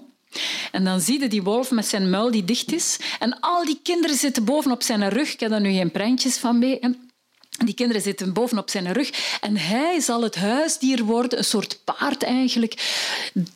En 0.72 0.84
dan 0.84 1.00
zie 1.00 1.20
je 1.20 1.28
die 1.28 1.42
wolf 1.42 1.70
met 1.70 1.86
zijn 1.86 2.10
muil 2.10 2.30
die 2.30 2.44
dicht 2.44 2.72
is. 2.72 2.98
En 3.18 3.40
al 3.40 3.64
die 3.64 3.80
kinderen 3.82 4.16
zitten 4.16 4.44
bovenop 4.44 4.82
zijn 4.82 5.08
rug. 5.08 5.32
Ik 5.32 5.40
heb 5.40 5.50
daar 5.50 5.60
nu 5.60 5.72
geen 5.72 5.90
prentjes 5.90 6.36
van 6.36 6.58
mee. 6.58 6.78
Die 7.64 7.74
kinderen 7.74 8.02
zitten 8.02 8.32
bovenop 8.32 8.70
zijn 8.70 8.92
rug 8.92 9.38
en 9.40 9.56
hij 9.56 10.00
zal 10.00 10.22
het 10.22 10.36
huisdier 10.36 11.04
worden, 11.04 11.38
een 11.38 11.44
soort 11.44 11.78
paard 11.84 12.22
eigenlijk, 12.22 13.00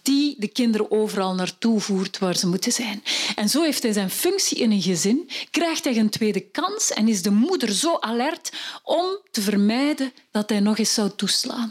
die 0.02 0.36
de 0.38 0.48
kinderen 0.48 0.90
overal 0.90 1.34
naartoe 1.34 1.80
voert 1.80 2.18
waar 2.18 2.36
ze 2.36 2.46
moeten 2.46 2.72
zijn. 2.72 3.02
En 3.34 3.48
zo 3.48 3.62
heeft 3.62 3.82
hij 3.82 3.92
zijn 3.92 4.10
functie 4.10 4.58
in 4.58 4.70
een 4.70 4.82
gezin, 4.82 5.30
krijgt 5.50 5.84
hij 5.84 5.96
een 5.96 6.10
tweede 6.10 6.40
kans 6.40 6.92
en 6.92 7.08
is 7.08 7.22
de 7.22 7.30
moeder 7.30 7.72
zo 7.72 7.96
alert 8.00 8.52
om 8.82 9.04
te 9.30 9.40
vermijden 9.40 10.12
dat 10.30 10.48
hij 10.48 10.60
nog 10.60 10.78
eens 10.78 10.94
zou 10.94 11.10
toeslaan. 11.16 11.70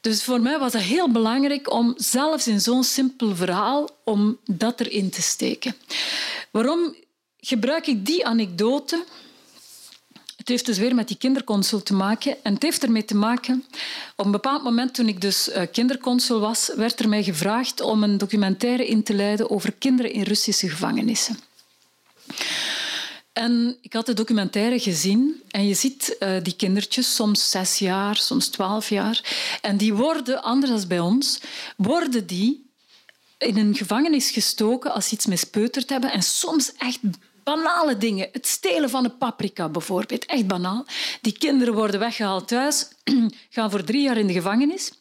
Dus 0.00 0.22
voor 0.22 0.40
mij 0.40 0.58
was 0.58 0.72
het 0.72 0.82
heel 0.82 1.10
belangrijk 1.10 1.72
om 1.72 1.94
zelfs 1.96 2.46
in 2.46 2.60
zo'n 2.60 2.84
simpel 2.84 3.36
verhaal 3.36 3.88
om 4.04 4.38
dat 4.44 4.80
erin 4.80 5.10
te 5.10 5.22
steken. 5.22 5.76
Waarom 6.50 6.94
gebruik 7.40 7.86
ik 7.86 8.06
die 8.06 8.26
anekdote? 8.26 9.04
Heeft 10.50 10.66
dus 10.66 10.78
weer 10.78 10.94
met 10.94 11.08
die 11.08 11.16
kinderconsul 11.16 11.82
te 11.82 11.94
maken. 11.94 12.36
En 12.42 12.54
het 12.54 12.62
heeft 12.62 12.82
ermee 12.82 13.04
te 13.04 13.14
maken... 13.14 13.64
Op 14.16 14.24
een 14.24 14.30
bepaald 14.30 14.62
moment, 14.62 14.94
toen 14.94 15.08
ik 15.08 15.20
dus 15.20 15.50
eh, 15.50 15.66
kinderconsul 15.72 16.40
was, 16.40 16.70
werd 16.76 17.00
er 17.00 17.08
mij 17.08 17.22
gevraagd 17.22 17.80
om 17.80 18.02
een 18.02 18.18
documentaire 18.18 18.86
in 18.86 19.02
te 19.02 19.14
leiden 19.14 19.50
over 19.50 19.72
kinderen 19.72 20.12
in 20.12 20.22
Russische 20.22 20.68
gevangenissen. 20.68 21.38
En 23.32 23.76
ik 23.80 23.92
had 23.92 24.06
de 24.06 24.14
documentaire 24.14 24.80
gezien 24.80 25.42
en 25.50 25.66
je 25.66 25.74
ziet 25.74 26.16
uh, 26.20 26.36
die 26.42 26.56
kindertjes, 26.56 27.14
soms 27.14 27.50
zes 27.50 27.78
jaar, 27.78 28.16
soms 28.16 28.48
twaalf 28.48 28.88
jaar. 28.88 29.20
En 29.60 29.76
die 29.76 29.94
worden, 29.94 30.42
anders 30.42 30.70
dan 30.70 30.88
bij 30.88 31.00
ons, 31.00 31.40
worden 31.76 32.26
die 32.26 32.70
in 33.38 33.56
een 33.56 33.74
gevangenis 33.74 34.30
gestoken 34.30 34.92
als 34.92 35.08
ze 35.08 35.14
iets 35.14 35.26
mispeuterd 35.26 35.90
hebben 35.90 36.12
en 36.12 36.22
soms 36.22 36.72
echt 36.78 36.98
banale 37.44 37.96
dingen. 37.96 38.28
Het 38.32 38.46
stelen 38.46 38.90
van 38.90 39.04
een 39.04 39.18
paprika 39.18 39.68
bijvoorbeeld, 39.68 40.26
echt 40.26 40.46
banaal. 40.46 40.86
Die 41.20 41.38
kinderen 41.38 41.74
worden 41.74 42.00
weggehaald 42.00 42.48
thuis, 42.48 42.88
gaan 43.50 43.70
voor 43.70 43.84
drie 43.84 44.02
jaar 44.02 44.18
in 44.18 44.26
de 44.26 44.32
gevangenis. 44.32 44.92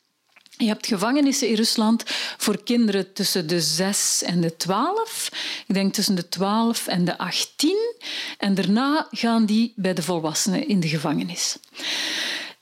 Je 0.57 0.67
hebt 0.67 0.87
gevangenissen 0.87 1.47
in 1.47 1.55
Rusland 1.55 2.03
voor 2.37 2.63
kinderen 2.63 3.13
tussen 3.13 3.47
de 3.47 3.61
6 3.61 4.23
en 4.23 4.41
de 4.41 4.55
12. 4.55 5.29
Ik 5.67 5.73
denk 5.73 5.93
tussen 5.93 6.15
de 6.15 6.29
12 6.29 6.87
en 6.87 7.05
de 7.05 7.17
18. 7.17 7.77
En 8.37 8.55
daarna 8.55 9.07
gaan 9.11 9.45
die 9.45 9.73
bij 9.75 9.93
de 9.93 10.01
volwassenen 10.01 10.67
in 10.67 10.79
de 10.79 10.87
gevangenis. 10.87 11.57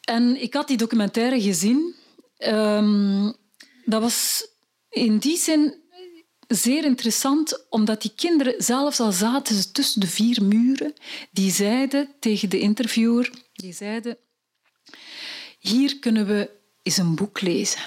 En 0.02 0.42
ik 0.42 0.54
had 0.54 0.68
die 0.68 0.78
documentaire 0.78 1.42
gezien. 1.42 1.96
Um, 2.38 3.36
dat 3.86 4.02
was 4.02 4.48
in 4.90 5.18
die 5.18 5.38
zin 5.38 5.82
zeer 6.48 6.84
interessant, 6.84 7.66
omdat 7.70 8.02
die 8.02 8.12
kinderen, 8.16 8.54
zelfs 8.58 9.00
al 9.00 9.12
zaten 9.12 9.56
ze 9.56 9.72
tussen 9.72 10.02
de 10.02 10.08
vier 10.08 10.44
muren, 10.44 10.94
die 11.32 11.52
zeiden 11.52 12.10
tegen 12.20 12.50
de 12.50 12.60
interviewer, 12.60 13.32
die 13.54 13.74
zeiden, 13.74 14.18
hier 15.60 16.00
kunnen 16.00 16.28
we 16.28 16.50
eens 16.84 16.98
een 16.98 17.16
boek 17.16 17.42
lezen. 17.42 17.82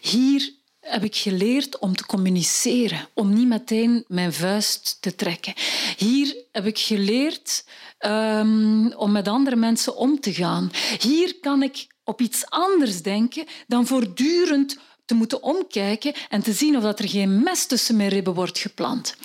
Hier 0.00 0.52
heb 0.80 1.04
ik 1.04 1.16
geleerd 1.16 1.78
om 1.78 1.96
te 1.96 2.06
communiceren, 2.06 3.08
om 3.14 3.34
niet 3.34 3.48
meteen 3.48 4.04
mijn 4.06 4.32
vuist 4.32 4.96
te 5.00 5.14
trekken. 5.14 5.54
Hier 5.96 6.36
heb 6.52 6.66
ik 6.66 6.78
geleerd 6.78 7.64
um, 8.06 8.92
om 8.92 9.12
met 9.12 9.28
andere 9.28 9.56
mensen 9.56 9.96
om 9.96 10.20
te 10.20 10.34
gaan. 10.34 10.70
Hier 10.98 11.38
kan 11.40 11.62
ik 11.62 11.86
op 12.04 12.20
iets 12.20 12.46
anders 12.48 13.02
denken 13.02 13.46
dan 13.66 13.86
voortdurend 13.86 14.78
te 15.08 15.14
moeten 15.14 15.42
omkijken 15.42 16.14
en 16.28 16.42
te 16.42 16.52
zien 16.52 16.76
of 16.76 16.82
dat 16.82 16.98
er 16.98 17.08
geen 17.08 17.42
mes 17.42 17.66
tussen 17.66 17.96
mijn 17.96 18.08
ribben 18.08 18.34
wordt 18.34 18.58
geplant. 18.58 19.16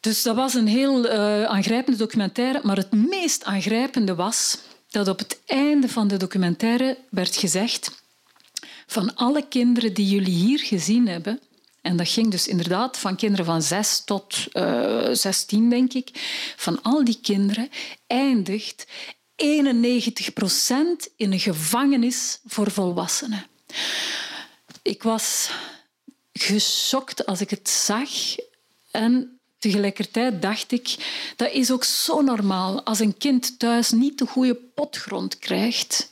Dus 0.00 0.22
dat 0.22 0.36
was 0.36 0.54
een 0.54 0.66
heel 0.66 1.04
uh, 1.04 1.44
aangrijpende 1.44 1.98
documentaire, 1.98 2.60
maar 2.62 2.76
het 2.76 2.92
meest 2.92 3.44
aangrijpende 3.44 4.14
was 4.14 4.58
dat 4.88 5.08
op 5.08 5.18
het 5.18 5.40
einde 5.46 5.88
van 5.88 6.08
de 6.08 6.16
documentaire 6.16 6.98
werd 7.10 7.36
gezegd 7.36 8.02
van 8.86 9.14
alle 9.14 9.48
kinderen 9.48 9.94
die 9.94 10.08
jullie 10.08 10.34
hier 10.34 10.58
gezien 10.58 11.08
hebben, 11.08 11.40
en 11.82 11.96
dat 11.96 12.08
ging 12.08 12.30
dus 12.30 12.48
inderdaad 12.48 12.98
van 12.98 13.16
kinderen 13.16 13.44
van 13.44 13.62
zes 13.62 14.02
tot 14.04 14.46
uh, 14.52 15.08
eh, 15.10 15.16
16, 15.16 15.70
denk 15.70 15.92
ik, 15.92 16.08
van 16.56 16.82
al 16.82 17.04
die 17.04 17.18
kinderen 17.22 17.68
eindigt 18.06 18.86
91 19.36 20.32
procent 20.32 21.08
in 21.16 21.32
een 21.32 21.40
gevangenis 21.40 22.40
voor 22.46 22.70
volwassenen. 22.70 23.46
Ik 24.84 25.02
was 25.02 25.50
geschokt 26.32 27.26
als 27.26 27.40
ik 27.40 27.50
het 27.50 27.68
zag. 27.68 28.10
En 28.90 29.38
tegelijkertijd 29.58 30.42
dacht 30.42 30.72
ik, 30.72 30.96
dat 31.36 31.52
is 31.52 31.70
ook 31.70 31.84
zo 31.84 32.20
normaal. 32.20 32.82
Als 32.82 32.98
een 32.98 33.16
kind 33.16 33.58
thuis 33.58 33.90
niet 33.90 34.18
de 34.18 34.26
goede 34.26 34.54
potgrond 34.54 35.38
krijgt... 35.38 36.10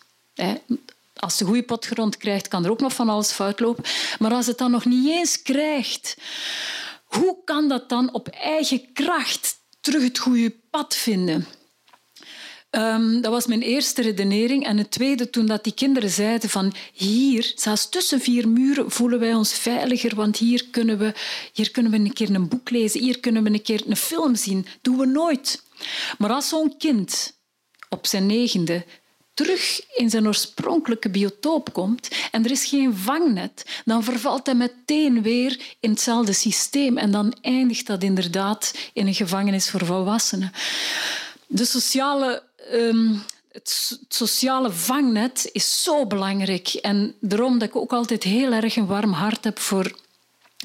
Als 1.15 1.37
ze 1.37 1.45
goede 1.45 1.63
potgrond 1.63 2.17
krijgt, 2.17 2.49
kan 2.49 2.65
er 2.65 2.71
ook 2.71 2.81
nog 2.81 2.93
van 2.93 3.09
alles 3.09 3.33
fout 3.33 3.61
lopen. 3.61 3.85
Maar 4.19 4.33
als 4.33 4.47
het 4.47 4.59
dan 4.59 4.71
nog 4.71 4.85
niet 4.85 5.09
eens 5.09 5.43
krijgt, 5.43 6.17
hoe 7.05 7.37
kan 7.45 7.69
dat 7.69 7.89
dan 7.89 8.13
op 8.13 8.29
eigen 8.29 8.93
kracht 8.93 9.57
terug 9.81 10.03
het 10.03 10.19
goede 10.19 10.51
pad 10.71 10.95
vinden? 10.95 11.47
Um, 12.77 13.21
dat 13.21 13.33
was 13.33 13.47
mijn 13.47 13.63
eerste 13.63 14.03
redenering. 14.03 14.67
En 14.67 14.79
het 14.79 14.91
tweede, 14.91 15.31
toen 15.31 15.47
dat 15.47 15.65
die 15.65 15.75
kinderen 15.75 16.11
zeiden 16.11 16.51
van 16.51 16.75
hier, 16.93 17.53
zelfs 17.55 17.89
tussen 17.89 18.21
vier 18.21 18.49
muren, 18.49 18.91
voelen 18.91 19.19
wij 19.19 19.35
ons 19.35 19.53
veiliger, 19.53 20.15
want 20.15 20.37
hier 20.37 20.67
kunnen 20.71 20.99
we, 20.99 21.15
hier 21.53 21.71
kunnen 21.71 21.93
we 21.93 21.99
een 21.99 22.13
keer 22.13 22.35
een 22.35 22.49
boek 22.49 22.71
lezen, 22.71 23.01
hier 23.01 23.21
kunnen 23.21 23.43
we 23.43 23.51
een 23.51 23.63
keer 23.63 23.83
een 23.87 23.97
film 23.97 24.35
zien. 24.35 24.63
Dat 24.63 24.73
doen 24.81 24.99
we 24.99 25.07
nooit. 25.07 25.63
Maar 26.19 26.31
als 26.31 26.49
zo'n 26.49 26.77
kind 26.79 27.37
op 27.89 28.07
zijn 28.07 28.27
negende 28.27 28.85
terug 29.35 29.81
in 29.95 30.11
zijn 30.11 30.27
oorspronkelijke 30.27 31.11
biotoop 31.11 31.73
komt 31.73 32.09
en 32.31 32.45
er 32.45 32.51
is 32.51 32.65
geen 32.65 32.97
vangnet, 32.97 33.65
dan 33.85 34.05
vervalt 34.05 34.47
hij 34.47 34.55
meteen 34.55 35.23
weer 35.23 35.61
in 35.81 35.91
hetzelfde 35.91 36.33
systeem 36.33 36.99
en 36.99 37.11
dan 37.11 37.35
eindigt 37.41 37.87
dat 37.87 38.03
inderdaad 38.03 38.75
in 38.93 39.07
een 39.07 39.15
gevangenis 39.15 39.71
voor 39.71 39.85
volwassenen. 39.85 40.53
De 41.47 41.65
sociale 41.65 42.43
Ehm, 42.70 43.14
het 43.53 43.98
sociale 44.09 44.72
vangnet 44.72 45.48
is 45.53 45.83
zo 45.83 46.07
belangrijk. 46.07 46.68
En 46.68 47.14
daarom 47.20 47.59
dat 47.59 47.68
ik 47.68 47.77
ook 47.77 47.92
altijd 47.92 48.22
heel 48.22 48.53
erg 48.53 48.77
een 48.77 48.87
warm 48.87 49.12
hart 49.12 49.44
heb 49.44 49.59
voor 49.59 50.01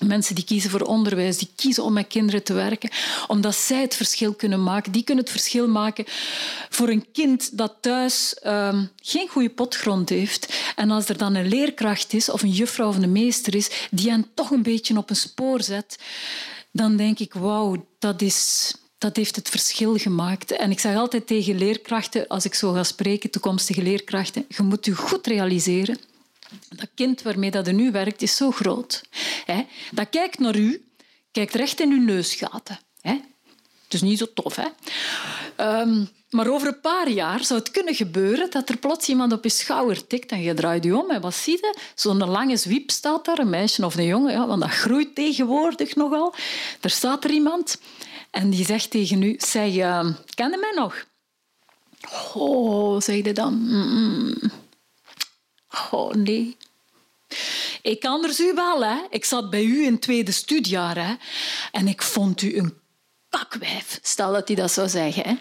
mensen 0.05 0.35
die 0.35 0.43
kiezen 0.43 0.69
voor 0.69 0.81
onderwijs, 0.81 1.37
die 1.37 1.49
kiezen 1.55 1.83
om 1.83 1.93
met 1.93 2.07
kinderen 2.07 2.43
te 2.43 2.53
werken, 2.53 2.89
omdat 3.27 3.55
zij 3.55 3.81
het 3.81 3.95
verschil 3.95 4.33
kunnen 4.33 4.63
maken. 4.63 4.91
Die 4.91 5.03
kunnen 5.03 5.23
het 5.23 5.33
verschil 5.33 5.67
maken 5.67 6.05
voor 6.69 6.89
een 6.89 7.11
kind 7.11 7.57
dat 7.57 7.73
thuis 7.81 8.33
ehm, 8.33 8.85
geen 8.95 9.27
goede 9.27 9.49
potgrond 9.49 10.09
heeft. 10.09 10.53
En 10.75 10.91
als 10.91 11.09
er 11.09 11.17
dan 11.17 11.35
een 11.35 11.47
leerkracht 11.47 12.13
is, 12.13 12.29
of 12.29 12.41
een 12.41 12.51
juffrouw 12.51 12.87
of 12.87 12.97
een 12.97 13.11
meester 13.11 13.55
is, 13.55 13.69
die 13.91 14.09
hen 14.09 14.27
toch 14.33 14.51
een 14.51 14.63
beetje 14.63 14.97
op 14.97 15.09
een 15.09 15.15
spoor 15.15 15.61
zet, 15.61 15.99
dan 16.71 16.95
denk 16.95 17.19
ik, 17.19 17.33
wauw, 17.33 17.85
dat 17.99 18.21
is, 18.21 18.73
dat 18.97 19.15
heeft 19.15 19.35
het 19.35 19.49
verschil 19.49 19.97
gemaakt. 19.97 20.51
En 20.51 20.71
ik 20.71 20.79
zeg 20.79 20.95
altijd 20.95 21.27
tegen 21.27 21.57
leerkrachten, 21.57 22.27
als 22.27 22.45
ik 22.45 22.53
zo 22.53 22.71
ga 22.71 22.83
spreken, 22.83 23.29
toekomstige 23.29 23.81
leerkrachten, 23.81 24.45
je 24.47 24.63
moet 24.63 24.85
je 24.85 24.95
goed 24.95 25.27
realiseren, 25.27 25.97
dat 26.69 26.89
kind 26.95 27.21
waarmee 27.21 27.51
dat 27.51 27.67
u 27.67 27.71
nu 27.71 27.91
werkt, 27.91 28.21
is 28.21 28.35
zo 28.35 28.51
groot. 28.51 29.03
Dat 29.91 30.09
kijkt 30.09 30.39
naar 30.39 30.55
u, 30.55 30.85
kijkt 31.31 31.53
recht 31.53 31.79
in 31.79 31.91
uw 31.91 32.01
neusgaten. 32.01 32.79
Dus 33.87 34.01
niet 34.01 34.17
zo 34.17 34.25
tof. 34.33 34.55
Hè? 34.55 34.67
Ehm, 35.55 36.05
maar 36.29 36.47
over 36.47 36.67
een 36.67 36.81
paar 36.81 37.09
jaar 37.09 37.43
zou 37.45 37.59
het 37.59 37.71
kunnen 37.71 37.95
gebeuren 37.95 38.49
dat 38.51 38.69
er 38.69 38.77
plots 38.77 39.07
iemand 39.07 39.31
op 39.31 39.43
je 39.43 39.49
schouder 39.49 40.07
tikt 40.07 40.31
en 40.31 40.41
je 40.41 40.53
draait 40.53 40.83
je 40.83 40.97
om. 40.97 41.09
En 41.11 41.21
wat 41.21 41.35
zie 41.35 41.53
je? 41.53 41.77
Zo'n 41.95 42.25
lange 42.25 42.57
zwiep 42.57 42.91
staat 42.91 43.25
daar, 43.25 43.39
een 43.39 43.49
meisje 43.49 43.85
of 43.85 43.95
een 43.95 44.05
jongen, 44.05 44.31
ja, 44.31 44.47
want 44.47 44.61
dat 44.61 44.69
groeit 44.69 45.15
tegenwoordig 45.15 45.95
nogal. 45.95 46.33
Er 46.81 46.89
staat 46.89 47.23
er 47.23 47.31
iemand 47.31 47.79
en 48.37 48.49
die 48.49 48.65
zegt 48.65 48.89
tegen 48.89 49.21
u, 49.21 49.35
zeg, 49.37 49.73
uh, 49.73 50.07
ken 50.33 50.51
je 50.51 50.57
mij 50.57 50.71
nog? 50.75 51.05
Oh, 52.33 53.01
zeg 53.01 53.25
je 53.25 53.33
dan. 53.33 53.55
Oh 55.91 56.13
nee. 56.13 56.57
Ik 57.81 58.05
anders 58.05 58.39
u 58.39 58.53
wel, 58.53 58.85
hè. 58.85 58.97
Ik 59.09 59.25
zat 59.25 59.49
bij 59.49 59.63
u 59.63 59.85
in 59.85 59.91
het 59.91 60.01
tweede 60.01 60.31
studiejaar, 60.31 61.07
hè. 61.07 61.15
En 61.71 61.87
ik 61.87 62.01
vond 62.01 62.41
u 62.41 62.57
een 62.57 62.73
kakwijf. 63.29 63.99
Stel 64.01 64.31
dat 64.31 64.47
hij 64.47 64.55
dat 64.55 64.71
zou 64.71 64.89
zeggen, 64.89 65.23
hè. 65.23 65.35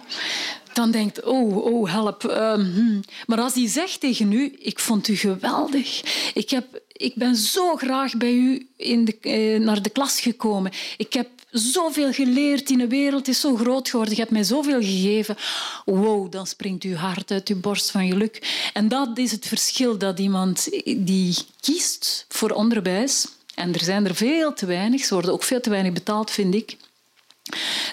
Dan 0.72 0.90
denkt, 0.90 1.22
oh, 1.22 1.56
oh, 1.56 1.92
help. 1.92 2.24
Ehm, 2.24 2.60
hm. 2.60 3.00
Maar 3.26 3.40
als 3.40 3.54
hij 3.54 3.68
zegt 3.68 4.00
tegen 4.00 4.32
u, 4.32 4.56
ik 4.58 4.78
vond 4.78 5.08
u 5.08 5.16
geweldig. 5.16 6.02
Ik, 6.34 6.50
heb, 6.50 6.80
ik 6.92 7.14
ben 7.14 7.36
zo 7.36 7.76
graag 7.76 8.16
bij 8.16 8.32
u 8.32 8.68
in 8.76 9.04
de, 9.04 9.18
eh, 9.20 9.60
naar 9.60 9.82
de 9.82 9.90
klas 9.90 10.20
gekomen. 10.20 10.72
Ik 10.96 11.12
heb 11.12 11.28
zoveel 11.58 12.12
geleerd. 12.12 12.70
In 12.70 12.78
de 12.78 12.88
wereld 12.88 13.28
is 13.28 13.40
zo 13.40 13.56
groot 13.56 13.88
geworden. 13.88 14.14
Je 14.14 14.20
hebt 14.20 14.32
mij 14.32 14.44
zoveel 14.44 14.80
gegeven. 14.80 15.36
Wow, 15.84 16.32
dan 16.32 16.46
springt 16.46 16.84
uw 16.84 16.94
hart 16.94 17.30
uit 17.30 17.48
uw 17.48 17.60
borst 17.60 17.90
van 17.90 18.08
geluk. 18.08 18.68
En 18.72 18.88
dat 18.88 19.18
is 19.18 19.30
het 19.30 19.46
verschil 19.46 19.98
dat 19.98 20.18
iemand 20.18 20.68
die 20.96 21.36
kiest 21.60 22.26
voor 22.28 22.50
onderwijs, 22.50 23.26
en 23.54 23.74
er 23.74 23.82
zijn 23.82 24.06
er 24.06 24.14
veel 24.14 24.52
te 24.52 24.66
weinig, 24.66 25.04
ze 25.04 25.14
worden 25.14 25.32
ook 25.32 25.42
veel 25.42 25.60
te 25.60 25.70
weinig 25.70 25.92
betaald, 25.92 26.30
vind 26.30 26.54
ik, 26.54 26.76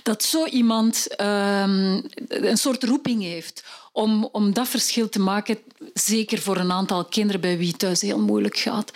dat 0.03 0.23
zo 0.23 0.45
iemand 0.45 1.07
um, 1.21 2.03
een 2.27 2.57
soort 2.57 2.83
roeping 2.83 3.21
heeft 3.21 3.63
om, 3.91 4.29
om 4.31 4.53
dat 4.53 4.67
verschil 4.67 5.09
te 5.09 5.19
maken, 5.19 5.57
zeker 5.93 6.39
voor 6.39 6.57
een 6.57 6.71
aantal 6.71 7.05
kinderen 7.05 7.41
bij 7.41 7.57
wie 7.57 7.67
het 7.67 7.79
thuis 7.79 8.01
heel 8.01 8.19
moeilijk 8.19 8.57
gaat. 8.57 8.91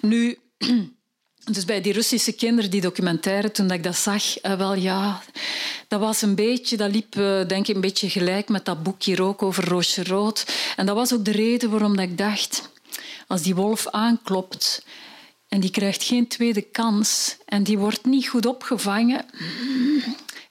Nu, 0.00 0.38
dus 1.54 1.64
bij 1.64 1.80
die 1.80 1.92
Russische 1.92 2.32
kinderen, 2.32 2.70
die 2.70 2.80
documentaire, 2.80 3.50
toen 3.50 3.70
ik 3.70 3.82
dat 3.82 3.96
zag, 3.96 4.44
uh, 4.44 4.54
wel 4.54 4.74
ja, 4.74 5.22
dat 5.88 6.00
was 6.00 6.22
een 6.22 6.34
beetje, 6.34 6.76
dat 6.76 6.90
liep 6.90 7.16
uh, 7.16 7.46
denk 7.46 7.68
ik 7.68 7.74
een 7.74 7.80
beetje 7.80 8.10
gelijk 8.10 8.48
met 8.48 8.64
dat 8.64 8.82
boekje 8.82 9.22
ook 9.22 9.42
over 9.42 9.68
Roosje 9.68 10.04
Rood. 10.04 10.46
En 10.76 10.86
dat 10.86 10.96
was 10.96 11.12
ook 11.12 11.24
de 11.24 11.30
reden 11.30 11.70
waarom 11.70 11.98
ik 11.98 12.18
dacht, 12.18 12.70
als 13.26 13.42
die 13.42 13.54
wolf 13.54 13.86
aanklopt 13.88 14.84
en 15.48 15.60
die 15.60 15.70
krijgt 15.70 16.02
geen 16.02 16.28
tweede 16.28 16.62
kans 16.62 17.36
en 17.44 17.62
die 17.62 17.78
wordt 17.78 18.04
niet 18.04 18.28
goed 18.28 18.46
opgevangen, 18.46 19.24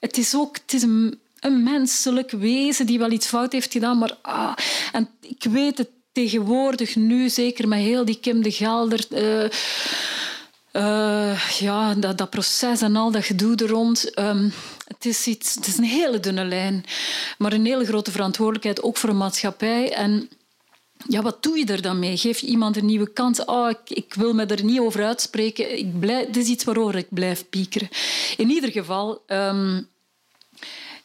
het 0.00 0.18
is 0.18 0.34
ook, 0.34 0.56
het 0.56 0.72
is 0.72 0.82
een, 0.82 1.18
menselijk 1.62 2.30
wezen 2.30 2.86
die 2.86 2.98
wel 2.98 3.10
iets 3.10 3.26
fout 3.26 3.52
heeft 3.52 3.72
gedaan, 3.72 3.98
maar 3.98 4.16
ah, 4.22 4.52
en 4.92 5.08
ik 5.20 5.44
weet 5.50 5.78
het 5.78 5.88
tegenwoordig 6.12 6.96
nu, 6.96 7.28
zeker 7.28 7.68
met 7.68 7.78
heel 7.78 8.04
die 8.04 8.20
Kim 8.20 8.42
de 8.42 8.50
Gelder. 8.50 9.04
Uh, 9.10 9.48
uh, 10.72 11.48
ja, 11.58 11.94
dat, 11.94 12.18
dat, 12.18 12.30
proces 12.30 12.82
en 12.82 12.96
al 12.96 13.10
dat 13.10 13.24
gedoe 13.24 13.56
er 13.56 13.68
rond. 13.68 14.18
Um, 14.18 14.52
het, 14.86 15.04
is 15.04 15.26
iets, 15.26 15.54
het 15.54 15.66
is 15.66 15.76
een 15.76 15.84
hele 15.84 16.20
dunne 16.20 16.44
lijn, 16.44 16.84
maar 17.38 17.52
een 17.52 17.66
hele 17.66 17.84
grote 17.84 18.10
verantwoordelijkheid 18.10 18.82
ook 18.82 18.96
voor 18.96 19.08
een 19.08 19.16
maatschappij. 19.16 19.92
En 19.92 20.28
ja, 21.08 21.22
wat 21.22 21.42
doe 21.42 21.58
je 21.58 21.66
er 21.66 21.82
dan 21.82 21.98
mee? 21.98 22.16
Geef 22.16 22.38
je 22.38 22.46
iemand 22.46 22.76
een 22.76 22.86
nieuwe 22.86 23.12
kans? 23.12 23.44
Oh, 23.44 23.70
ik, 23.70 23.96
ik 23.96 24.14
wil 24.14 24.32
me 24.32 24.46
er 24.46 24.64
niet 24.64 24.80
over 24.80 25.04
uitspreken. 25.04 25.78
Ik 25.78 26.00
blijf, 26.00 26.26
dit 26.26 26.36
is 26.36 26.48
iets 26.48 26.64
waarover 26.64 26.96
ik 26.96 27.06
blijf 27.10 27.48
piekeren. 27.48 27.88
In 28.36 28.50
ieder 28.50 28.70
geval, 28.70 29.22
um, 29.26 29.88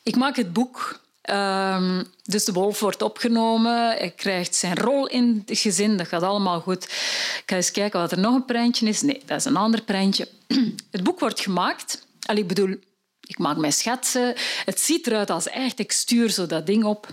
ik 0.03 0.15
maak 0.15 0.35
het 0.35 0.53
boek 0.53 1.03
Um, 1.29 2.05
dus 2.23 2.45
de 2.45 2.53
wolf 2.53 2.79
wordt 2.79 3.01
opgenomen, 3.01 3.87
hij 3.87 4.13
krijgt 4.15 4.55
zijn 4.55 4.77
rol 4.77 5.07
in 5.07 5.43
het 5.45 5.59
gezin, 5.59 5.97
dat 5.97 6.07
gaat 6.07 6.21
allemaal 6.21 6.59
goed. 6.59 6.83
Ik 6.83 7.43
ga 7.45 7.55
eens 7.55 7.71
kijken 7.71 7.99
wat 7.99 8.11
er 8.11 8.19
nog 8.19 8.35
een 8.35 8.45
prentje 8.45 8.87
is. 8.87 9.01
Nee, 9.01 9.21
dat 9.25 9.37
is 9.37 9.45
een 9.45 9.55
ander 9.55 9.81
prentje. 9.81 10.27
Het 10.91 11.03
boek 11.03 11.19
wordt 11.19 11.39
gemaakt. 11.39 12.07
Allee, 12.25 12.41
ik 12.41 12.47
bedoel, 12.47 12.75
ik 13.21 13.37
maak 13.37 13.57
mijn 13.57 13.73
schetsen. 13.73 14.33
Het 14.65 14.79
ziet 14.79 15.07
eruit 15.07 15.29
als 15.29 15.47
echt, 15.47 15.79
ik 15.79 15.91
stuur 15.91 16.29
zo 16.29 16.45
dat 16.45 16.65
ding 16.65 16.83
op. 16.83 17.07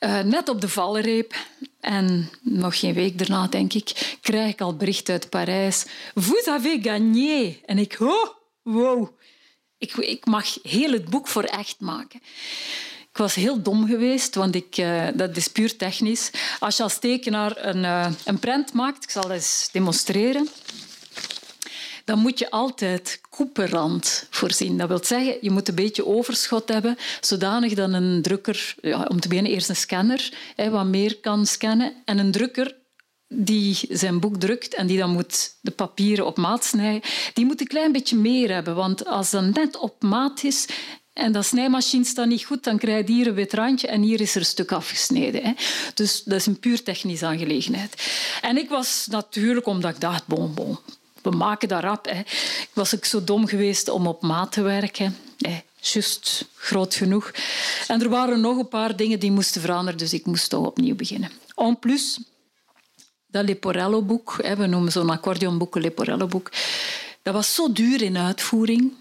Uh, 0.00 0.20
net 0.20 0.48
op 0.48 0.60
de 0.60 0.68
valreep, 0.68 1.34
en 1.80 2.30
nog 2.40 2.78
geen 2.78 2.94
week 2.94 3.18
daarna, 3.18 3.46
denk 3.46 3.72
ik, 3.72 4.16
krijg 4.20 4.52
ik 4.52 4.60
al 4.60 4.76
bericht 4.76 5.08
uit 5.08 5.30
Parijs. 5.30 5.84
Vous 6.14 6.46
avez 6.46 6.82
gagné. 6.82 7.56
En 7.64 7.78
ik, 7.78 7.96
oh, 8.00 8.28
wow. 8.62 9.08
Ik, 9.86 9.96
ik 9.96 10.26
mag 10.26 10.58
heel 10.62 10.92
het 10.92 11.10
boek 11.10 11.28
voor 11.28 11.44
echt 11.44 11.80
maken. 11.80 12.20
Ik 13.10 13.22
was 13.22 13.34
heel 13.34 13.62
dom 13.62 13.86
geweest, 13.86 14.34
want 14.34 14.54
ik, 14.54 14.76
uh, 14.78 15.06
dat 15.14 15.36
is 15.36 15.48
puur 15.48 15.76
technisch. 15.76 16.30
Als 16.58 16.76
je 16.76 16.82
als 16.82 16.98
tekenaar 16.98 17.64
een, 17.64 17.82
uh, 17.82 18.06
een 18.24 18.38
prent 18.38 18.72
maakt, 18.72 19.04
ik 19.04 19.10
zal 19.10 19.22
dat 19.22 19.30
eens 19.30 19.68
demonstreren, 19.72 20.48
dan 22.04 22.18
moet 22.18 22.38
je 22.38 22.50
altijd 22.50 23.20
koeperrand 23.30 24.26
voorzien. 24.30 24.78
Dat 24.78 24.88
wil 24.88 25.04
zeggen, 25.04 25.36
je 25.40 25.50
moet 25.50 25.68
een 25.68 25.74
beetje 25.74 26.06
overschot 26.06 26.68
hebben, 26.68 26.96
zodanig 27.20 27.74
dat 27.74 27.92
een 27.92 28.22
drukker, 28.22 28.74
ja, 28.82 29.02
om 29.08 29.20
te 29.20 29.28
beginnen 29.28 29.52
eerst 29.52 29.68
een 29.68 29.76
scanner, 29.76 30.32
hè, 30.56 30.70
wat 30.70 30.86
meer 30.86 31.16
kan 31.20 31.46
scannen, 31.46 31.92
en 32.04 32.18
een 32.18 32.32
drukker 32.32 32.76
die 33.28 33.78
zijn 33.88 34.20
boek 34.20 34.36
drukt 34.36 34.74
en 34.74 34.86
die 34.86 34.98
dan 34.98 35.10
moet 35.10 35.54
de 35.60 35.70
papieren 35.70 36.26
op 36.26 36.36
maat 36.36 36.64
snijden, 36.64 37.10
die 37.34 37.44
moet 37.44 37.60
een 37.60 37.66
klein 37.66 37.92
beetje 37.92 38.16
meer 38.16 38.52
hebben. 38.52 38.74
Want 38.74 39.06
als 39.06 39.30
dat 39.30 39.54
net 39.54 39.76
op 39.76 40.02
maat 40.02 40.44
is 40.44 40.66
en 41.12 41.32
dat 41.32 41.46
snijmachine 41.46 42.04
staat 42.04 42.26
niet 42.26 42.44
goed, 42.44 42.64
dan 42.64 42.78
krijg 42.78 43.06
je 43.06 43.12
hier 43.12 43.26
een 43.26 43.34
wit 43.34 43.52
randje 43.52 43.86
en 43.86 44.02
hier 44.02 44.20
is 44.20 44.34
er 44.34 44.40
een 44.40 44.46
stuk 44.46 44.72
afgesneden. 44.72 45.42
Hè. 45.42 45.52
Dus 45.94 46.22
dat 46.22 46.38
is 46.38 46.46
een 46.46 46.58
puur 46.58 46.82
technische 46.82 47.26
aangelegenheid. 47.26 48.02
En 48.40 48.56
ik 48.56 48.68
was 48.68 49.06
natuurlijk, 49.10 49.66
omdat 49.66 49.94
ik 49.94 50.00
dacht, 50.00 50.26
bon, 50.26 50.54
we 51.22 51.30
maken 51.30 51.68
dat 51.68 51.82
rap. 51.82 52.06
Hè. 52.08 52.22
Was 52.72 52.92
ik 52.92 53.04
zo 53.04 53.24
dom 53.24 53.46
geweest 53.46 53.88
om 53.88 54.06
op 54.06 54.22
maat 54.22 54.52
te 54.52 54.62
werken. 54.62 55.16
Hè. 55.38 55.60
Just 55.80 56.48
groot 56.54 56.94
genoeg. 56.94 57.32
En 57.86 58.02
er 58.02 58.08
waren 58.08 58.40
nog 58.40 58.58
een 58.58 58.68
paar 58.68 58.96
dingen 58.96 59.20
die 59.20 59.30
moesten 59.30 59.60
veranderen, 59.60 59.98
dus 59.98 60.12
ik 60.12 60.26
moest 60.26 60.50
toch 60.50 60.66
opnieuw 60.66 60.94
beginnen. 60.94 61.30
En 61.54 61.78
plus, 61.78 62.18
dat 63.36 63.46
Leporello-boek, 63.46 64.36
we 64.56 64.66
noemen 64.66 64.92
zo'n 64.92 65.10
accordeonboek 65.10 65.76
een 65.76 65.82
Leporello-boek, 65.82 66.50
dat 67.22 67.34
was 67.34 67.54
zo 67.54 67.72
duur 67.72 68.02
in 68.02 68.18
uitvoering 68.18 68.92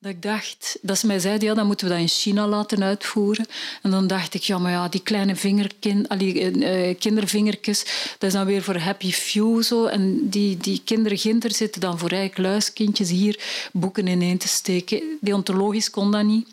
dat 0.00 0.10
ik 0.12 0.22
dacht, 0.22 0.78
dat 0.82 0.98
ze 0.98 1.06
mij 1.06 1.18
zeiden, 1.18 1.48
ja, 1.48 1.54
dan 1.54 1.66
moeten 1.66 1.86
we 1.86 1.92
dat 1.92 2.02
in 2.02 2.08
China 2.08 2.46
laten 2.46 2.82
uitvoeren. 2.82 3.46
En 3.82 3.90
dan 3.90 4.06
dacht 4.06 4.34
ik, 4.34 4.42
ja, 4.42 4.58
maar 4.58 4.70
ja, 4.70 4.88
die 4.88 5.02
kleine 5.02 5.36
vingerkin, 5.36 6.06
uh, 6.20 6.94
kindervingertjes, 6.98 7.84
dat 8.18 8.28
is 8.28 8.32
dan 8.32 8.46
weer 8.46 8.62
voor 8.62 8.76
happy 8.76 9.12
few 9.12 9.62
zo. 9.62 9.86
En 9.86 10.28
die, 10.28 10.56
die 10.56 10.82
kinderen 10.84 11.54
zitten 11.54 11.80
dan 11.80 11.98
voor 11.98 12.08
rijk 12.08 12.38
luiskindjes 12.38 13.10
hier 13.10 13.68
boeken 13.72 14.06
ineen 14.06 14.38
te 14.38 14.48
steken. 14.48 15.02
Deontologisch 15.20 15.90
kon 15.90 16.10
dat 16.10 16.24
niet. 16.24 16.48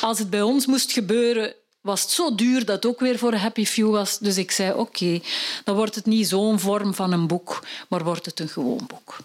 Als 0.00 0.18
het 0.18 0.30
bij 0.30 0.42
ons 0.42 0.66
moest 0.66 0.92
gebeuren, 0.92 1.54
was 1.86 2.02
het 2.02 2.10
zo 2.10 2.34
duur 2.34 2.64
dat 2.64 2.74
het 2.74 2.86
ook 2.86 3.00
weer 3.00 3.18
voor 3.18 3.34
Happy 3.34 3.64
Few 3.64 3.90
was. 3.90 4.18
Dus 4.18 4.36
ik 4.36 4.50
zei, 4.50 4.72
oké, 4.72 5.20
dan 5.64 5.76
wordt 5.76 5.94
het 5.94 6.06
niet 6.06 6.28
zo'n 6.28 6.60
vorm 6.60 6.94
van 6.94 7.12
een 7.12 7.26
boek, 7.26 7.64
maar 7.88 8.04
wordt 8.04 8.26
het 8.26 8.40
een 8.40 8.48
gewoon 8.48 8.84
boek. 8.86 9.16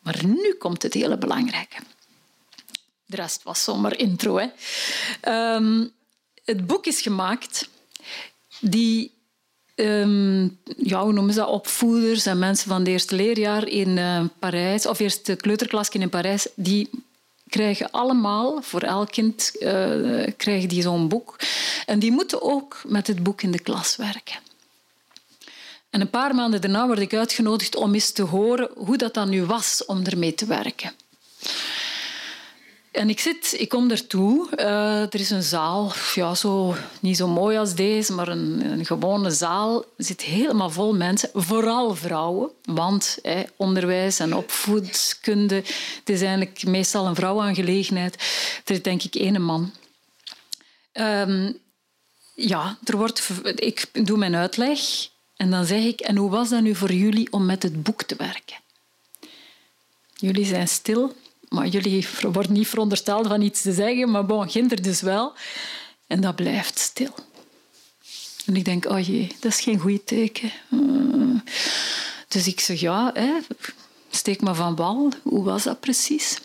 Maar 0.00 0.26
nu 0.26 0.54
komt 0.58 0.82
het 0.82 0.94
hele 0.94 1.18
belangrijke. 1.18 1.76
De 3.06 3.16
rest 3.16 3.42
was 3.42 3.64
zomaar 3.64 3.98
intro. 3.98 4.38
Hè. 4.38 4.46
Um, 5.54 5.92
het 6.44 6.66
boek 6.66 6.86
is 6.86 7.00
gemaakt 7.00 7.68
die 8.60 9.12
um, 9.74 10.58
ja, 10.76 11.02
hoe 11.02 11.12
noemen 11.12 11.32
ze 11.32 11.38
dat, 11.38 11.48
opvoeders 11.48 12.26
en 12.26 12.38
mensen 12.38 12.68
van 12.68 12.78
het 12.78 12.88
eerste 12.88 13.14
leerjaar 13.14 13.68
in 13.68 13.96
uh, 13.96 14.24
Parijs, 14.38 14.86
of 14.86 14.98
eerste 14.98 15.34
kleuterklas 15.34 15.88
in 15.88 16.08
Parijs, 16.08 16.46
die 16.54 16.90
krijgen 17.48 17.90
allemaal, 17.90 18.62
voor 18.62 18.80
elk 18.80 19.10
kind, 19.10 19.52
uh, 19.60 20.26
krijgen 20.36 20.68
die 20.68 20.82
zo'n 20.82 21.08
boek. 21.08 21.36
En 21.86 21.98
die 21.98 22.12
moeten 22.12 22.42
ook 22.42 22.82
met 22.86 23.06
het 23.06 23.22
boek 23.22 23.42
in 23.42 23.50
de 23.50 23.58
klas 23.58 23.96
werken. 23.96 24.38
En 25.90 26.00
een 26.00 26.10
paar 26.10 26.34
maanden 26.34 26.60
daarna 26.60 26.86
word 26.86 26.98
ik 26.98 27.14
uitgenodigd 27.14 27.76
om 27.76 27.94
eens 27.94 28.10
te 28.10 28.22
horen 28.22 28.70
hoe 28.76 28.96
dat 28.96 29.14
dan 29.14 29.28
nu 29.28 29.44
was 29.44 29.84
om 29.84 30.04
ermee 30.04 30.34
te 30.34 30.46
werken. 30.46 30.92
En 32.94 33.08
ik 33.08 33.20
zit, 33.20 33.54
ik 33.58 33.68
kom 33.68 33.90
ertoe. 33.90 34.48
Uh, 34.56 35.00
er 35.00 35.14
is 35.14 35.30
een 35.30 35.42
zaal, 35.42 35.92
ja, 36.14 36.34
zo, 36.34 36.74
niet 37.00 37.16
zo 37.16 37.28
mooi 37.28 37.56
als 37.56 37.74
deze, 37.74 38.12
maar 38.12 38.28
een, 38.28 38.64
een 38.64 38.86
gewone 38.86 39.30
zaal. 39.30 39.84
zit 39.96 40.22
helemaal 40.22 40.70
vol 40.70 40.94
mensen, 40.94 41.30
vooral 41.32 41.94
vrouwen. 41.94 42.50
Want 42.64 43.18
onderwijs 43.56 44.18
en 44.18 44.34
opvoedkunde, 44.34 45.54
het 45.54 46.08
is 46.08 46.20
eigenlijk 46.20 46.64
meestal 46.66 47.06
een 47.06 47.14
vrouwaangelegenheid. 47.14 48.14
Er 48.64 48.74
is 48.74 48.82
denk 48.82 49.02
ik 49.02 49.14
één 49.14 49.42
man. 49.42 49.72
Um, 50.92 51.58
ja, 52.34 52.78
er 52.84 52.96
wordt, 52.96 53.28
ik 53.54 54.06
doe 54.06 54.18
mijn 54.18 54.34
uitleg 54.34 54.80
en 55.36 55.50
dan 55.50 55.64
zeg 55.64 55.82
ik, 55.82 56.00
en 56.00 56.16
hoe 56.16 56.30
was 56.30 56.48
dat 56.48 56.62
nu 56.62 56.74
voor 56.74 56.92
jullie 56.92 57.32
om 57.32 57.46
met 57.46 57.62
het 57.62 57.82
boek 57.82 58.02
te 58.02 58.16
werken? 58.16 58.56
Jullie 60.14 60.46
zijn 60.46 60.68
stil 60.68 61.14
maar 61.48 61.66
jullie 61.66 62.06
worden 62.32 62.52
niet 62.52 62.68
verondersteld 62.68 63.26
van 63.26 63.42
iets 63.42 63.62
te 63.62 63.72
zeggen, 63.72 64.10
maar 64.10 64.26
bon, 64.26 64.50
Ginder 64.50 64.82
dus 64.82 65.00
wel. 65.00 65.32
En 66.06 66.20
dat 66.20 66.36
blijft 66.36 66.78
stil. 66.78 67.14
En 68.46 68.56
ik 68.56 68.64
denk, 68.64 68.84
oh 68.90 69.06
jee, 69.06 69.36
dat 69.40 69.52
is 69.52 69.60
geen 69.60 69.78
goed 69.78 70.06
teken. 70.06 70.52
Uh. 70.70 71.40
Dus 72.28 72.46
ik 72.46 72.60
zeg, 72.60 72.80
ja, 72.80 73.10
hè, 73.14 73.32
steek 74.10 74.40
maar 74.40 74.54
van 74.54 74.76
wal. 74.76 75.12
Hoe 75.22 75.44
was 75.44 75.62
dat 75.62 75.80
precies? 75.80 76.38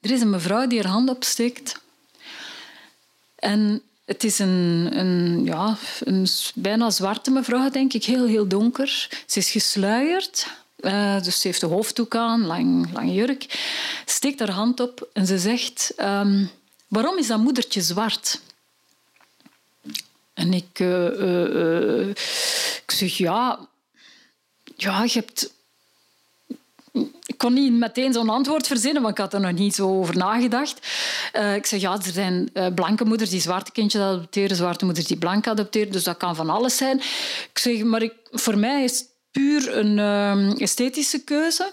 Er 0.00 0.10
is 0.10 0.20
een 0.20 0.30
mevrouw 0.30 0.66
die 0.66 0.80
haar 0.82 0.92
hand 0.92 1.08
opsteekt. 1.08 1.80
En 3.36 3.82
Het 4.04 4.24
is 4.24 4.38
een, 4.38 4.88
een, 4.92 5.44
ja, 5.44 5.76
een 6.00 6.26
bijna 6.54 6.90
zwarte 6.90 7.30
mevrouw, 7.30 7.70
denk 7.70 7.92
ik. 7.92 8.04
Heel, 8.04 8.26
heel 8.26 8.48
donker. 8.48 9.08
Ze 9.26 9.38
is 9.38 9.50
gesluierd. 9.50 10.46
Uh, 10.86 11.22
dus 11.22 11.40
ze 11.40 11.46
heeft 11.46 11.60
de 11.60 11.66
hoofddoek 11.66 12.14
aan, 12.16 12.46
lang, 12.46 12.92
lange 12.92 13.12
jurk. 13.12 13.58
Steekt 14.04 14.38
haar 14.38 14.50
hand 14.50 14.80
op 14.80 15.08
en 15.12 15.26
ze 15.26 15.38
zegt... 15.38 15.92
Um, 16.00 16.50
waarom 16.88 17.18
is 17.18 17.26
dat 17.26 17.38
moedertje 17.38 17.80
zwart? 17.80 18.40
En 20.34 20.52
ik, 20.52 20.78
uh, 20.78 21.18
uh, 21.18 22.08
ik 22.82 22.90
zeg, 22.90 23.16
ja... 23.16 23.58
Ja, 24.76 25.02
je 25.02 25.12
hebt 25.12 25.54
ik 27.26 27.38
kon 27.38 27.52
niet 27.52 27.72
meteen 27.72 28.12
zo'n 28.12 28.28
antwoord 28.28 28.66
verzinnen, 28.66 29.02
want 29.02 29.14
ik 29.14 29.20
had 29.24 29.34
er 29.34 29.40
nog 29.40 29.52
niet 29.52 29.74
zo 29.74 29.98
over 29.98 30.16
nagedacht. 30.16 30.86
Ik 31.56 31.66
zeg, 31.66 31.80
ja, 31.80 31.92
er 31.92 32.12
zijn 32.12 32.50
blanke 32.74 33.04
moeders 33.04 33.30
die 33.30 33.40
zwarte 33.40 33.72
kindjes 33.72 34.02
adopteren, 34.02 34.56
zwarte 34.56 34.84
moeders 34.84 35.06
die 35.06 35.16
blank 35.16 35.46
adopteren, 35.46 35.92
dus 35.92 36.04
dat 36.04 36.16
kan 36.16 36.36
van 36.36 36.50
alles 36.50 36.76
zijn. 36.76 36.98
Ik 37.50 37.58
zeg, 37.58 37.82
maar 37.82 38.02
ik, 38.02 38.12
voor 38.30 38.58
mij 38.58 38.84
is 38.84 39.04
puur 39.36 39.76
een 39.76 39.98
uh, 39.98 40.60
esthetische 40.60 41.24
keuze. 41.24 41.72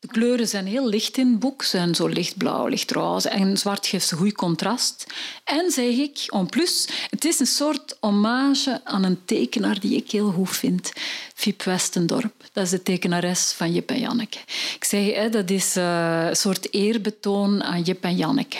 De 0.00 0.06
kleuren 0.06 0.48
zijn 0.48 0.66
heel 0.66 0.88
licht 0.88 1.16
in 1.16 1.26
het 1.26 1.38
boek, 1.38 1.62
zijn 1.62 1.94
zo 1.94 2.06
lichtblauw, 2.06 2.66
lichtroze 2.66 3.28
en 3.28 3.58
zwart 3.58 3.86
geeft 3.86 4.10
een 4.10 4.18
goed 4.18 4.32
contrast. 4.32 5.06
En 5.44 5.70
zeg 5.70 5.94
ik, 5.96 6.18
en 6.26 6.46
plus, 6.46 6.88
het 7.10 7.24
is 7.24 7.40
een 7.40 7.46
soort 7.46 7.96
hommage 8.00 8.80
aan 8.84 9.04
een 9.04 9.24
tekenaar 9.24 9.80
die 9.80 9.96
ik 9.96 10.10
heel 10.10 10.30
goed 10.30 10.56
vind, 10.56 10.92
Fiep 11.34 11.62
Westendorp. 11.62 12.34
Dat 12.52 12.64
is 12.64 12.70
de 12.70 12.82
tekenares 12.82 13.52
van 13.52 13.72
Jip 13.72 13.90
en 13.90 14.00
Janneke. 14.00 14.38
Ik 14.74 14.84
zeg, 14.84 15.30
dat 15.30 15.50
is 15.50 15.76
eh, 15.76 16.26
een 16.28 16.36
soort 16.36 16.72
eerbetoon 16.74 17.62
aan 17.62 17.82
Jip 17.82 18.04
en 18.04 18.16
Janneke. 18.16 18.58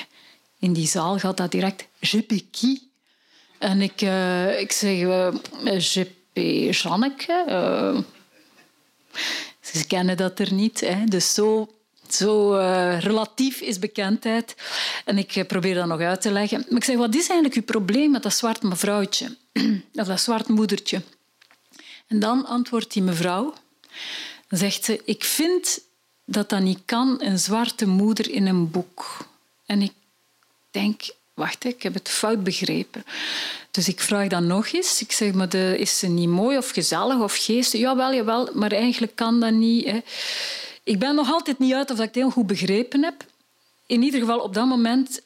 In 0.59 0.73
die 0.73 0.89
zaal 0.89 1.19
gaat 1.19 1.37
dat 1.37 1.51
direct 1.51 1.87
Je? 2.01 2.81
En 3.59 3.81
ik, 3.81 4.03
uh, 4.03 4.61
ik 4.61 4.73
zeg, 4.73 4.99
uh, 4.99 5.29
Je 5.79 6.19
Janneke. 6.33 8.05
Ze 9.61 9.87
kennen 9.87 10.17
dat 10.17 10.39
er 10.39 10.53
niet. 10.53 10.81
Hè. 10.81 11.05
Dus 11.05 11.35
zo, 11.35 11.69
zo 12.09 12.59
uh, 12.59 13.01
relatief 13.01 13.61
is 13.61 13.79
bekendheid. 13.79 14.55
En 15.05 15.19
ik 15.19 15.37
eh, 15.37 15.47
probeer 15.47 15.75
dat 15.75 15.87
nog 15.87 16.01
uit 16.01 16.21
te 16.21 16.31
leggen. 16.31 16.65
Maar 16.69 16.79
ik 16.79 16.85
zeg, 16.85 16.97
wat 16.97 17.15
is 17.15 17.29
eigenlijk 17.29 17.55
uw 17.55 17.63
probleem 17.63 18.11
met 18.11 18.23
dat 18.23 18.35
zwart 18.35 18.63
mevrouwtje? 18.63 19.37
of 19.95 20.07
dat 20.07 20.21
zwart 20.21 20.49
moedertje? 20.49 21.03
En 22.07 22.19
dan 22.21 22.47
antwoordt 22.47 22.93
die 22.93 23.03
mevrouw. 23.03 23.55
Zegt 24.49 24.85
ze, 24.85 25.01
ik 25.05 25.25
vind 25.25 25.81
dat 26.25 26.49
dat 26.49 26.61
niet 26.61 26.81
kan, 26.85 27.23
een 27.23 27.39
zwarte 27.39 27.87
moeder 27.87 28.31
in 28.31 28.47
een 28.47 28.71
boek. 28.71 29.27
En 29.67 29.83
ik 29.83 29.93
denk, 30.71 31.03
wacht, 31.35 31.65
ik 31.65 31.83
heb 31.83 31.95
het 31.95 32.09
fout 32.09 32.45
begrepen. 32.45 33.05
Dus 33.71 33.89
ik 33.89 34.01
vraag 34.01 34.29
dan 34.29 34.47
nog 34.47 34.73
eens. 34.73 35.01
Ik 35.01 35.13
zeg, 35.13 35.33
maar 35.33 35.49
de, 35.49 35.77
is 35.79 35.99
ze 35.99 36.07
niet 36.07 36.29
mooi 36.29 36.57
of 36.57 36.71
gezellig 36.71 37.19
of 37.19 37.37
geestig? 37.37 37.81
Jawel, 37.81 38.15
jawel, 38.15 38.49
maar 38.55 38.73
eigenlijk 38.73 39.17
kan 39.17 39.41
dat 39.41 39.53
niet. 39.53 39.87
Hè. 39.87 40.01
Ik 40.85 40.99
ben 40.99 41.15
nog 41.15 41.33
altijd 41.33 41.59
niet 41.59 41.73
uit 41.73 41.91
of 41.91 41.99
ik 41.99 42.05
het 42.05 42.15
heel 42.15 42.31
goed 42.31 42.47
begrepen 42.47 43.05
heb. 43.05 43.25
In 43.87 44.03
ieder 44.03 44.21
geval, 44.21 44.39
op 44.39 44.55
dat 44.55 44.67
moment 44.67 45.21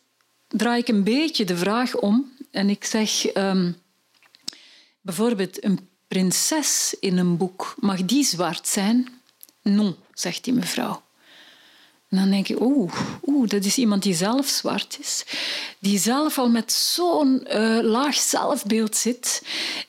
draai 0.49 0.81
ik 0.81 0.89
een 0.89 1.05
beetje 1.05 1.45
de 1.45 1.57
vraag 1.57 1.97
om. 1.97 2.33
En 2.51 2.71
ik 2.71 2.85
zeg, 2.85 3.37
um, 3.37 3.77
bijvoorbeeld 5.01 5.65
een 5.65 5.89
prinses 6.09 6.97
in 7.01 7.19
een 7.19 7.37
boek, 7.37 7.75
mag 7.79 8.05
die 8.05 8.25
zwart 8.25 8.69
zijn? 8.69 9.09
Non, 9.63 9.97
zegt 10.13 10.45
die 10.45 10.53
mevrouw. 10.53 11.03
En 12.15 12.21
dan 12.21 12.31
denk 12.31 12.49
ik, 12.49 12.61
oeh, 12.61 12.93
oeh, 13.27 13.49
dat 13.49 13.65
is 13.65 13.77
iemand 13.77 14.03
die 14.03 14.15
zelf 14.15 14.47
zwart 14.47 14.97
is. 15.01 15.25
Die 15.79 15.99
zelf 15.99 16.39
al 16.39 16.49
met 16.49 16.73
zo'n 16.73 17.47
uh, 17.49 17.79
laag 17.83 18.15
zelfbeeld 18.15 18.97
zit. 18.97 19.43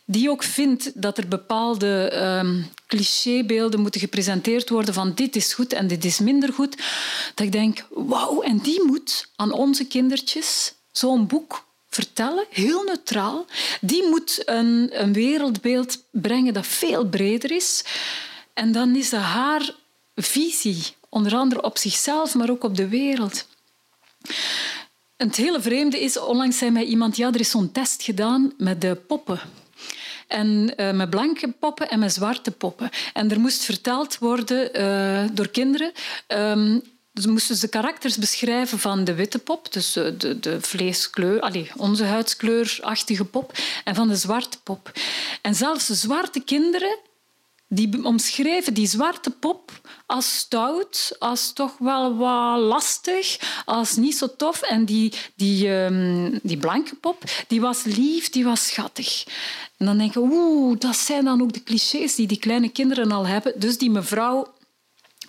Die 0.05 0.29
ook 0.29 0.43
vindt 0.43 1.01
dat 1.01 1.17
er 1.17 1.27
bepaalde 1.27 2.11
uh, 2.13 2.63
clichébeelden 2.87 3.79
moeten 3.79 4.01
gepresenteerd 4.01 4.69
worden 4.69 4.93
van 4.93 5.13
dit 5.13 5.35
is 5.35 5.53
goed 5.53 5.73
en 5.73 5.87
dit 5.87 6.05
is 6.05 6.19
minder 6.19 6.53
goed. 6.53 6.77
Dat 7.35 7.45
ik 7.45 7.51
denk, 7.51 7.85
wauw, 7.89 8.41
en 8.41 8.57
die 8.57 8.83
moet 8.83 9.27
aan 9.35 9.51
onze 9.51 9.85
kindertjes 9.85 10.73
zo'n 10.91 11.27
boek 11.27 11.65
vertellen, 11.89 12.45
heel 12.49 12.83
neutraal. 12.83 13.45
Die 13.81 14.07
moet 14.07 14.41
een, 14.45 14.89
een 14.91 15.13
wereldbeeld 15.13 16.03
brengen 16.11 16.53
dat 16.53 16.67
veel 16.67 17.05
breder 17.05 17.51
is. 17.51 17.83
En 18.53 18.71
dan 18.71 18.95
is 18.95 19.09
dat 19.09 19.21
haar 19.21 19.73
visie 20.15 20.94
Onder 21.15 21.35
andere 21.35 21.63
op 21.63 21.77
zichzelf, 21.77 22.33
maar 22.33 22.49
ook 22.49 22.63
op 22.63 22.75
de 22.75 22.87
wereld. 22.87 23.47
Het 25.17 25.35
hele 25.35 25.61
vreemde 25.61 25.99
is, 25.99 26.17
onlangs 26.17 26.57
zei 26.57 26.71
mij 26.71 26.83
iemand, 26.83 27.15
ja, 27.15 27.27
er 27.27 27.39
is 27.39 27.49
zo'n 27.49 27.71
test 27.71 28.03
gedaan 28.03 28.53
met 28.57 28.81
de 28.81 28.95
poppen. 28.95 29.39
En 30.27 30.73
uh, 30.77 30.91
met 30.91 31.09
blanke 31.09 31.51
poppen 31.59 31.89
en 31.89 31.99
met 31.99 32.13
zwarte 32.13 32.51
poppen. 32.51 32.89
En 33.13 33.31
er 33.31 33.39
moest 33.39 33.63
verteld 33.63 34.17
worden 34.17 34.81
uh, 34.81 35.29
door 35.35 35.47
kinderen. 35.47 35.91
Um, 36.27 36.81
dus 37.11 37.25
moesten 37.25 37.55
ze 37.55 37.61
de 37.61 37.67
karakters 37.67 38.17
beschrijven 38.17 38.79
van 38.79 39.03
de 39.03 39.13
witte 39.13 39.39
pop, 39.39 39.73
dus 39.73 39.93
de, 39.93 40.17
de, 40.17 40.39
de 40.39 40.61
vleeskleur, 40.61 41.39
allez, 41.41 41.71
onze 41.77 42.03
huidskleurachtige 42.03 43.25
pop, 43.25 43.57
en 43.83 43.95
van 43.95 44.07
de 44.07 44.15
zwarte 44.15 44.57
pop. 44.63 44.91
En 45.41 45.55
zelfs 45.55 45.87
de 45.87 45.95
zwarte 45.95 46.39
kinderen 46.39 46.97
die 47.67 48.03
omschreven 48.03 48.73
die 48.73 48.87
zwarte 48.87 49.29
pop 49.29 49.71
als 50.05 50.37
stout, 50.37 51.15
als 51.19 51.53
toch 51.53 51.77
wel 51.77 52.15
wat 52.15 52.59
lastig, 52.59 53.39
als 53.65 53.95
niet 53.95 54.17
zo 54.17 54.35
tof. 54.35 54.61
En 54.61 54.85
die, 54.85 55.13
die, 55.35 55.69
um, 55.69 56.39
die 56.43 56.57
blanke 56.57 56.95
pop, 56.95 57.23
die 57.47 57.61
was 57.61 57.83
lief, 57.83 58.29
die 58.29 58.43
was 58.43 58.67
schattig. 58.67 59.23
En 59.77 59.85
dan 59.85 59.97
denk 59.97 60.13
je, 60.13 60.19
oeh, 60.19 60.79
dat 60.79 60.97
zijn 60.97 61.25
dan 61.25 61.41
ook 61.41 61.53
de 61.53 61.63
clichés 61.63 62.15
die 62.15 62.27
die 62.27 62.39
kleine 62.39 62.69
kinderen 62.69 63.11
al 63.11 63.27
hebben. 63.27 63.59
Dus 63.59 63.77
die 63.77 63.89
mevrouw, 63.91 64.53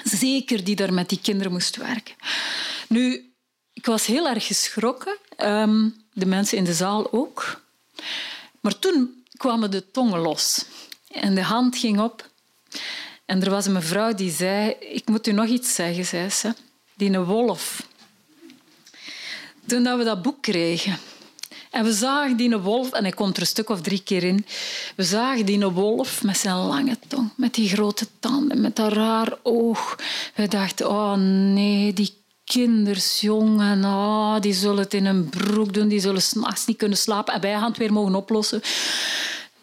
zeker 0.04 0.64
die 0.64 0.76
daar 0.76 0.92
met 0.92 1.08
die 1.08 1.20
kinderen 1.22 1.52
moest 1.52 1.76
werken. 1.76 2.14
Nu, 2.88 3.34
ik 3.72 3.86
was 3.86 4.06
heel 4.06 4.28
erg 4.28 4.46
geschrokken. 4.46 5.16
Um, 5.38 6.04
de 6.12 6.26
mensen 6.26 6.58
in 6.58 6.64
de 6.64 6.74
zaal 6.74 7.12
ook. 7.12 7.60
Maar 8.60 8.78
toen 8.78 9.24
kwamen 9.36 9.70
de 9.70 9.90
tongen 9.90 10.20
los. 10.20 10.64
En 11.20 11.34
de 11.34 11.42
hand 11.42 11.76
ging 11.76 12.00
op. 12.00 12.28
En 13.26 13.42
er 13.42 13.50
was 13.50 13.66
een 13.66 13.72
mevrouw 13.72 14.14
die 14.14 14.30
zei... 14.30 14.70
Ik 14.80 15.08
moet 15.08 15.26
u 15.26 15.32
nog 15.32 15.46
iets 15.46 15.74
zeggen, 15.74 16.04
zei 16.04 16.30
ze. 16.30 16.54
Die 16.94 17.12
een 17.12 17.24
wolf. 17.24 17.86
Toen 19.66 19.82
dat 19.82 19.98
we 19.98 20.04
dat 20.04 20.22
boek 20.22 20.42
kregen... 20.42 20.98
En 21.76 21.84
we 21.84 21.92
zagen 21.92 22.36
die 22.36 22.56
wolf, 22.56 22.92
en 22.92 23.02
hij 23.02 23.12
komt 23.12 23.36
er 23.36 23.42
een 23.42 23.46
stuk 23.48 23.68
of 23.68 23.80
drie 23.80 24.02
keer 24.02 24.22
in. 24.22 24.46
We 24.94 25.02
zagen 25.02 25.46
die 25.46 25.66
wolf 25.66 26.22
met 26.22 26.36
zijn 26.36 26.56
lange 26.56 26.98
tong, 27.08 27.30
met 27.36 27.54
die 27.54 27.68
grote 27.68 28.06
tanden, 28.18 28.60
met 28.60 28.76
dat 28.76 28.92
raar 28.92 29.38
oog. 29.42 29.96
We 30.34 30.48
dachten, 30.48 30.90
oh 30.90 31.14
nee, 31.52 31.92
die 31.92 32.14
kinders, 32.44 33.20
jongen, 33.20 33.84
oh, 33.84 34.40
die 34.40 34.52
zullen 34.52 34.82
het 34.82 34.94
in 34.94 35.06
een 35.06 35.28
broek 35.28 35.74
doen, 35.74 35.88
die 35.88 36.00
zullen 36.00 36.22
s'nachts 36.22 36.66
niet 36.66 36.76
kunnen 36.76 36.98
slapen. 36.98 37.34
En 37.34 37.40
wij 37.40 37.52
gaan 37.52 37.68
het 37.68 37.76
weer 37.76 37.92
mogen 37.92 38.14
oplossen. 38.14 38.62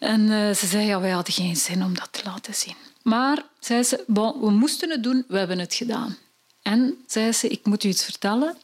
En 0.04 0.20
uh, 0.20 0.54
ze 0.54 0.66
zei, 0.66 0.86
ja, 0.86 1.00
wij 1.00 1.10
hadden 1.10 1.34
geen 1.34 1.56
zin 1.56 1.84
om 1.84 1.94
dat 1.94 2.08
te 2.10 2.20
laten 2.24 2.54
zien. 2.54 2.76
Maar, 3.02 3.44
zei 3.60 3.82
ze, 3.82 4.04
bon, 4.06 4.40
we 4.40 4.50
moesten 4.50 4.90
het 4.90 5.02
doen, 5.02 5.24
we 5.28 5.38
hebben 5.38 5.58
het 5.58 5.74
gedaan. 5.74 6.16
En, 6.62 7.04
zei 7.06 7.32
ze, 7.32 7.48
ik 7.48 7.66
moet 7.66 7.84
u 7.84 7.88
iets 7.88 8.04
vertellen. 8.04 8.56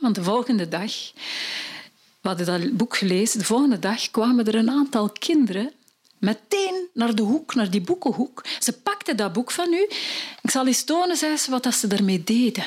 Want 0.00 0.14
de 0.14 0.22
volgende 0.22 0.68
dag, 0.68 0.92
we 2.20 2.28
hadden 2.28 2.46
dat 2.46 2.76
boek 2.76 2.96
gelezen, 2.96 3.38
de 3.38 3.44
volgende 3.44 3.78
dag 3.78 4.10
kwamen 4.10 4.46
er 4.46 4.54
een 4.54 4.70
aantal 4.70 5.10
kinderen 5.10 5.72
meteen 6.18 6.88
naar 6.92 7.14
de 7.14 7.22
hoek, 7.22 7.54
naar 7.54 7.70
die 7.70 7.80
boekenhoek. 7.80 8.44
Ze 8.58 8.72
pakten 8.72 9.16
dat 9.16 9.32
boek 9.32 9.50
van 9.50 9.72
u. 9.72 9.88
Ik 10.42 10.50
zal 10.50 10.66
eens 10.66 10.84
tonen, 10.84 11.16
zei 11.16 11.36
ze, 11.36 11.50
wat 11.50 11.74
ze 11.74 11.88
ermee 11.88 12.24
deden. 12.24 12.64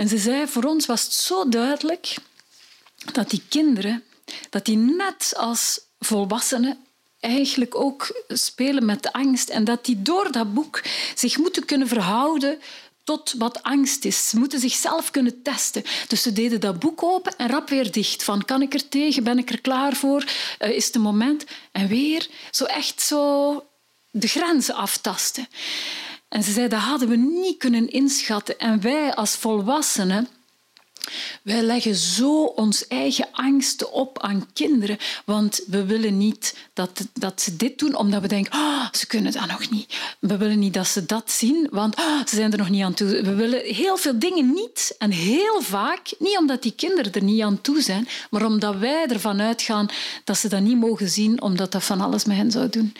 En 0.00 0.08
ze 0.08 0.18
zei, 0.18 0.46
voor 0.46 0.64
ons 0.64 0.86
was 0.86 1.02
het 1.02 1.12
zo 1.12 1.48
duidelijk 1.48 2.14
dat 3.12 3.30
die 3.30 3.42
kinderen, 3.48 4.04
dat 4.50 4.64
die 4.64 4.76
net 4.76 5.32
als 5.36 5.80
volwassenen 5.98 6.78
eigenlijk 7.18 7.74
ook 7.74 8.22
spelen 8.28 8.84
met 8.84 9.02
de 9.02 9.12
angst 9.12 9.48
en 9.48 9.64
dat 9.64 9.84
die 9.84 10.02
door 10.02 10.32
dat 10.32 10.54
boek 10.54 10.82
zich 11.14 11.38
moeten 11.38 11.64
kunnen 11.64 11.88
verhouden 11.88 12.58
tot 13.04 13.34
wat 13.38 13.62
angst 13.62 14.04
is. 14.04 14.28
Ze 14.28 14.38
moeten 14.38 14.60
zichzelf 14.60 15.10
kunnen 15.10 15.42
testen. 15.42 15.84
Dus 16.08 16.22
ze 16.22 16.32
deden 16.32 16.60
dat 16.60 16.78
boek 16.78 17.02
open 17.02 17.36
en 17.36 17.48
rap 17.48 17.68
weer 17.68 17.92
dicht. 17.92 18.22
Van 18.22 18.44
kan 18.44 18.62
ik 18.62 18.74
er 18.74 18.88
tegen? 18.88 19.24
Ben 19.24 19.38
ik 19.38 19.50
er 19.50 19.60
klaar 19.60 19.96
voor? 19.96 20.24
Uh, 20.58 20.68
is 20.68 20.86
het 20.86 20.94
een 20.94 21.00
moment? 21.00 21.44
En 21.72 21.88
weer 21.88 22.28
zo 22.50 22.64
echt 22.64 23.02
zo 23.02 23.64
de 24.10 24.28
grenzen 24.28 24.74
aftasten. 24.74 25.48
En 26.30 26.42
ze 26.42 26.52
zei, 26.52 26.68
dat 26.68 26.80
hadden 26.80 27.08
we 27.08 27.16
niet 27.16 27.58
kunnen 27.58 27.88
inschatten. 27.90 28.58
En 28.58 28.80
wij 28.80 29.14
als 29.14 29.36
volwassenen 29.36 30.28
Wij 31.42 31.62
leggen 31.62 31.94
zo 31.94 32.44
ons 32.44 32.86
eigen 32.86 33.28
angsten 33.32 33.92
op 33.92 34.22
aan 34.22 34.52
kinderen, 34.52 34.98
want 35.24 35.60
we 35.66 35.84
willen 35.84 36.18
niet 36.18 36.56
dat, 36.72 37.06
dat 37.12 37.40
ze 37.40 37.56
dit 37.56 37.78
doen, 37.78 37.94
omdat 37.94 38.20
we 38.22 38.28
denken, 38.28 38.52
oh, 38.52 38.86
ze 38.92 39.06
kunnen 39.06 39.32
dat 39.32 39.46
nog 39.46 39.70
niet. 39.70 39.98
We 40.18 40.36
willen 40.36 40.58
niet 40.58 40.74
dat 40.74 40.86
ze 40.86 41.06
dat 41.06 41.30
zien, 41.30 41.68
want 41.70 41.96
oh, 41.96 42.26
ze 42.26 42.36
zijn 42.36 42.52
er 42.52 42.58
nog 42.58 42.70
niet 42.70 42.82
aan 42.82 42.94
toe. 42.94 43.08
We 43.08 43.34
willen 43.34 43.64
heel 43.64 43.96
veel 43.96 44.18
dingen 44.18 44.52
niet 44.52 44.94
en 44.98 45.10
heel 45.10 45.62
vaak, 45.62 46.12
niet 46.18 46.38
omdat 46.38 46.62
die 46.62 46.72
kinderen 46.72 47.12
er 47.12 47.22
niet 47.22 47.42
aan 47.42 47.60
toe 47.60 47.82
zijn, 47.82 48.08
maar 48.30 48.44
omdat 48.44 48.76
wij 48.76 49.06
ervan 49.06 49.40
uitgaan 49.40 49.88
dat 50.24 50.38
ze 50.38 50.48
dat 50.48 50.60
niet 50.60 50.78
mogen 50.78 51.08
zien, 51.08 51.42
omdat 51.42 51.72
dat 51.72 51.84
van 51.84 52.00
alles 52.00 52.24
met 52.24 52.36
hen 52.36 52.50
zou 52.50 52.68
doen. 52.68 52.94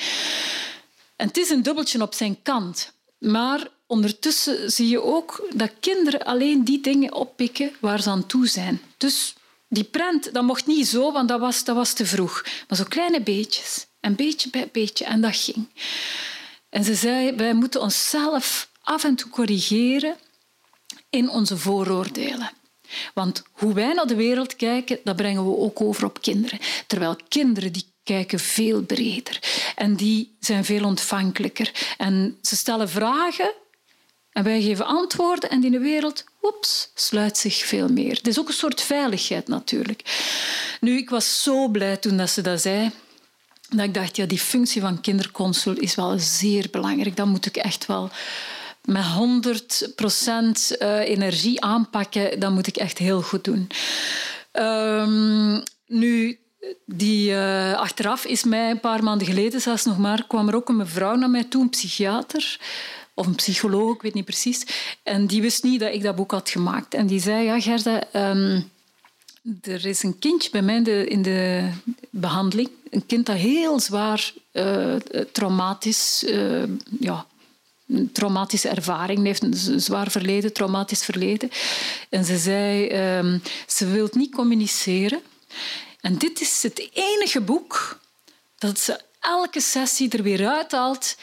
En 1.16 1.26
het 1.26 1.36
is 1.36 1.50
een 1.50 1.62
dubbeltje 1.62 2.02
op 2.02 2.14
zijn 2.14 2.42
kant. 2.42 2.92
Maar 3.20 3.68
ondertussen 3.86 4.70
zie 4.70 4.88
je 4.88 5.02
ook 5.02 5.48
dat 5.54 5.70
kinderen 5.80 6.24
alleen 6.24 6.64
die 6.64 6.80
dingen 6.80 7.14
oppikken 7.14 7.72
waar 7.80 8.02
ze 8.02 8.10
aan 8.10 8.26
toe 8.26 8.46
zijn. 8.46 8.80
Dus 8.96 9.34
die 9.68 9.84
prent, 9.84 10.34
dat 10.34 10.42
mocht 10.42 10.66
niet 10.66 10.86
zo, 10.86 11.12
want 11.12 11.28
dat 11.28 11.40
was, 11.40 11.64
dat 11.64 11.76
was 11.76 11.92
te 11.92 12.06
vroeg. 12.06 12.44
Maar 12.68 12.78
zo 12.78 12.84
kleine 12.88 13.20
beetjes. 13.20 13.86
En 14.00 14.14
beetje 14.14 14.50
bij 14.50 14.68
beetje. 14.72 15.04
En 15.04 15.20
dat 15.20 15.36
ging. 15.36 15.68
En 16.68 16.84
ze 16.84 16.94
zei, 16.94 17.32
wij 17.36 17.54
moeten 17.54 17.80
onszelf 17.80 18.70
af 18.82 19.04
en 19.04 19.14
toe 19.14 19.30
corrigeren 19.30 20.16
in 21.10 21.28
onze 21.28 21.56
vooroordelen. 21.56 22.50
Want 23.14 23.42
hoe 23.52 23.74
wij 23.74 23.92
naar 23.92 24.06
de 24.06 24.14
wereld 24.14 24.56
kijken, 24.56 24.98
dat 25.04 25.16
brengen 25.16 25.44
we 25.44 25.56
ook 25.56 25.80
over 25.80 26.04
op 26.04 26.20
kinderen. 26.20 26.58
Terwijl 26.86 27.16
kinderen 27.28 27.72
die 27.72 27.84
kijken 28.02 28.38
veel 28.38 28.82
breder 28.82 29.38
en 29.76 29.94
die 29.94 30.36
zijn 30.40 30.64
veel 30.64 30.84
ontvankelijker. 30.84 31.94
En 31.96 32.38
ze 32.42 32.56
stellen 32.56 32.88
vragen 32.88 33.52
en 34.32 34.44
wij 34.44 34.62
geven 34.62 34.86
antwoorden 34.86 35.50
en 35.50 35.64
in 35.64 35.70
de 35.70 35.78
wereld 35.78 36.24
oeps, 36.42 36.90
sluit 36.94 37.38
zich 37.38 37.56
veel 37.56 37.88
meer. 37.88 38.16
Het 38.16 38.26
is 38.26 38.38
ook 38.38 38.48
een 38.48 38.54
soort 38.54 38.80
veiligheid 38.80 39.48
natuurlijk. 39.48 40.02
Nu, 40.80 40.96
ik 40.96 41.10
was 41.10 41.42
zo 41.42 41.68
blij 41.68 41.96
toen 41.96 42.16
dat 42.16 42.30
ze 42.30 42.40
dat 42.40 42.60
zei. 42.60 42.90
Dat 43.68 43.84
ik 43.84 43.94
dacht, 43.94 44.16
ja, 44.16 44.26
die 44.26 44.38
functie 44.38 44.80
van 44.80 45.00
kinderconsul 45.00 45.76
is 45.76 45.94
wel 45.94 46.18
zeer 46.18 46.66
belangrijk. 46.70 47.16
Dat 47.16 47.26
moet 47.26 47.46
ik 47.46 47.56
echt 47.56 47.86
wel 47.86 48.10
met 48.84 49.04
100% 49.04 50.76
eh, 50.78 50.98
energie 50.98 51.60
aanpakken. 51.60 52.40
Dat 52.40 52.50
moet 52.50 52.66
ik 52.66 52.76
echt 52.76 52.98
heel 52.98 53.22
goed 53.22 53.44
doen. 53.44 53.68
Um, 54.52 55.62
nu, 55.86 56.38
die, 56.86 57.30
uh, 57.30 57.72
achteraf 57.72 58.24
is 58.24 58.44
mij 58.44 58.70
een 58.70 58.80
paar 58.80 59.02
maanden 59.02 59.26
geleden 59.26 59.60
zelfs 59.60 59.84
nog 59.84 59.98
maar, 59.98 60.26
kwam 60.26 60.48
er 60.48 60.54
ook 60.54 60.68
een 60.68 60.76
mevrouw 60.76 61.14
naar 61.14 61.30
mij 61.30 61.44
toe, 61.44 61.62
een 61.62 61.68
psychiater 61.68 62.60
of 63.14 63.26
een 63.26 63.34
psycholoog, 63.34 63.94
ik 63.94 64.02
weet 64.02 64.14
niet 64.14 64.24
precies. 64.24 64.66
En 65.02 65.26
die 65.26 65.42
wist 65.42 65.62
niet 65.62 65.80
dat 65.80 65.92
ik 65.92 66.02
dat 66.02 66.16
boek 66.16 66.30
had 66.30 66.50
gemaakt. 66.50 66.94
En 66.94 67.06
die 67.06 67.20
zei, 67.20 67.44
ja 67.44 67.60
Gerda, 67.60 68.02
um, 68.12 68.70
er 69.62 69.86
is 69.86 70.02
een 70.02 70.18
kindje 70.18 70.50
bij 70.50 70.62
mij 70.62 70.76
in 70.76 70.82
de, 70.82 71.06
in 71.06 71.22
de 71.22 71.70
behandeling. 72.10 72.70
Een 72.90 73.06
kind 73.06 73.26
dat 73.26 73.36
heel 73.36 73.80
zwaar 73.80 74.32
uh, 74.52 74.94
traumatisch... 75.32 76.24
Uh, 76.28 76.62
ja, 77.00 77.26
een 77.88 78.12
traumatische 78.12 78.68
ervaring. 78.68 79.24
heeft 79.24 79.42
een 79.42 79.80
zwaar 79.80 80.10
verleden, 80.10 80.52
traumatisch 80.52 81.04
verleden. 81.04 81.50
En 82.08 82.24
ze 82.24 82.38
zei, 82.38 82.92
um, 83.18 83.42
ze 83.66 83.90
wil 83.90 84.08
niet 84.12 84.34
communiceren. 84.34 85.20
En 86.00 86.18
dit 86.18 86.40
is 86.40 86.62
het 86.62 86.88
enige 86.92 87.40
boek 87.40 88.00
dat 88.58 88.78
ze 88.78 89.00
elke 89.20 89.60
sessie 89.60 90.10
er 90.10 90.22
weer 90.22 90.48
uithaalt 90.48 91.16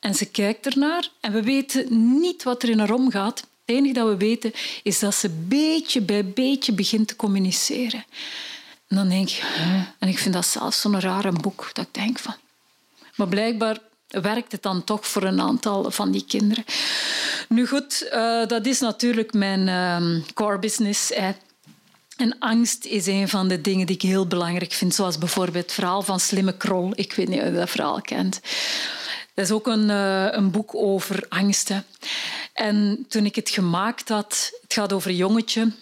en 0.00 0.14
ze 0.14 0.26
kijkt 0.26 0.66
ernaar 0.66 1.10
en 1.20 1.32
we 1.32 1.42
weten 1.42 2.18
niet 2.20 2.42
wat 2.42 2.62
er 2.62 2.68
in 2.68 2.78
haar 2.78 2.92
omgaat. 2.92 3.38
Het 3.38 3.76
enige 3.76 3.94
dat 3.94 4.08
we 4.08 4.16
weten 4.16 4.52
is 4.82 4.98
dat 4.98 5.14
ze 5.14 5.28
beetje 5.30 6.00
bij 6.00 6.24
beetje 6.24 6.72
begint 6.72 7.08
te 7.08 7.16
communiceren. 7.16 8.04
En 8.88 8.96
dan 8.96 9.08
denk 9.08 9.28
je, 9.28 9.42
en 9.98 10.08
ik 10.08 10.18
vind 10.18 10.34
dat 10.34 10.46
zelfs 10.46 10.80
zo'n 10.80 11.00
rare 11.00 11.32
boek, 11.32 11.70
dat 11.72 11.86
ik 11.86 11.94
denk 11.94 12.18
van... 12.18 12.34
Maar 13.14 13.28
blijkbaar 13.28 13.78
werkt 14.08 14.52
het 14.52 14.62
dan 14.62 14.84
toch 14.84 15.06
voor 15.06 15.22
een 15.22 15.40
aantal 15.40 15.90
van 15.90 16.10
die 16.10 16.24
kinderen. 16.24 16.64
Nu 17.48 17.66
goed, 17.66 18.08
uh, 18.12 18.46
dat 18.46 18.66
is 18.66 18.80
natuurlijk 18.80 19.32
mijn 19.32 19.66
uh, 19.66 20.24
core 20.34 20.58
business. 20.58 21.12
En 22.18 22.38
angst 22.38 22.84
is 22.84 23.06
een 23.06 23.28
van 23.28 23.48
de 23.48 23.60
dingen 23.60 23.86
die 23.86 23.94
ik 23.94 24.02
heel 24.02 24.26
belangrijk 24.26 24.72
vind, 24.72 24.94
zoals 24.94 25.18
bijvoorbeeld 25.18 25.64
het 25.64 25.72
verhaal 25.72 26.02
van 26.02 26.20
Slimme 26.20 26.56
Krol. 26.56 26.92
Ik 26.94 27.12
weet 27.12 27.28
niet 27.28 27.40
of 27.40 27.46
je 27.46 27.52
dat 27.52 27.70
verhaal 27.70 28.00
kent. 28.00 28.40
Dat 29.34 29.44
is 29.44 29.50
ook 29.50 29.66
een, 29.66 29.88
uh, 29.88 30.26
een 30.30 30.50
boek 30.50 30.74
over 30.74 31.26
angsten. 31.28 31.84
En 32.52 33.06
toen 33.08 33.24
ik 33.24 33.34
het 33.34 33.50
gemaakt 33.50 34.08
had, 34.08 34.50
het 34.62 34.72
gaat 34.72 34.92
over 34.92 35.10
een 35.10 35.16
jongetje 35.16 35.72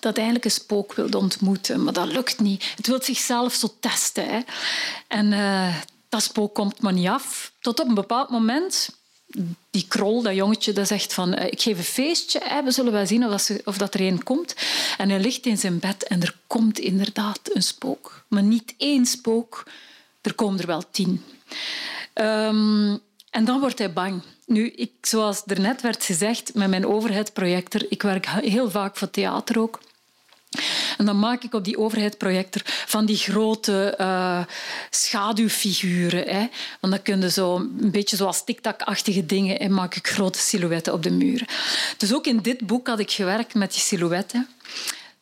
dat 0.00 0.16
eigenlijk 0.16 0.44
een 0.44 0.50
spook 0.50 0.94
wilde 0.94 1.18
ontmoeten, 1.18 1.84
maar 1.84 1.92
dat 1.92 2.06
lukt 2.06 2.40
niet. 2.40 2.72
Het 2.76 2.86
wil 2.86 3.02
zichzelf 3.02 3.52
zo 3.52 3.74
testen. 3.80 4.28
Hè. 4.28 4.40
En 5.08 5.32
uh, 5.32 5.74
dat 6.08 6.22
spook 6.22 6.54
komt 6.54 6.80
maar 6.80 6.92
niet 6.92 7.08
af. 7.08 7.52
Tot 7.60 7.80
op 7.80 7.88
een 7.88 7.94
bepaald 7.94 8.30
moment 8.30 8.95
die 9.70 9.84
krol, 9.88 10.22
dat 10.22 10.34
jongetje, 10.34 10.72
dat 10.72 10.86
zegt 10.86 11.12
van 11.12 11.34
eh, 11.34 11.46
ik 11.46 11.62
geef 11.62 11.78
een 11.78 11.84
feestje, 11.84 12.40
hè, 12.44 12.62
we 12.62 12.70
zullen 12.70 12.92
wel 12.92 13.06
zien 13.06 13.24
of, 13.24 13.30
dat, 13.30 13.60
of 13.64 13.78
dat 13.78 13.94
er 13.94 14.00
een 14.00 14.22
komt. 14.22 14.54
En 14.98 15.10
hij 15.10 15.20
ligt 15.20 15.46
in 15.46 15.58
zijn 15.58 15.78
bed 15.78 16.02
en 16.02 16.22
er 16.22 16.36
komt 16.46 16.78
inderdaad 16.78 17.40
een 17.52 17.62
spook. 17.62 18.24
Maar 18.28 18.42
niet 18.42 18.74
één 18.78 19.06
spook, 19.06 19.66
er 20.20 20.34
komen 20.34 20.60
er 20.60 20.66
wel 20.66 20.90
tien. 20.90 21.22
Um, 22.14 23.00
en 23.30 23.44
dan 23.44 23.60
wordt 23.60 23.78
hij 23.78 23.92
bang. 23.92 24.22
Nu, 24.46 24.70
ik, 24.70 24.92
zoals 25.00 25.42
er 25.46 25.60
net 25.60 25.80
werd 25.80 26.04
gezegd, 26.04 26.54
met 26.54 26.68
mijn 26.68 26.86
overheidprojector, 26.86 27.86
ik 27.88 28.02
werk 28.02 28.26
heel 28.26 28.70
vaak 28.70 28.96
voor 28.96 29.10
theater 29.10 29.60
ook. 29.60 29.80
En 30.98 31.04
dan 31.04 31.18
maak 31.18 31.42
ik 31.42 31.54
op 31.54 31.64
die 31.64 31.78
overheidsprojector 31.78 32.62
van 32.64 33.06
die 33.06 33.16
grote 33.16 33.94
uh, 34.00 34.44
schaduwfiguren. 34.90 36.28
Hè. 36.28 36.48
Want 36.80 36.92
dan 36.92 37.02
kun 37.02 37.20
je 37.20 37.30
zo 37.30 37.56
een 37.56 37.90
beetje 37.90 38.16
zoals 38.16 38.44
tic-tac-achtige 38.44 39.26
dingen 39.26 39.58
en 39.58 39.72
maak 39.72 39.94
ik 39.94 40.06
grote 40.06 40.38
silhouetten 40.38 40.92
op 40.92 41.02
de 41.02 41.10
muren. 41.10 41.46
Dus 41.96 42.14
ook 42.14 42.26
in 42.26 42.38
dit 42.38 42.66
boek 42.66 42.86
had 42.86 42.98
ik 42.98 43.10
gewerkt 43.10 43.54
met 43.54 43.72
die 43.72 43.80
silhouetten. 43.80 44.48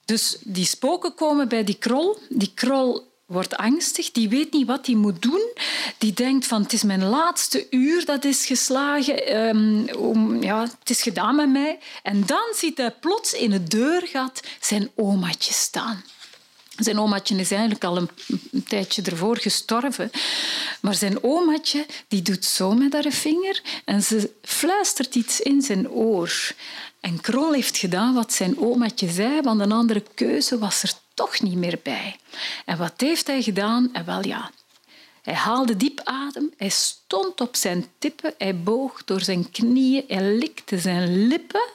Dus 0.05 0.37
die 0.41 0.67
spoken 0.67 1.15
komen 1.15 1.49
bij 1.49 1.65
die 1.65 1.79
krol. 1.79 2.19
Die 2.29 2.53
krol 2.55 3.13
wordt 3.27 3.57
angstig, 3.57 4.11
die 4.11 4.29
weet 4.29 4.53
niet 4.53 4.67
wat 4.67 4.87
hij 4.87 4.95
moet 4.95 5.23
doen. 5.23 5.53
Die 5.99 6.13
denkt 6.13 6.47
van 6.47 6.63
het 6.63 6.73
is 6.73 6.83
mijn 6.83 7.05
laatste 7.05 7.67
uur 7.71 8.05
dat 8.05 8.25
is 8.25 8.47
geslagen, 8.47 9.37
um, 9.37 10.43
ja, 10.43 10.61
het 10.61 10.91
is 10.91 11.03
gedaan 11.03 11.37
met 11.37 11.49
mij. 11.49 11.79
En 12.03 12.27
dan 12.27 12.53
ziet 12.55 12.79
hij 12.79 12.91
plots 12.91 13.33
in 13.33 13.53
het 13.53 13.71
deurgat 13.71 14.41
zijn 14.61 14.91
omaatje 14.95 15.53
staan. 15.53 16.05
Zijn 16.77 16.99
omaatje 16.99 17.37
is 17.37 17.51
eigenlijk 17.51 17.85
al 17.85 17.97
een, 17.97 18.09
tijdje 18.65 19.03
ervoor 19.03 19.37
gestorven. 19.37 20.11
Maar 20.81 20.95
zijn 20.95 21.23
omaatje 21.23 21.87
die 22.09 22.23
doet 22.23 22.45
zo 22.45 22.73
met 22.73 22.93
haar 22.93 23.11
vinger 23.11 23.63
en 23.85 24.03
ze 24.03 24.31
fluistert 24.43 25.15
iets 25.15 25.41
in 25.41 25.63
zijn 25.63 25.91
oor. 25.91 26.53
En 27.01 27.21
Krol 27.21 27.53
heeft 27.53 27.77
gedaan 27.77 28.15
wat 28.15 28.33
zijn 28.33 28.59
omaatje 28.59 29.09
zei, 29.11 29.41
want 29.41 29.61
een 29.61 29.73
andere 29.73 30.03
keuze 30.15 30.59
was 30.59 30.83
er 30.83 30.93
toch 31.15 31.41
niet 31.41 31.57
meer 31.57 31.79
bij. 31.83 32.17
En 32.65 32.79
wat 32.79 32.93
heeft 32.97 33.27
hij 33.27 33.43
gedaan? 33.43 33.91
En 33.93 34.05
wel 34.05 34.27
ja, 34.27 34.51
hij 35.23 35.35
haalde 35.35 35.77
diep 35.77 36.01
adem, 36.05 36.53
hij 36.57 36.69
stond 36.69 37.41
op 37.41 37.57
zijn 37.57 37.87
tippen, 37.99 38.35
hij 38.39 38.63
boog 38.63 39.05
door 39.05 39.21
zijn 39.21 39.51
knieën, 39.51 40.05
hij 40.09 40.23
likte 40.23 40.79
zijn 40.79 41.27
lippen 41.27 41.69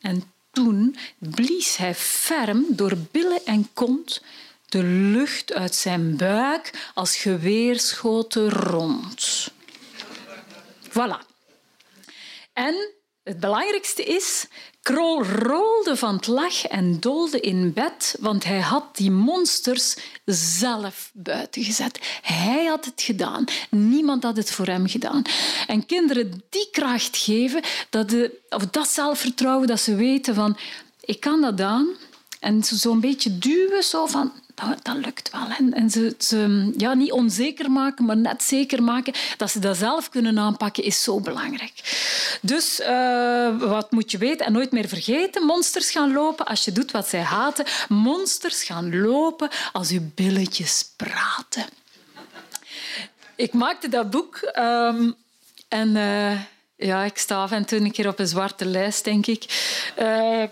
en 0.00 0.32
toen 0.52 0.96
blies 1.18 1.76
hij 1.76 1.94
ferm 1.94 2.64
door 2.68 2.96
billen 3.10 3.44
en 3.44 3.68
kont 3.72 4.22
de 4.68 4.82
lucht 4.82 5.52
uit 5.52 5.74
zijn 5.74 6.16
buik 6.16 6.90
als 6.94 7.16
geweerschoten 7.16 8.50
rond. 8.50 9.50
Voilà. 10.88 11.26
En 12.52 12.92
het 13.22 13.40
belangrijkste 13.40 14.04
is, 14.04 14.46
Krol 14.82 15.24
rolde 15.24 15.96
van 15.96 16.14
het 16.14 16.26
lach 16.26 16.66
en 16.66 17.00
doolde 17.00 17.40
in 17.40 17.72
bed, 17.72 18.16
want 18.20 18.44
hij 18.44 18.60
had 18.60 18.96
die 18.96 19.10
monsters 19.10 19.96
zelf 20.24 21.10
buiten 21.12 21.64
gezet. 21.64 21.98
Hij 22.22 22.64
had 22.64 22.84
het 22.84 23.02
gedaan. 23.02 23.44
Niemand 23.70 24.22
had 24.22 24.36
het 24.36 24.50
voor 24.50 24.66
hem 24.66 24.88
gedaan. 24.88 25.22
En 25.66 25.86
kinderen 25.86 26.42
die 26.50 26.68
kracht 26.70 27.16
geven, 27.16 27.62
dat, 27.90 28.10
de, 28.10 28.40
of 28.48 28.66
dat 28.66 28.88
zelfvertrouwen, 28.88 29.66
dat 29.66 29.80
ze 29.80 29.94
weten 29.94 30.34
van 30.34 30.56
ik 31.00 31.20
kan 31.20 31.40
dat 31.40 31.60
aan. 31.60 31.88
En 32.40 32.64
zo'n 32.64 33.00
beetje 33.00 33.38
duwen, 33.38 33.82
zo 33.82 34.06
van 34.06 34.32
dat, 34.54 34.96
lukt 34.96 35.30
wel. 35.30 35.46
En, 35.58 35.72
en 35.72 35.90
ze, 35.90 36.14
ze 36.18 36.72
ja, 36.76 36.94
niet 36.94 37.12
onzeker 37.12 37.70
maken, 37.70 38.04
maar 38.04 38.16
net 38.16 38.42
zeker 38.42 38.82
maken 38.82 39.12
dat 39.36 39.50
ze 39.50 39.58
dat 39.58 39.76
zelf 39.76 40.08
kunnen 40.08 40.38
aanpakken, 40.38 40.84
is 40.84 41.02
zo 41.02 41.20
belangrijk. 41.20 41.72
Dus 42.40 42.80
uh, 42.80 43.58
wat 43.58 43.90
moet 43.90 44.10
je 44.10 44.18
weten 44.18 44.46
en 44.46 44.52
nooit 44.52 44.72
meer 44.72 44.88
vergeten? 44.88 45.46
Monsters 45.46 45.90
gaan 45.90 46.12
lopen 46.12 46.46
als 46.46 46.64
je 46.64 46.72
doet 46.72 46.90
wat 46.90 47.08
zij 47.08 47.22
haten. 47.22 47.64
Monsters 47.88 48.62
gaan 48.62 49.00
lopen 49.00 49.48
als 49.72 49.88
je 49.88 50.00
billetjes 50.00 50.92
praten. 50.96 51.64
Ik 53.36 53.52
maakte 53.52 53.88
dat 53.88 54.10
boek 54.10 54.52
um, 54.58 55.14
en... 55.68 55.96
Uh, 55.96 56.40
ja, 56.76 57.02
ik 57.04 57.18
sta 57.18 57.42
af 57.42 57.50
en 57.50 57.64
een 57.68 57.90
keer 57.90 58.08
op 58.08 58.18
een 58.18 58.26
zwarte 58.26 58.64
lijst, 58.64 59.04
denk 59.04 59.26
ik. 59.26 59.44
Uh, 59.98 60.44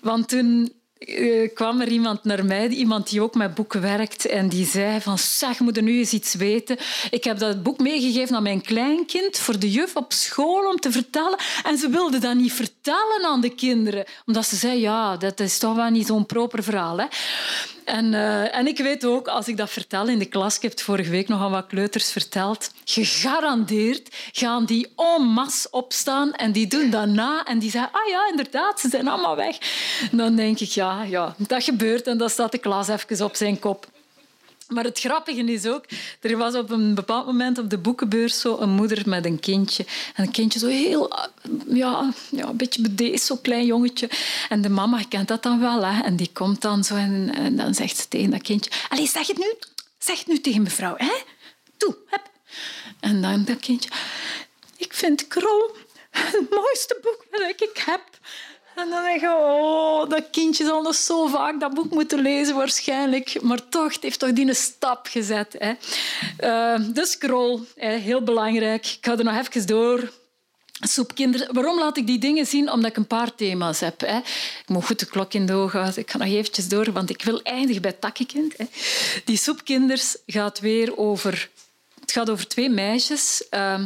want 0.00 0.28
toen 0.28 0.72
uh, 1.06 1.48
kwam 1.54 1.80
er 1.80 1.88
iemand 1.88 2.24
naar 2.24 2.44
mij, 2.44 2.68
iemand 2.68 3.10
die 3.10 3.22
ook 3.22 3.34
met 3.34 3.54
boeken 3.54 3.80
werkt, 3.80 4.26
en 4.26 4.48
die 4.48 4.66
zei 4.66 5.00
van, 5.00 5.18
zeg, 5.18 5.60
moet 5.60 5.76
er 5.76 5.82
nu 5.82 5.98
eens 5.98 6.12
iets 6.12 6.34
weten. 6.34 6.76
Ik 7.10 7.24
heb 7.24 7.38
dat 7.38 7.62
boek 7.62 7.78
meegegeven 7.78 8.36
aan 8.36 8.42
mijn 8.42 8.62
kleinkind 8.62 9.38
voor 9.38 9.58
de 9.58 9.70
juf 9.70 9.96
op 9.96 10.12
school 10.12 10.68
om 10.68 10.76
te 10.76 10.92
vertellen. 10.92 11.38
En 11.62 11.78
ze 11.78 11.88
wilde 11.88 12.18
dat 12.18 12.34
niet 12.34 12.52
vertellen 12.52 13.24
aan 13.24 13.40
de 13.40 13.54
kinderen, 13.54 14.04
omdat 14.26 14.46
ze 14.46 14.56
zei, 14.56 14.80
ja, 14.80 15.16
dat 15.16 15.40
is 15.40 15.58
toch 15.58 15.74
wel 15.74 15.90
niet 15.90 16.06
zo'n 16.06 16.26
proper 16.26 16.62
verhaal. 16.62 16.98
Hè? 16.98 17.06
En, 17.84 18.12
uh, 18.12 18.56
en 18.56 18.66
ik 18.66 18.78
weet 18.78 19.04
ook, 19.04 19.28
als 19.28 19.48
ik 19.48 19.56
dat 19.56 19.70
vertel 19.70 20.08
in 20.08 20.18
de 20.18 20.24
klas, 20.24 20.56
ik 20.56 20.62
heb 20.62 20.80
vorige 20.80 21.10
week 21.10 21.28
nog 21.28 21.40
aan 21.40 21.50
wat 21.50 21.66
kleuters 21.66 22.12
verteld, 22.12 22.70
gegarandeerd 22.84 24.08
gaan 24.32 24.64
die 24.64 24.92
en 24.96 25.22
masse 25.22 25.70
opstaan 25.70 26.32
en 26.32 26.52
die 26.52 26.66
doen 26.66 26.90
dat 26.90 27.06
na 27.06 27.44
en 27.44 27.58
die 27.58 27.70
zeggen, 27.70 27.92
ah 27.92 28.08
ja, 28.08 28.28
inderdaad, 28.30 28.80
ze 28.80 28.88
zijn 28.88 29.08
allemaal 29.08 29.36
weg. 29.36 29.58
dan 30.12 30.36
denk 30.36 30.60
ik, 30.60 30.68
ja, 30.68 31.02
ja, 31.02 31.34
dat 31.38 31.64
gebeurt 31.64 32.06
en 32.06 32.18
dan 32.18 32.30
staat 32.30 32.52
de 32.52 32.58
klas 32.58 32.88
even 32.88 33.24
op 33.24 33.36
zijn 33.36 33.58
kop. 33.58 33.91
Maar 34.72 34.84
het 34.84 35.00
grappige 35.00 35.44
is 35.44 35.66
ook, 35.66 35.84
er 36.20 36.36
was 36.36 36.54
op 36.54 36.70
een 36.70 36.94
bepaald 36.94 37.26
moment 37.26 37.58
op 37.58 37.70
de 37.70 37.78
boekenbeurs 37.78 38.40
zo 38.40 38.58
een 38.58 38.70
moeder 38.70 39.08
met 39.08 39.24
een 39.24 39.40
kindje. 39.40 39.84
En 40.14 40.24
een 40.24 40.30
kindje 40.30 40.58
zo 40.58 40.66
heel, 40.66 41.12
ja, 41.68 42.12
ja 42.30 42.48
een 42.48 42.56
beetje 42.56 42.82
bedeesd, 42.82 43.24
zo'n 43.24 43.40
klein 43.40 43.66
jongetje. 43.66 44.10
En 44.48 44.62
de 44.62 44.68
mama 44.68 45.02
kent 45.08 45.28
dat 45.28 45.42
dan 45.42 45.60
wel. 45.60 45.84
Hè. 45.86 46.02
En 46.02 46.16
die 46.16 46.30
komt 46.32 46.60
dan 46.60 46.84
zo 46.84 46.94
en, 46.94 47.56
dan 47.56 47.74
zegt 47.74 47.96
ze 47.96 48.08
tegen 48.08 48.30
dat 48.30 48.42
kindje... 48.42 48.70
Allee, 48.88 49.08
zeg 49.08 49.26
het 49.26 49.38
nu. 49.38 49.54
Zeg 49.98 50.18
het 50.18 50.26
nu 50.26 50.40
tegen 50.40 50.62
mevrouw. 50.62 50.94
Hè? 50.96 51.12
Toe, 51.76 51.96
heb. 52.06 52.30
En 53.00 53.22
dan 53.22 53.44
dat 53.44 53.60
kindje... 53.60 53.90
Ik 54.76 54.92
vind 54.92 55.28
Krol 55.28 55.70
het 56.10 56.50
mooiste 56.50 56.98
boek 57.02 57.24
dat 57.30 57.60
ik 57.60 57.82
heb. 57.84 58.00
En 58.74 58.90
dan 58.90 59.02
denk 59.02 59.20
je, 59.20 59.28
oh, 59.28 60.08
dat 60.10 60.30
kindje 60.30 60.64
zal 60.64 60.82
nog 60.82 60.94
zo 60.94 61.26
vaak 61.26 61.60
dat 61.60 61.74
boek 61.74 61.90
moeten 61.90 62.20
lezen 62.20 62.54
waarschijnlijk. 62.54 63.42
Maar 63.42 63.68
toch, 63.68 63.92
het 63.92 64.02
heeft 64.02 64.18
toch 64.18 64.32
die 64.32 64.48
een 64.48 64.54
stap 64.54 65.06
gezet. 65.10 65.56
Hè. 65.58 65.70
Uh, 65.70 66.94
de 66.94 67.06
scroll, 67.06 67.60
heel 67.76 68.22
belangrijk. 68.22 68.86
Ik 68.86 68.98
ga 69.00 69.18
er 69.18 69.24
nog 69.24 69.38
even 69.38 69.66
door. 69.66 70.12
Soepkinderen. 70.80 71.54
Waarom 71.54 71.78
laat 71.78 71.96
ik 71.96 72.06
die 72.06 72.18
dingen 72.18 72.46
zien? 72.46 72.70
Omdat 72.70 72.90
ik 72.90 72.96
een 72.96 73.06
paar 73.06 73.34
thema's 73.34 73.80
heb. 73.80 74.00
Hè. 74.00 74.16
Ik 74.16 74.64
moet 74.66 74.84
goed 74.84 74.98
de 74.98 75.06
klok 75.06 75.34
in 75.34 75.46
de 75.46 75.52
ogen 75.52 75.80
houden. 75.80 76.02
Ik 76.02 76.10
ga 76.10 76.18
nog 76.18 76.28
eventjes 76.28 76.68
door, 76.68 76.92
want 76.92 77.10
ik 77.10 77.22
wil 77.22 77.42
eindigen 77.42 77.82
bij 77.82 77.92
Takkenkind. 77.92 78.54
Hè. 78.56 78.64
Die 79.24 79.36
soepkinders 79.36 80.16
gaat 80.26 80.60
weer 80.60 80.96
over... 80.98 81.50
Het 82.00 82.12
gaat 82.12 82.30
over 82.30 82.48
twee 82.48 82.70
meisjes... 82.70 83.44
Uh, 83.50 83.80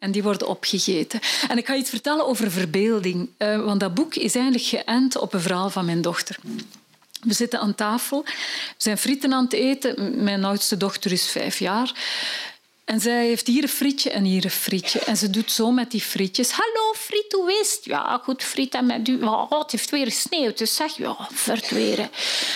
en 0.00 0.10
die 0.10 0.22
worden 0.22 0.48
opgegeten. 0.48 1.20
En 1.48 1.58
ik 1.58 1.66
ga 1.66 1.74
iets 1.74 1.90
vertellen 1.90 2.26
over 2.26 2.50
verbeelding. 2.50 3.28
Uh, 3.38 3.64
want 3.64 3.80
dat 3.80 3.94
boek 3.94 4.14
is 4.14 4.34
eigenlijk 4.34 4.66
geënt 4.66 5.16
op 5.16 5.34
een 5.34 5.40
verhaal 5.40 5.70
van 5.70 5.84
mijn 5.84 6.02
dochter. 6.02 6.36
We 7.20 7.34
zitten 7.34 7.60
aan 7.60 7.74
tafel, 7.74 8.22
we 8.24 8.74
zijn 8.76 8.98
frieten 8.98 9.32
aan 9.32 9.44
het 9.44 9.52
eten. 9.52 10.24
Mijn 10.24 10.44
oudste 10.44 10.76
dochter 10.76 11.12
is 11.12 11.30
vijf 11.30 11.58
jaar. 11.58 11.92
En 12.84 13.00
zij 13.00 13.26
heeft 13.26 13.46
hier 13.46 13.62
een 13.62 13.68
frietje 13.68 14.10
en 14.10 14.24
hier 14.24 14.44
een 14.44 14.50
frietje. 14.50 15.00
En 15.00 15.16
ze 15.16 15.30
doet 15.30 15.52
zo 15.52 15.70
met 15.70 15.90
die 15.90 16.00
frietjes. 16.00 16.50
Hallo, 16.50 16.92
friet, 16.96 17.32
hoe 17.32 17.58
is? 17.60 17.78
Ja, 17.82 18.20
goed, 18.22 18.42
friet. 18.42 18.74
En 18.74 18.86
met 18.86 19.08
u. 19.08 19.22
Oh, 19.22 19.58
het 19.60 19.70
heeft 19.70 19.90
weer 19.90 20.06
gesneeuwd, 20.06 20.58
dus 20.58 20.74
zeg, 20.74 20.96
ja, 20.96 21.28
verdweren. 21.32 22.10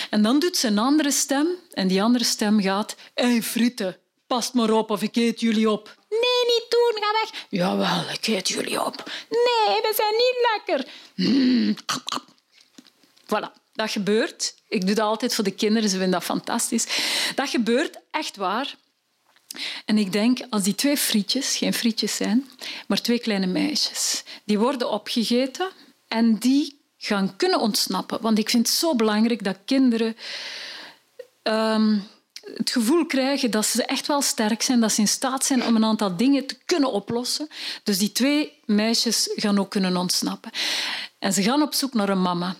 En 0.09 0.21
dan 0.21 0.39
doet 0.39 0.57
ze 0.57 0.67
een 0.67 0.79
andere 0.79 1.11
stem. 1.11 1.47
En 1.71 1.87
die 1.87 2.03
andere 2.03 2.23
stem 2.23 2.61
gaat... 2.61 2.95
Hé, 3.13 3.41
frieten, 3.41 3.97
past 4.27 4.53
maar 4.53 4.71
op 4.71 4.89
of 4.89 5.01
ik 5.01 5.15
eet 5.15 5.39
jullie 5.39 5.69
op. 5.69 5.95
Nee, 6.09 6.45
niet 6.45 6.65
doen, 6.69 7.03
ga 7.03 7.11
weg. 7.11 7.45
Jawel, 7.49 8.09
ik 8.13 8.27
eet 8.27 8.47
jullie 8.47 8.85
op. 8.85 9.11
Nee, 9.29 9.81
we 9.81 9.93
zijn 9.95 10.13
niet 10.13 10.35
lekker. 10.53 10.91
Mm. 11.15 11.75
Voilà, 13.25 13.61
dat 13.73 13.91
gebeurt. 13.91 14.55
Ik 14.67 14.85
doe 14.85 14.95
dat 14.95 15.05
altijd 15.05 15.35
voor 15.35 15.43
de 15.43 15.51
kinderen, 15.51 15.89
ze 15.89 15.97
vinden 15.97 16.19
dat 16.19 16.23
fantastisch. 16.23 16.85
Dat 17.35 17.49
gebeurt 17.49 17.99
echt 18.11 18.35
waar. 18.35 18.75
En 19.85 19.97
ik 19.97 20.11
denk, 20.11 20.39
als 20.49 20.63
die 20.63 20.75
twee 20.75 20.97
frietjes, 20.97 21.57
geen 21.57 21.73
frietjes 21.73 22.15
zijn, 22.15 22.49
maar 22.87 23.01
twee 23.01 23.19
kleine 23.19 23.45
meisjes, 23.45 24.23
die 24.45 24.59
worden 24.59 24.89
opgegeten 24.89 25.69
en 26.07 26.37
die 26.37 26.81
gaan 26.97 27.35
kunnen 27.35 27.59
ontsnappen. 27.59 28.21
Want 28.21 28.37
ik 28.37 28.49
vind 28.49 28.67
het 28.67 28.75
zo 28.75 28.95
belangrijk 28.95 29.43
dat 29.43 29.57
kinderen... 29.65 30.17
Um, 31.43 32.07
het 32.53 32.69
gevoel 32.69 33.05
krijgen 33.05 33.51
dat 33.51 33.65
ze 33.65 33.85
echt 33.85 34.07
wel 34.07 34.21
sterk 34.21 34.61
zijn, 34.61 34.79
dat 34.79 34.91
ze 34.91 35.01
in 35.01 35.07
staat 35.07 35.45
zijn 35.45 35.65
om 35.65 35.75
een 35.75 35.85
aantal 35.85 36.15
dingen 36.17 36.45
te 36.45 36.57
kunnen 36.65 36.91
oplossen. 36.91 37.47
Dus 37.83 37.97
die 37.97 38.11
twee 38.11 38.59
meisjes 38.65 39.29
gaan 39.35 39.59
ook 39.59 39.69
kunnen 39.69 39.97
ontsnappen. 39.97 40.51
En 41.19 41.33
ze 41.33 41.43
gaan 41.43 41.61
op 41.61 41.73
zoek 41.73 41.93
naar 41.93 42.09
een 42.09 42.21
mama. 42.21 42.55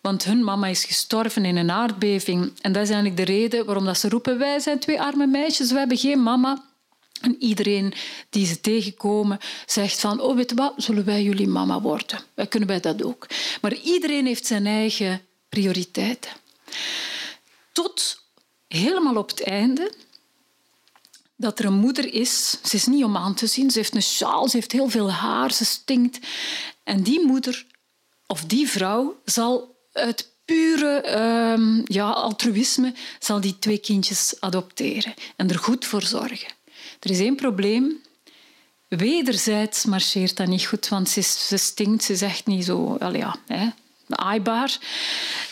Want 0.00 0.24
hun 0.24 0.44
mama 0.44 0.66
is 0.66 0.84
gestorven 0.84 1.44
in 1.44 1.56
een 1.56 1.70
aardbeving. 1.70 2.52
En 2.60 2.72
dat 2.72 2.82
is 2.82 2.90
eigenlijk 2.90 3.16
de 3.16 3.32
reden 3.32 3.64
waarom 3.64 3.84
dat 3.84 3.98
ze 3.98 4.08
roepen: 4.08 4.38
Wij 4.38 4.60
zijn 4.60 4.78
twee 4.78 5.00
arme 5.00 5.26
meisjes, 5.26 5.72
we 5.72 5.78
hebben 5.78 5.98
geen 5.98 6.22
mama. 6.22 6.70
En 7.20 7.36
iedereen 7.38 7.94
die 8.30 8.46
ze 8.46 8.60
tegenkomen 8.60 9.38
zegt 9.66 10.00
van, 10.00 10.20
oh 10.20 10.36
weet 10.36 10.52
wat, 10.54 10.74
zullen 10.76 11.04
wij 11.04 11.22
jullie 11.22 11.48
mama 11.48 11.80
worden? 11.80 12.20
Wij 12.34 12.46
kunnen 12.46 12.68
wij 12.68 12.80
dat 12.80 13.04
ook. 13.04 13.26
Maar 13.60 13.74
iedereen 13.74 14.26
heeft 14.26 14.46
zijn 14.46 14.66
eigen 14.66 15.20
prioriteiten. 15.48 16.30
Tot 17.72 18.21
helemaal 18.72 19.16
op 19.16 19.28
het 19.28 19.42
einde 19.42 19.92
dat 21.36 21.58
er 21.58 21.64
een 21.64 21.74
moeder 21.74 22.14
is. 22.14 22.58
Ze 22.62 22.76
is 22.76 22.86
niet 22.86 23.04
om 23.04 23.16
aan 23.16 23.34
te 23.34 23.46
zien. 23.46 23.70
Ze 23.70 23.78
heeft 23.78 23.94
een 23.94 24.02
sjaal, 24.02 24.48
ze 24.48 24.56
heeft 24.56 24.72
heel 24.72 24.88
veel 24.88 25.12
haar, 25.12 25.52
ze 25.52 25.64
stinkt. 25.64 26.26
En 26.84 27.02
die 27.02 27.26
moeder 27.26 27.66
of 28.26 28.44
die 28.44 28.68
vrouw 28.68 29.20
zal 29.24 29.76
uit 29.92 30.30
pure 30.44 31.04
uh, 31.06 31.84
ja, 31.84 32.10
altruïsme 32.10 32.94
zal 33.18 33.40
die 33.40 33.58
twee 33.58 33.78
kindjes 33.78 34.34
adopteren 34.40 35.14
en 35.36 35.50
er 35.50 35.58
goed 35.58 35.86
voor 35.86 36.02
zorgen. 36.02 36.52
Er 37.00 37.10
is 37.10 37.18
één 37.18 37.36
probleem. 37.36 38.00
Wederzijds 38.88 39.84
marcheert 39.84 40.36
dat 40.36 40.46
niet 40.46 40.66
goed, 40.66 40.88
want 40.88 41.08
ze, 41.08 41.20
ze 41.22 41.56
stinkt, 41.56 42.04
ze 42.04 42.16
zegt 42.16 42.46
niet 42.46 42.64
zo... 42.64 42.96
Ja, 43.12 43.36
hè, 43.46 43.68
aaibaar. 44.18 44.78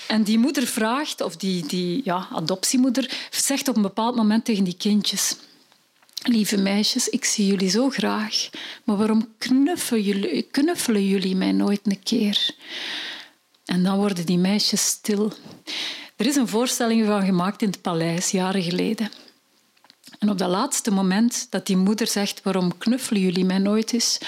En 0.07 0.23
die 0.23 0.39
moeder 0.39 0.67
vraagt, 0.67 1.21
of 1.21 1.37
die, 1.37 1.67
die 1.67 2.01
ja, 2.05 2.29
adoptiemoeder, 2.33 3.29
zegt 3.31 3.69
op 3.69 3.77
een 3.77 3.83
bepaald 3.83 4.17
moment 4.17 4.45
tegen 4.45 4.65
die 4.65 4.77
kindjes... 4.77 5.37
Lieve 6.23 6.57
meisjes, 6.57 7.09
ik 7.09 7.25
zie 7.25 7.47
jullie 7.47 7.71
zo 7.71 7.91
graag, 7.91 8.49
maar 8.85 8.97
waarom 8.97 9.29
knuffelen 9.39 10.03
jullie, 10.03 10.43
knuffelen 10.43 11.07
jullie 11.07 11.37
mij 11.37 11.53
nooit 11.53 11.81
een 11.85 12.03
keer? 12.03 12.51
En 13.65 13.83
dan 13.83 13.97
worden 13.97 14.27
die 14.27 14.39
meisjes 14.39 14.87
stil. 14.87 15.33
Er 16.17 16.27
is 16.27 16.37
een 16.37 16.49
voorstelling 16.49 17.07
van 17.07 17.25
gemaakt 17.25 17.63
in 17.63 17.69
het 17.69 17.83
paleis, 17.83 18.31
jaren 18.31 18.63
geleden. 18.63 19.11
En 20.19 20.31
op 20.31 20.39
dat 20.39 20.49
laatste 20.49 20.91
moment 20.91 21.47
dat 21.51 21.67
die 21.67 21.77
moeder 21.77 22.07
zegt 22.07 22.43
waarom 22.43 22.79
knuffelen 22.79 23.23
jullie 23.23 23.45
mij 23.45 23.59
nooit 23.59 23.93
is, 23.93 24.19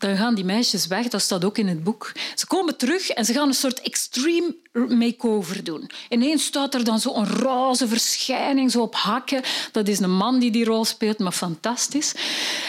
dan 0.00 0.16
gaan 0.16 0.34
die 0.34 0.44
meisjes 0.44 0.86
weg. 0.86 1.08
Dat 1.08 1.20
staat 1.20 1.44
ook 1.44 1.58
in 1.58 1.68
het 1.68 1.84
boek. 1.84 2.12
Ze 2.34 2.46
komen 2.46 2.76
terug 2.76 3.08
en 3.08 3.24
ze 3.24 3.32
gaan 3.32 3.48
een 3.48 3.54
soort 3.54 3.80
extreme 3.80 4.56
makeover 4.72 5.64
doen. 5.64 5.90
Ineens 6.08 6.44
staat 6.44 6.74
er 6.74 6.84
dan 6.84 7.00
zo'n 7.00 7.26
roze 7.26 7.88
verschijning, 7.88 8.70
zo 8.70 8.82
op 8.82 8.94
hakken. 8.94 9.42
Dat 9.72 9.88
is 9.88 9.98
een 9.98 10.16
man 10.16 10.38
die 10.38 10.50
die 10.50 10.64
rol 10.64 10.84
speelt, 10.84 11.18
maar 11.18 11.32
fantastisch. 11.32 12.14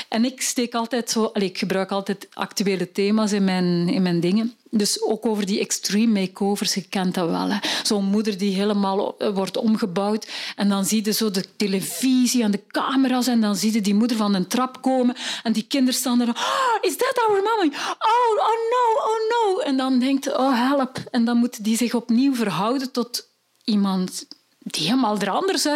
En 0.10 0.26
ik 0.26 0.42
steek 0.42 0.74
altijd 0.74 1.10
zo... 1.10 1.30
ik 1.34 1.58
gebruik 1.58 1.92
altijd 1.92 2.28
actuele 2.34 2.92
thema's 2.92 3.32
in 3.32 3.44
mijn, 3.44 3.90
in 3.90 4.02
mijn 4.02 4.20
dingen. 4.20 4.56
Dus 4.74 5.02
ook 5.02 5.26
over 5.26 5.46
die 5.46 5.60
extreme 5.60 6.20
makeovers, 6.20 6.74
je 6.74 6.82
kent 6.82 7.14
dat 7.14 7.30
wel. 7.30 7.50
Zo'n 7.84 8.06
moeder 8.06 8.38
die 8.38 8.56
helemaal 8.56 9.18
eh, 9.18 9.30
wordt 9.34 9.58
omgebouwd 9.58 10.28
en 10.56 10.70
dan 10.70 10.86
zie 10.86 11.06
je 11.06 11.12
zo 11.12 11.32
de 11.32 11.46
televisie 11.58 12.44
en 12.44 12.52
de 12.52 12.64
camera's 12.68 13.28
en 13.28 13.42
dan 13.42 13.56
zie 13.56 13.74
je 13.74 13.82
die 13.82 13.96
moeder 13.96 14.18
van 14.18 14.34
een 14.34 14.48
trap 14.48 14.82
komen 14.82 15.16
en 15.44 15.54
die 15.54 15.66
kinderen 15.68 16.00
staan 16.00 16.22
er. 16.22 16.30
Oh, 16.30 16.78
is 16.82 16.98
dat 16.98 17.22
our 17.28 17.44
mama? 17.44 17.78
Oh, 18.00 18.34
oh 18.38 18.58
no, 18.72 19.02
oh 19.04 19.30
no. 19.30 19.60
En 19.60 19.78
dan 19.78 20.00
denkt 20.00 20.28
oh 20.38 20.68
help. 20.68 20.98
En 21.12 21.26
dan 21.26 21.38
moet 21.38 21.64
die 21.64 21.78
zich 21.78 21.94
opnieuw 21.94 22.36
verhouden 22.36 22.92
tot 22.92 23.28
iemand 23.64 24.26
die 24.64 24.86
helemaal 24.86 25.20
er 25.20 25.30
anders 25.30 25.68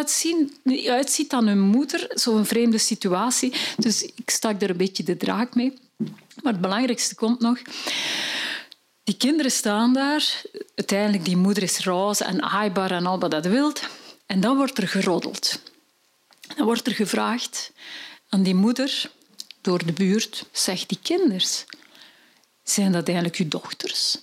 uitziet 0.86 1.30
dan 1.30 1.48
hun 1.48 1.60
moeder. 1.60 2.08
Zo'n 2.10 2.46
vreemde 2.46 2.78
situatie. 2.78 3.54
Dus 3.78 4.04
ik 4.04 4.30
stak 4.30 4.62
er 4.62 4.70
een 4.70 4.78
beetje 4.78 5.04
de 5.04 5.18
draak 5.18 5.56
mee. 5.56 5.74
Maar 6.44 6.54
het 6.54 6.62
belangrijkste 6.62 7.16
komt 7.16 7.40
nog. 7.40 7.58
Die 9.06 9.18
kinderen 9.18 9.52
staan 9.52 9.94
daar. 9.94 10.42
Uiteindelijk, 10.76 11.26
die 11.26 11.38
moeder 11.38 11.64
is 11.64 11.80
roze 11.80 12.24
en 12.24 12.42
aaibaar 12.42 12.92
en 12.92 13.06
al 13.06 13.20
wat 13.20 13.32
dat 13.32 13.46
wilt. 13.46 13.82
En 14.26 14.40
dan 14.40 14.58
wordt 14.58 14.78
er 14.78 14.88
geroddeld. 14.88 15.62
Dan 16.56 16.66
wordt 16.66 16.88
er 16.88 16.94
gevraagd 16.94 17.72
aan 18.30 18.44
die 18.44 18.56
moeder 18.56 19.12
door 19.62 19.86
de 19.86 19.94
buurt, 19.94 20.46
zegt 20.52 20.90
die 20.90 21.00
kinders, 21.02 21.66
zijn 22.64 22.92
dat 22.92 23.08
eigenlijk 23.08 23.38
uw 23.38 23.48
dochters? 23.48 24.18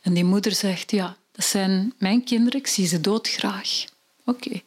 En 0.00 0.14
die 0.14 0.24
moeder 0.24 0.52
zegt, 0.52 0.90
ja, 0.90 1.16
dat 1.32 1.44
zijn 1.44 1.94
mijn 1.98 2.24
kinderen, 2.24 2.60
ik 2.60 2.66
zie 2.66 2.86
ze 2.86 3.00
doodgraag. 3.00 3.84
Oké. 4.24 4.62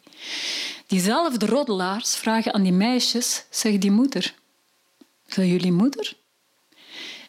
Diezelfde 0.87 1.45
roddelaars 1.45 2.15
vragen 2.15 2.53
aan 2.53 2.63
die 2.63 2.71
meisjes, 2.71 3.43
zegt 3.49 3.81
die 3.81 3.91
moeder, 3.91 4.33
zijn 5.27 5.47
jullie 5.47 5.71
moeder? 5.71 6.15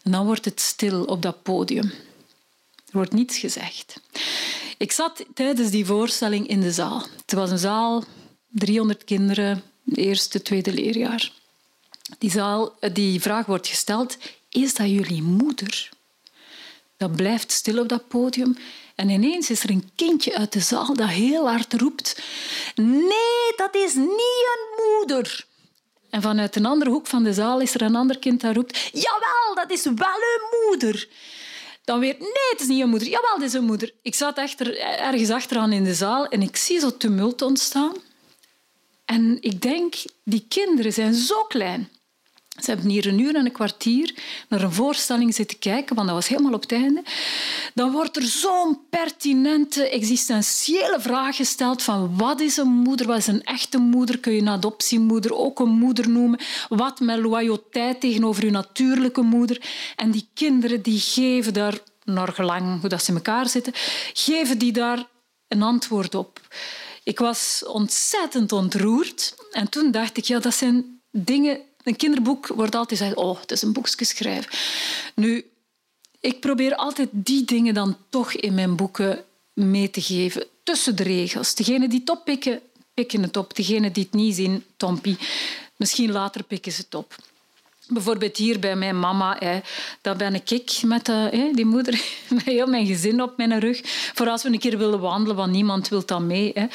En 0.04 0.10
dan 0.10 0.26
wordt 0.26 0.44
het 0.44 0.60
stil 0.60 1.04
op 1.04 1.22
dat 1.22 1.42
podium. 1.42 1.92
Er 2.76 3.00
wordt 3.00 3.12
niets 3.12 3.38
gezegd. 3.38 4.00
Ik 4.78 4.92
zat 4.92 5.24
tijdens 5.34 5.70
die 5.70 5.86
voorstelling 5.86 6.48
in 6.48 6.60
de 6.60 6.72
zaal. 6.72 7.06
Het 7.16 7.32
was 7.32 7.50
een 7.50 7.58
zaal, 7.58 8.04
300 8.48 9.04
kinderen, 9.04 9.62
eerste, 9.94 10.42
tweede 10.42 10.72
leerjaar. 10.72 11.32
Die, 12.18 12.30
zaal, 12.30 12.74
die 12.92 13.20
vraag 13.20 13.46
wordt 13.46 13.66
gesteld, 13.66 14.16
is 14.48 14.74
dat 14.74 14.90
jullie 14.90 15.22
moeder? 15.22 15.88
Dat 16.96 17.16
blijft 17.16 17.52
stil 17.52 17.78
op 17.78 17.88
dat 17.88 18.08
podium. 18.08 18.56
En 18.94 19.08
ineens 19.08 19.50
is 19.50 19.62
er 19.62 19.70
een 19.70 19.90
kindje 19.94 20.36
uit 20.36 20.52
de 20.52 20.60
zaal 20.60 20.94
dat 20.94 21.08
heel 21.08 21.48
hard 21.48 21.72
roept... 21.72 22.22
Nee, 22.74 23.52
dat 23.56 23.74
is 23.74 23.94
niet 23.94 24.46
een 24.52 24.84
moeder. 24.84 25.46
En 26.14 26.22
vanuit 26.22 26.56
een 26.56 26.66
andere 26.66 26.90
hoek 26.90 27.06
van 27.06 27.24
de 27.24 27.32
zaal 27.32 27.60
is 27.60 27.74
er 27.74 27.82
een 27.82 27.96
ander 27.96 28.18
kind 28.18 28.40
dat 28.40 28.54
roept... 28.54 28.90
Jawel, 28.92 29.54
dat 29.54 29.70
is 29.70 29.84
wel 29.84 29.94
een 29.94 30.68
moeder. 30.68 31.08
Dan 31.84 32.00
weer, 32.00 32.16
nee, 32.18 32.48
het 32.50 32.60
is 32.60 32.66
niet 32.66 32.82
een 32.82 32.88
moeder. 32.88 33.08
Jawel, 33.08 33.34
het 33.34 33.42
is 33.42 33.52
een 33.52 33.64
moeder. 33.64 33.92
Ik 34.02 34.14
zat 34.14 34.38
echter, 34.38 34.78
ergens 34.78 35.30
achteraan 35.30 35.72
in 35.72 35.84
de 35.84 35.94
zaal 35.94 36.26
en 36.26 36.42
ik 36.42 36.56
zie 36.56 36.78
zo 36.78 36.96
tumult 36.96 37.42
ontstaan. 37.42 37.94
En 39.04 39.36
ik 39.40 39.62
denk, 39.62 39.94
die 40.24 40.44
kinderen 40.48 40.92
zijn 40.92 41.14
zo 41.14 41.44
klein. 41.44 41.88
Ze 42.62 42.70
hebben 42.70 42.90
hier 42.90 43.06
een 43.06 43.18
uur 43.18 43.34
en 43.34 43.44
een 43.44 43.52
kwartier 43.52 44.14
naar 44.48 44.62
een 44.62 44.72
voorstelling 44.72 45.34
zitten 45.34 45.58
kijken, 45.58 45.96
want 45.96 46.08
dat 46.08 46.16
was 46.16 46.28
helemaal 46.28 46.52
op 46.52 46.62
het 46.62 46.72
einde. 46.72 47.02
Dan 47.74 47.92
wordt 47.92 48.16
er 48.16 48.22
zo'n 48.22 48.78
pertinente, 48.90 49.88
existentiële 49.88 50.96
vraag 51.00 51.36
gesteld 51.36 51.82
van 51.82 52.16
wat 52.16 52.40
is 52.40 52.56
een 52.56 52.68
moeder, 52.68 53.06
wat 53.06 53.16
is 53.16 53.26
een 53.26 53.42
echte 53.42 53.78
moeder? 53.78 54.18
Kun 54.18 54.32
je 54.32 54.40
een 54.40 54.48
adoptiemoeder 54.48 55.34
ook 55.34 55.60
een 55.60 55.68
moeder 55.70 56.08
noemen? 56.08 56.40
Wat 56.68 57.00
met 57.00 57.18
loyaliteit 57.18 58.00
tegenover 58.00 58.44
je 58.44 58.50
natuurlijke 58.50 59.22
moeder? 59.22 59.62
En 59.96 60.10
die 60.10 60.28
kinderen 60.34 60.82
die 60.82 61.00
geven 61.00 61.52
daar, 61.52 61.78
naar 62.04 62.32
gelang 62.32 62.80
hoe 62.80 62.88
dat 62.88 63.02
ze 63.02 63.10
in 63.10 63.16
elkaar 63.16 63.48
zitten, 63.48 63.72
geven 64.12 64.58
die 64.58 64.72
daar 64.72 65.06
een 65.48 65.62
antwoord 65.62 66.14
op. 66.14 66.40
Ik 67.02 67.18
was 67.18 67.64
ontzettend 67.66 68.52
ontroerd. 68.52 69.34
En 69.50 69.68
toen 69.68 69.90
dacht 69.90 70.16
ik, 70.16 70.24
ja, 70.24 70.38
dat 70.38 70.54
zijn 70.54 71.00
dingen 71.10 71.60
een 71.84 71.96
kinderboek 71.96 72.46
wordt 72.46 72.74
altijd 72.74 72.98
gezegd, 72.98 73.16
oh, 73.16 73.40
het 73.40 73.50
is 73.50 73.62
een 73.62 73.72
boekje 73.72 74.04
schrijven. 74.04 74.50
Nu, 75.14 75.50
ik 76.20 76.40
probeer 76.40 76.74
altijd 76.74 77.08
die 77.12 77.44
dingen 77.44 77.74
dan 77.74 77.96
toch 78.08 78.32
in 78.32 78.54
mijn 78.54 78.76
boeken 78.76 79.24
mee 79.52 79.90
te 79.90 80.00
geven. 80.02 80.46
Tussen 80.62 80.96
de 80.96 81.02
regels. 81.02 81.54
Degenen 81.54 81.90
die 81.90 82.00
het 82.00 82.10
oppikken, 82.10 82.60
pikken 82.94 83.22
het 83.22 83.36
op. 83.36 83.56
Degenen 83.56 83.92
die 83.92 84.04
het 84.04 84.12
niet 84.12 84.34
zien, 84.34 84.64
tompie. 84.76 85.18
Misschien 85.76 86.12
later 86.12 86.42
pikken 86.42 86.72
ze 86.72 86.80
het 86.80 86.94
op. 86.94 87.14
Bijvoorbeeld 87.88 88.36
hier 88.36 88.58
bij 88.58 88.76
mijn 88.76 88.98
mama, 88.98 89.36
hè, 89.38 89.60
daar 90.00 90.16
ben 90.16 90.34
ik 90.34 90.82
met 90.82 91.06
hè, 91.06 91.50
die 91.52 91.64
moeder, 91.64 91.92
met 92.28 92.44
heel 92.44 92.66
mijn 92.66 92.86
gezin 92.86 93.22
op 93.22 93.36
mijn 93.36 93.60
rug. 93.60 93.80
Voor 94.14 94.28
als 94.28 94.42
we 94.42 94.48
een 94.48 94.58
keer 94.58 94.78
willen 94.78 95.00
wandelen, 95.00 95.36
want 95.36 95.52
niemand 95.52 95.88
wil 95.88 96.06
dan 96.06 96.26
mee. 96.26 96.50
Hè. 96.54 96.66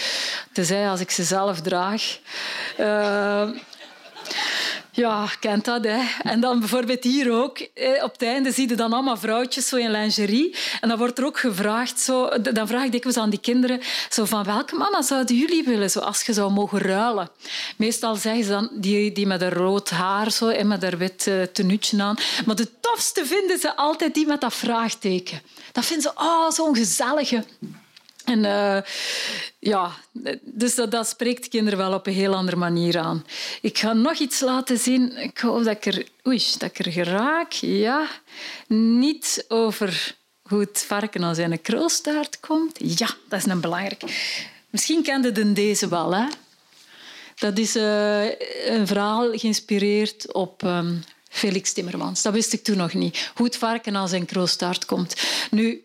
Tenzij 0.53 0.89
als 0.89 0.99
ik 0.99 1.11
ze 1.11 1.23
zelf 1.23 1.61
draag. 1.61 2.19
Uh, 2.79 3.49
ja, 4.99 5.29
kent 5.39 5.65
dat. 5.65 5.83
Hè. 5.83 6.01
En 6.23 6.39
dan 6.39 6.59
bijvoorbeeld 6.59 7.03
hier 7.03 7.31
ook. 7.31 7.59
Op 8.03 8.11
het 8.11 8.21
einde 8.21 8.51
zie 8.51 8.69
je 8.69 8.75
dan 8.75 8.93
allemaal 8.93 9.17
vrouwtjes 9.17 9.67
zo 9.67 9.75
in 9.75 9.91
lingerie. 9.91 10.55
En 10.81 10.89
dan 10.89 10.97
wordt 10.97 11.17
er 11.17 11.25
ook 11.25 11.39
gevraagd... 11.39 11.99
Zo, 11.99 12.29
dan 12.41 12.67
vraag 12.67 12.83
ik 12.83 12.91
dikwijls 12.91 13.17
aan 13.17 13.29
die 13.29 13.39
kinderen 13.39 13.81
zo 14.09 14.25
van 14.25 14.43
welke 14.43 14.75
mama 14.75 15.01
zouden 15.01 15.35
jullie 15.35 15.63
willen 15.63 15.89
zo 15.89 15.99
als 15.99 16.21
je 16.21 16.33
zou 16.33 16.51
mogen 16.51 16.79
ruilen? 16.79 17.29
Meestal 17.77 18.15
zeggen 18.15 18.43
ze 18.43 18.49
dan 18.49 18.69
die, 18.73 19.11
die 19.11 19.27
met 19.27 19.41
een 19.41 19.49
rood 19.49 19.89
haar 19.89 20.31
zo, 20.31 20.47
en 20.47 20.67
met 20.67 20.81
haar 20.81 20.97
wit 20.97 21.25
uh, 21.27 21.43
tenuutje 21.43 22.01
aan. 22.01 22.17
Maar 22.45 22.55
de 22.55 22.67
tofste 22.79 23.25
vinden 23.25 23.59
ze 23.59 23.75
altijd 23.75 24.13
die 24.13 24.27
met 24.27 24.41
dat 24.41 24.53
vraagteken. 24.53 25.41
Dat 25.71 25.85
vinden 25.85 26.11
ze 26.11 26.21
oh, 26.23 26.49
zo'n 26.49 26.75
gezellige... 26.75 27.43
En 28.29 28.39
uh, 28.39 28.77
ja, 29.59 29.91
dus 30.41 30.75
dat, 30.75 31.07
spreekt 31.07 31.47
kinderen 31.47 31.79
wel 31.79 31.93
op 31.93 32.07
een 32.07 32.13
heel 32.13 32.35
andere 32.35 32.57
manier 32.57 32.97
aan. 32.97 33.25
Ik 33.61 33.77
ga 33.77 33.93
nog 33.93 34.17
iets 34.17 34.39
laten 34.39 34.77
zien. 34.77 35.17
Ik 35.17 35.37
hoop 35.37 35.63
dat 35.63 35.75
ik 35.75 35.85
er, 35.85 36.07
oei, 36.27 36.43
dat 36.57 36.69
ik 36.69 36.85
er 36.85 36.91
geraak. 36.91 37.51
Ja, 37.51 38.07
niet 38.67 39.45
over 39.47 40.15
hoe 40.41 40.59
het 40.59 40.83
varken 40.87 41.23
als 41.23 41.37
zijn 41.37 41.61
krulstaart 41.61 42.39
komt. 42.39 42.77
Ja, 42.99 43.09
dat 43.27 43.39
is 43.39 43.45
een 43.45 43.61
belangrijk. 43.61 44.01
Misschien 44.69 45.03
kende 45.03 45.31
je 45.33 45.53
deze 45.53 45.87
wel. 45.87 46.15
Hè? 46.15 46.25
Dat 47.35 47.57
is 47.57 47.75
uh, 47.75 48.25
een 48.65 48.87
verhaal 48.87 49.37
geïnspireerd 49.37 50.33
op 50.33 50.63
um, 50.63 51.03
Felix 51.29 51.73
Timmermans. 51.73 52.21
Dat 52.21 52.33
wist 52.33 52.53
ik 52.53 52.63
toen 52.63 52.77
nog 52.77 52.93
niet. 52.93 53.31
Hoe 53.35 53.45
het 53.45 53.57
varken 53.57 53.95
als 53.95 54.09
zijn 54.09 54.25
krulstaart 54.25 54.85
komt. 54.85 55.15
Nu, 55.51 55.83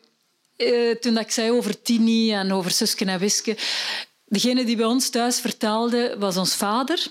uh, 0.56 0.94
toen 0.94 1.18
ik 1.18 1.30
zei 1.30 1.50
over 1.50 1.82
Tini 1.82 2.32
en 2.32 2.52
over 2.52 2.70
Suske 2.70 3.04
en 3.04 3.18
Wiske, 3.18 3.56
degene 4.24 4.64
die 4.64 4.76
bij 4.76 4.86
ons 4.86 5.10
thuis 5.10 5.40
vertelde 5.40 6.16
was 6.18 6.36
ons 6.36 6.54
vader. 6.54 7.06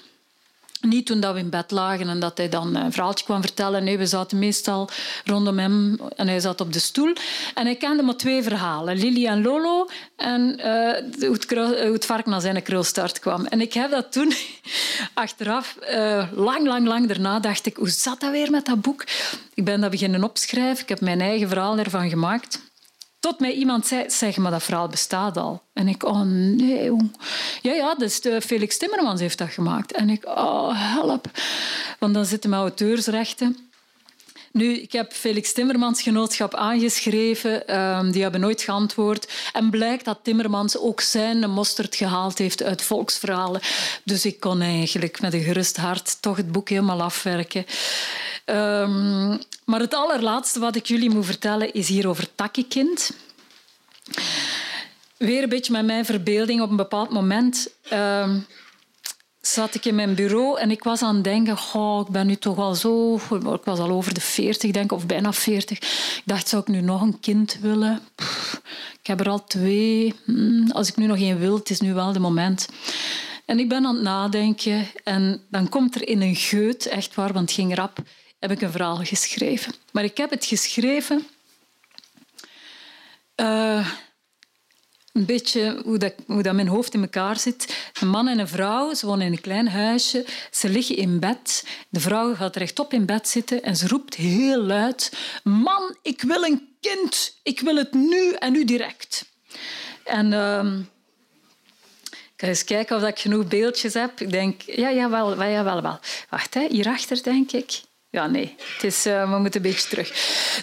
Niet 0.84 1.06
toen 1.06 1.34
we 1.34 1.40
in 1.40 1.50
bed 1.50 1.72
lagen 1.72 2.10
en 2.10 2.20
dat 2.20 2.38
hij 2.38 2.50
dan 2.50 2.76
een 2.76 2.92
verhaaltje 2.92 3.26
kwam 3.26 3.42
vertellen. 3.42 3.84
Nee, 3.84 3.98
we 3.98 4.06
zaten 4.06 4.40
meestal 4.40 4.90
rondom 5.26 5.60
hem 5.60 6.00
en 6.16 6.28
hij 6.28 6.40
zat 6.40 6.62
op 6.62 6.74
de 6.74 6.80
stoel. 6.80 7.14
En 7.56 7.66
hij 7.66 7.76
kende 7.76 8.04
maar 8.04 8.16
twee 8.16 8.44
verhalen. 8.44 8.98
Lili 8.98 9.26
en 9.26 9.42
Lolo 9.42 9.90
en 10.16 10.42
uh, 10.58 10.66
hoe, 11.28 11.34
het 11.34 11.50
hoe, 11.50 12.16
het 12.16 12.26
naar 12.26 12.42
zijn 12.42 12.64
krulstart 12.64 13.20
kwam. 13.20 13.46
En 13.46 13.62
ik 13.62 13.74
heb 13.74 13.92
dat 13.92 14.12
toen 14.12 14.34
achteraf, 15.14 15.78
uh, 15.92 16.28
lang, 16.32 16.68
lang, 16.68 16.88
lang 16.88 17.08
daarna, 17.08 17.40
dacht 17.40 17.66
ik, 17.66 17.76
hoe 17.76 17.90
zat 17.90 18.20
dat 18.20 18.32
weer 18.32 18.52
met 18.52 18.66
dat 18.66 18.82
boek? 18.82 19.04
Ik 19.54 19.66
ben 19.66 19.82
dat 19.82 19.92
beginnen 19.92 20.24
opschrijven. 20.24 20.84
Ik 20.84 20.90
heb 20.90 21.02
mijn 21.02 21.22
eigen 21.22 21.48
verhaal 21.48 21.78
ervan 21.78 22.10
gemaakt. 22.10 22.60
Tot 23.24 23.40
mij 23.40 23.54
iemand 23.54 23.88
zei, 23.88 24.10
zeg 24.10 24.38
maar, 24.38 24.52
dat 24.52 24.64
verhaal 24.64 24.88
bestaat 24.88 25.38
al. 25.38 25.62
En 25.74 25.88
ik, 25.88 26.06
oh 26.06 26.22
nee. 26.22 26.92
Ja, 27.62 27.74
ja, 27.74 27.96
dus 27.96 28.22
Felix 28.40 28.78
Timmermans 28.78 29.20
heeft 29.20 29.38
dat 29.38 29.50
gemaakt. 29.50 29.92
En 29.92 30.10
ik, 30.10 30.26
oh 30.26 30.70
help. 30.74 31.28
Want 32.00 32.14
dan 32.14 32.26
zitten 32.26 32.50
mijn 32.50 32.62
auteursrechten. 32.62 33.58
Nu, 34.52 34.74
ik 34.78 34.92
heb 34.92 35.14
Felix 35.14 35.54
Timmermans 35.54 36.02
genootschap 36.02 36.56
aangeschreven. 36.56 37.80
Um, 37.80 38.12
die 38.12 38.22
hebben 38.22 38.42
nooit 38.42 38.62
geantwoord. 38.62 39.34
En 39.54 39.70
blijkt 39.70 40.06
dat 40.06 40.20
Timmermans 40.22 40.78
ook 40.78 41.02
zijn 41.02 41.50
mosterd 41.50 41.96
gehaald 41.96 42.38
heeft 42.38 42.64
uit 42.64 42.82
volksverhalen. 42.82 43.62
Dus 44.04 44.26
ik 44.26 44.40
kon 44.40 44.62
eigenlijk 44.62 45.22
met 45.22 45.34
een 45.34 45.44
gerust 45.44 45.78
hart 45.78 46.22
toch 46.22 46.38
het 46.38 46.52
boek 46.52 46.70
helemaal 46.70 47.02
afwerken. 47.02 47.66
Um, 48.46 49.40
maar 49.66 49.80
het 49.80 49.94
allerlaatste 49.94 50.60
wat 50.60 50.76
ik 50.76 50.86
jullie 50.86 51.10
moet 51.10 51.26
vertellen 51.26 51.74
is 51.74 51.88
hier 51.88 52.08
over 52.08 52.36
Takkikind. 52.36 53.12
Weer 55.18 55.44
een 55.44 55.50
beetje 55.50 55.72
met 55.72 55.86
mijn 55.86 56.06
verbeelding. 56.06 56.62
Op 56.62 56.70
een 56.70 56.76
bepaald 56.76 57.10
moment 57.10 57.74
uh, 57.94 58.36
zat 59.42 59.76
ik 59.76 59.86
in 59.86 59.96
mijn 59.96 60.16
bureau 60.16 60.60
en 60.60 60.72
ik 60.72 60.84
was 60.84 61.02
aan 61.02 61.16
het 61.16 61.24
denken, 61.24 61.58
oh, 61.74 62.06
ik 62.08 62.12
ben 62.14 62.28
nu 62.28 62.36
toch 62.36 62.58
al 62.58 62.76
zo... 62.76 63.16
Ik 63.56 63.64
was 63.64 63.80
al 63.80 63.90
over 63.90 64.14
de 64.14 64.22
40, 64.22 64.72
denk 64.72 64.92
of 64.92 65.06
bijna 65.06 65.34
40. 65.34 65.78
Ik 65.78 66.22
dacht, 66.26 66.48
zou 66.48 66.62
ik 66.62 66.68
nu 66.68 66.82
nog 66.82 67.02
een 67.02 67.20
kind 67.20 67.58
willen? 67.62 68.02
ik 69.02 69.08
heb 69.08 69.20
er 69.20 69.30
al 69.30 69.44
twee. 69.44 70.14
Hmm, 70.26 70.72
als 70.72 70.88
ik 70.88 70.96
nu 70.96 71.06
nog 71.06 71.18
één 71.18 71.40
wil, 71.40 71.56
het 71.56 71.70
is 71.70 71.80
nu 71.80 71.94
wel 71.94 72.14
de 72.14 72.20
moment. 72.20 72.70
En 73.46 73.60
ik 73.60 73.70
ben 73.70 73.86
aan 73.86 73.94
het 73.94 74.04
nadenken 74.04 74.88
en 75.04 75.42
dan 75.50 75.70
komt 75.70 75.96
er 75.96 76.08
in 76.08 76.22
een 76.22 76.36
geut, 76.36 76.86
echt 76.86 77.16
waar, 77.16 77.34
want 77.34 77.50
het 77.50 77.60
ging 77.60 77.76
rap 77.76 78.00
heb 78.44 78.52
ik 78.52 78.62
een 78.62 78.72
verhaal 78.72 78.96
geschreven. 78.96 79.74
Maar 79.92 80.04
ik 80.04 80.18
heb 80.18 80.30
het 80.30 80.46
geschreven 80.46 81.28
uh, 83.36 83.88
een 85.12 85.26
beetje 85.26 85.82
hoe, 85.84 85.98
dat, 85.98 86.14
hoe 86.28 86.44
dat 86.44 86.54
mijn 86.54 86.68
hoofd 86.68 86.94
in 86.94 87.02
elkaar 87.02 87.40
zit. 87.40 87.92
Een 88.00 88.08
man 88.08 88.28
en 88.28 88.40
een 88.40 88.48
vrouw, 88.48 88.94
ze 88.94 89.06
wonen 89.06 89.26
in 89.26 89.32
een 89.32 89.42
klein 89.42 89.68
huisje. 89.68 90.26
Ze 90.52 90.70
liggen 90.70 90.96
in 90.96 91.20
bed. 91.20 91.68
De 91.90 92.00
vrouw 92.00 92.36
gaat 92.36 92.56
rechtop 92.56 92.94
in 92.94 93.06
bed 93.06 93.28
zitten 93.28 93.64
en 93.64 93.76
ze 93.76 93.88
roept 93.88 94.16
heel 94.16 94.62
luid... 94.62 95.12
Man, 95.44 95.96
ik 96.02 96.22
wil 96.22 96.44
een 96.44 96.76
kind. 96.80 97.40
Ik 97.44 97.60
wil 97.60 97.76
het 97.76 97.94
nu 97.94 98.34
en 98.34 98.52
nu 98.52 98.66
direct. 98.66 99.26
En... 100.04 100.32
Uh, 100.32 100.80
ik 102.12 102.40
ga 102.40 102.48
eens 102.48 102.64
kijken 102.64 102.96
of 102.96 103.04
ik 103.04 103.20
genoeg 103.20 103.48
beeldjes 103.48 103.94
heb. 103.94 104.20
Ik 104.20 104.32
denk, 104.32 104.62
ja, 104.62 104.90
ja, 104.90 105.10
wel, 105.10 105.44
ja, 105.44 105.64
wel, 105.64 105.82
wel. 105.82 106.00
Wacht, 106.30 106.54
hè, 106.54 106.68
hierachter 106.70 107.24
denk 107.24 107.52
ik. 107.52 107.82
Ja, 108.14 108.28
nee. 108.28 108.56
Het 108.74 108.84
is, 108.84 109.06
uh, 109.06 109.32
we 109.32 109.38
moeten 109.38 109.66
een 109.66 109.72
beetje 109.72 109.90
terug. 109.90 110.10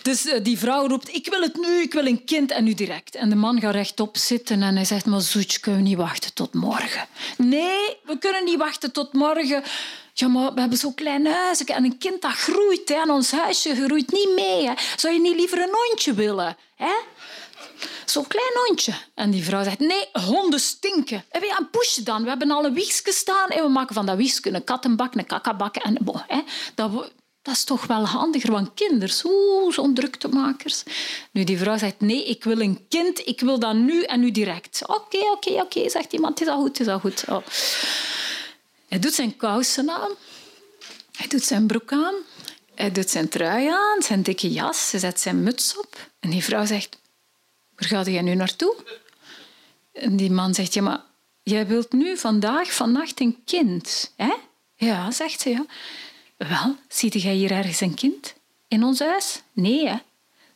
Dus 0.03 0.27
uh, 0.27 0.35
die 0.43 0.59
vrouw 0.59 0.87
roept, 0.89 1.15
ik 1.15 1.27
wil 1.31 1.41
het 1.41 1.57
nu, 1.57 1.81
ik 1.83 1.93
wil 1.93 2.07
een 2.07 2.25
kind 2.25 2.51
en 2.51 2.65
nu 2.65 2.75
direct. 2.75 3.15
En 3.15 3.29
de 3.29 3.35
man 3.35 3.61
gaat 3.61 3.75
rechtop 3.75 4.17
zitten 4.17 4.63
en 4.63 4.75
hij 4.75 4.85
zegt, 4.85 5.07
maar 5.07 5.21
zoetje, 5.21 5.61
kunnen 5.61 5.83
we 5.83 5.89
niet 5.89 5.97
wachten 5.97 6.35
tot 6.35 6.55
morgen? 6.55 7.09
Nee, 7.37 7.97
we 8.05 8.19
kunnen 8.19 8.45
niet 8.45 8.59
wachten 8.59 8.93
tot 8.93 9.13
morgen. 9.13 9.63
Ja, 10.15 10.29
maar 10.29 10.55
we 10.55 10.61
hebben 10.61 10.79
zo'n 10.79 10.95
klein 10.95 11.27
huisje 11.27 11.65
en 11.65 11.85
een 11.85 11.99
kind 11.99 12.23
dat 12.23 12.33
groeit. 12.33 12.89
Hè, 12.89 12.95
en 12.95 13.11
ons 13.11 13.31
huisje 13.31 13.75
groeit 13.75 14.13
niet 14.13 14.35
mee. 14.35 14.67
Hè. 14.67 14.73
Zou 14.97 15.15
je 15.15 15.21
niet 15.21 15.37
liever 15.37 15.59
een 15.59 15.75
hondje 15.87 16.15
willen? 16.15 16.57
Hè? 16.77 16.93
Zo'n 18.05 18.27
klein 18.27 18.67
hondje. 18.67 18.93
En 19.15 19.31
die 19.31 19.45
vrouw 19.45 19.63
zegt, 19.63 19.79
nee, 19.79 20.09
honden 20.13 20.61
stinken. 20.61 21.25
En 21.31 21.41
we 21.41 21.47
gaan 21.47 21.71
pushen 21.71 22.05
dan. 22.05 22.23
We 22.23 22.29
hebben 22.29 22.51
al 22.51 22.65
een 22.65 22.75
wiegje 22.75 23.13
staan 23.13 23.49
en 23.49 23.63
we 23.63 23.69
maken 23.69 23.95
van 23.95 24.07
dat 24.07 24.17
wiegje 24.17 24.55
een 24.55 24.65
kattenbak, 24.65 25.15
een 25.15 25.27
kakabak. 25.27 25.77
En, 25.77 25.97
bon, 26.01 26.23
hè, 26.27 26.41
dat 26.75 27.11
Dat 27.43 27.55
is 27.55 27.65
toch 27.65 27.87
wel 27.87 28.07
handiger, 28.07 28.51
want 28.53 28.75
kinderen, 28.75 29.15
zo'n 29.73 29.95
druktemakers. 29.95 30.83
Nu, 31.31 31.45
die 31.45 31.59
vrouw 31.59 31.79
zegt, 31.79 32.01
nee, 32.01 32.29
ik 32.29 32.45
wil 32.45 32.61
een 32.61 32.87
kind, 32.89 33.27
ik 33.27 33.41
wil 33.41 33.59
dat 33.59 33.75
nu 33.75 34.03
en 34.03 34.21
nu 34.21 34.31
direct. 34.31 34.87
Oké, 34.87 35.19
oké, 35.19 35.51
oké, 35.51 35.89
zegt 35.89 36.13
iemand, 36.13 36.39
het 36.39 36.49
is 36.49 36.55
al 36.55 36.61
goed, 36.61 36.79
het 36.79 36.87
is 36.87 36.93
al 36.93 37.01
goed. 37.01 37.25
Oh. 37.29 37.47
Hij 38.89 38.99
doet 38.99 39.15
zijn 39.15 39.37
kousen 39.37 39.91
aan, 39.91 40.11
hij 41.13 41.29
doet 41.29 41.45
zijn 41.45 41.67
broek 41.67 41.93
aan, 41.93 42.15
hij 42.75 42.93
doet 42.93 43.11
zijn 43.11 43.29
trui 43.29 43.69
aan, 43.69 44.03
zijn 44.03 44.23
dikke 44.23 44.51
jas, 44.51 44.91
hij 44.91 45.01
zet 45.01 45.21
zijn 45.21 45.43
muts 45.43 45.79
op. 45.79 46.11
En 46.21 46.31
die 46.31 46.45
vrouw 46.45 46.67
zegt, 46.67 46.99
waar 47.75 47.89
ga 47.89 48.11
jij 48.11 48.23
nu 48.23 48.35
naartoe? 48.35 48.77
En 49.93 50.17
die 50.17 50.31
man 50.31 50.55
zegt, 50.55 50.75
ja, 50.75 50.83
maar 50.83 51.01
jij 51.43 51.67
wilt 51.67 51.93
nu 51.93 52.17
vandaag, 52.17 52.73
vannacht 52.73 53.21
een 53.21 53.43
kind, 53.45 54.13
hè? 54.17 54.35
Ja, 54.75 55.11
zegt 55.11 55.41
ze, 55.41 55.51
ja. 55.51 55.67
Wel, 56.49 56.77
ziet 56.89 57.23
jij 57.23 57.35
hier 57.35 57.51
ergens 57.51 57.81
een 57.81 57.95
kind? 57.95 58.35
In 58.69 58.85
ons 58.85 58.99
huis? 58.99 59.43
Nee, 59.53 59.89
hè? 59.89 59.97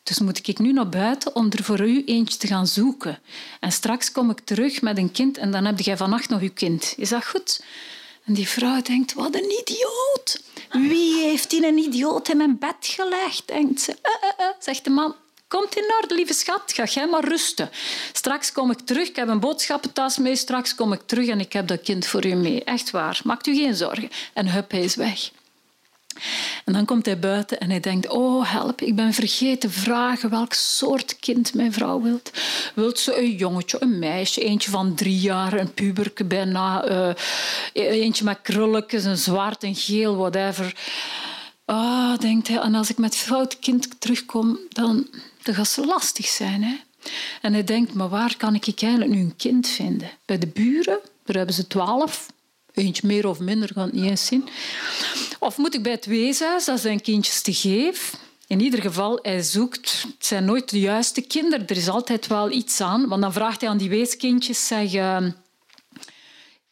Dus 0.02 0.18
moet 0.18 0.48
ik 0.48 0.58
nu 0.58 0.72
naar 0.72 0.88
buiten 0.88 1.34
om 1.34 1.50
er 1.50 1.64
voor 1.64 1.80
u 1.80 2.04
eentje 2.04 2.38
te 2.38 2.46
gaan 2.46 2.66
zoeken. 2.66 3.18
En 3.60 3.72
straks 3.72 4.12
kom 4.12 4.30
ik 4.30 4.40
terug 4.40 4.82
met 4.82 4.98
een 4.98 5.12
kind 5.12 5.38
en 5.38 5.50
dan 5.50 5.64
heb 5.64 5.80
jij 5.80 5.96
vannacht 5.96 6.28
nog 6.28 6.40
uw 6.40 6.52
kind. 6.54 6.94
Is 6.96 7.08
dat 7.08 7.26
goed? 7.26 7.64
En 8.24 8.34
die 8.34 8.48
vrouw 8.48 8.82
denkt, 8.82 9.12
wat 9.12 9.34
een 9.34 9.60
idioot. 9.60 10.42
Wie 10.70 11.22
heeft 11.22 11.50
die 11.50 11.66
een 11.66 11.78
idioot 11.78 12.28
in 12.28 12.36
mijn 12.36 12.58
bed 12.58 12.76
gelegd? 12.80 13.42
Denkt 13.46 13.80
ze. 13.80 13.90
Uh, 13.90 14.46
uh, 14.46 14.52
zegt 14.58 14.84
de 14.84 14.90
man, 14.90 15.14
Komt 15.48 15.76
in 15.76 15.94
orde, 16.00 16.14
lieve 16.14 16.32
schat. 16.32 16.72
Ga 16.72 16.84
jij 16.84 17.06
maar 17.06 17.24
rusten. 17.24 17.70
Straks 18.12 18.52
kom 18.52 18.70
ik 18.70 18.80
terug. 18.80 19.08
Ik 19.08 19.16
heb 19.16 19.28
een 19.28 19.40
boodschappentas 19.40 20.18
mee. 20.18 20.36
Straks 20.36 20.74
kom 20.74 20.92
ik 20.92 21.00
terug 21.06 21.28
en 21.28 21.40
ik 21.40 21.52
heb 21.52 21.68
dat 21.68 21.82
kind 21.82 22.06
voor 22.06 22.26
u 22.26 22.34
mee. 22.34 22.64
Echt 22.64 22.90
waar. 22.90 23.20
Maakt 23.24 23.46
u 23.46 23.54
geen 23.54 23.74
zorgen. 23.74 24.10
En 24.32 24.48
hup, 24.48 24.70
hij 24.70 24.84
is 24.84 24.94
weg. 24.94 25.30
En 26.64 26.72
dan 26.72 26.84
komt 26.84 27.06
hij 27.06 27.18
buiten 27.18 27.60
en 27.60 27.70
hij 27.70 27.80
denkt, 27.80 28.08
oh 28.08 28.52
help, 28.52 28.80
ik 28.80 28.96
ben 28.96 29.12
vergeten 29.12 29.70
vragen 29.70 30.30
welk 30.30 30.52
soort 30.52 31.16
kind 31.18 31.54
mijn 31.54 31.72
vrouw 31.72 32.00
wilt. 32.00 32.30
Wilt 32.74 32.98
ze 32.98 33.18
een 33.18 33.36
jongetje, 33.36 33.76
een 33.80 33.98
meisje, 33.98 34.40
eentje 34.44 34.70
van 34.70 34.94
drie 34.94 35.18
jaar, 35.18 35.52
een 35.52 35.74
puberke 35.74 36.24
bijna, 36.24 36.90
uh, 36.90 37.12
eentje 37.72 38.24
met 38.24 38.38
krulletjes, 38.42 39.04
een 39.04 39.18
zwart, 39.18 39.62
een 39.62 39.74
geel, 39.74 40.16
whatever. 40.16 40.74
Ah, 41.64 42.18
denkt 42.18 42.48
hij, 42.48 42.58
en 42.58 42.74
als 42.74 42.90
ik 42.90 42.98
met 42.98 43.16
fout 43.16 43.58
kind 43.58 44.00
terugkom, 44.00 44.58
dan, 44.68 45.06
dan 45.42 45.54
gaat 45.54 45.68
ze 45.68 45.86
lastig 45.86 46.26
zijn. 46.26 46.62
Hè? 46.62 46.74
En 47.40 47.52
hij 47.52 47.64
denkt, 47.64 47.94
maar 47.94 48.08
waar 48.08 48.36
kan 48.36 48.54
ik 48.54 48.82
eigenlijk 48.82 49.10
nu 49.10 49.20
een 49.20 49.36
kind 49.36 49.68
vinden? 49.68 50.10
Bij 50.24 50.38
de 50.38 50.46
buren, 50.46 50.98
daar 51.24 51.36
hebben 51.36 51.54
ze 51.54 51.66
twaalf. 51.66 52.26
Eentje 52.74 53.06
meer 53.06 53.26
of 53.26 53.38
minder, 53.38 53.72
kan 53.72 53.82
het 53.82 53.92
niet 53.92 54.04
eens 54.04 54.26
zien. 54.26 54.48
Of 55.38 55.56
moet 55.56 55.74
ik 55.74 55.82
bij 55.82 55.92
het 55.92 56.06
weeshuis, 56.06 56.64
dat 56.64 56.80
zijn 56.80 57.00
kindjes 57.00 57.42
te 57.42 57.52
geven? 57.52 58.18
In 58.46 58.60
ieder 58.60 58.80
geval, 58.80 59.18
hij 59.22 59.42
zoekt. 59.42 60.02
Het 60.02 60.26
zijn 60.26 60.44
nooit 60.44 60.70
de 60.70 60.80
juiste 60.80 61.20
kinderen. 61.20 61.66
Er 61.66 61.76
is 61.76 61.88
altijd 61.88 62.26
wel 62.26 62.50
iets 62.50 62.80
aan. 62.80 63.08
Want 63.08 63.22
dan 63.22 63.32
vraagt 63.32 63.60
hij 63.60 63.70
aan 63.70 63.78
die 63.78 63.88
weeskindjes, 63.88 64.66
zeg... 64.66 64.92
Uh, 64.92 65.18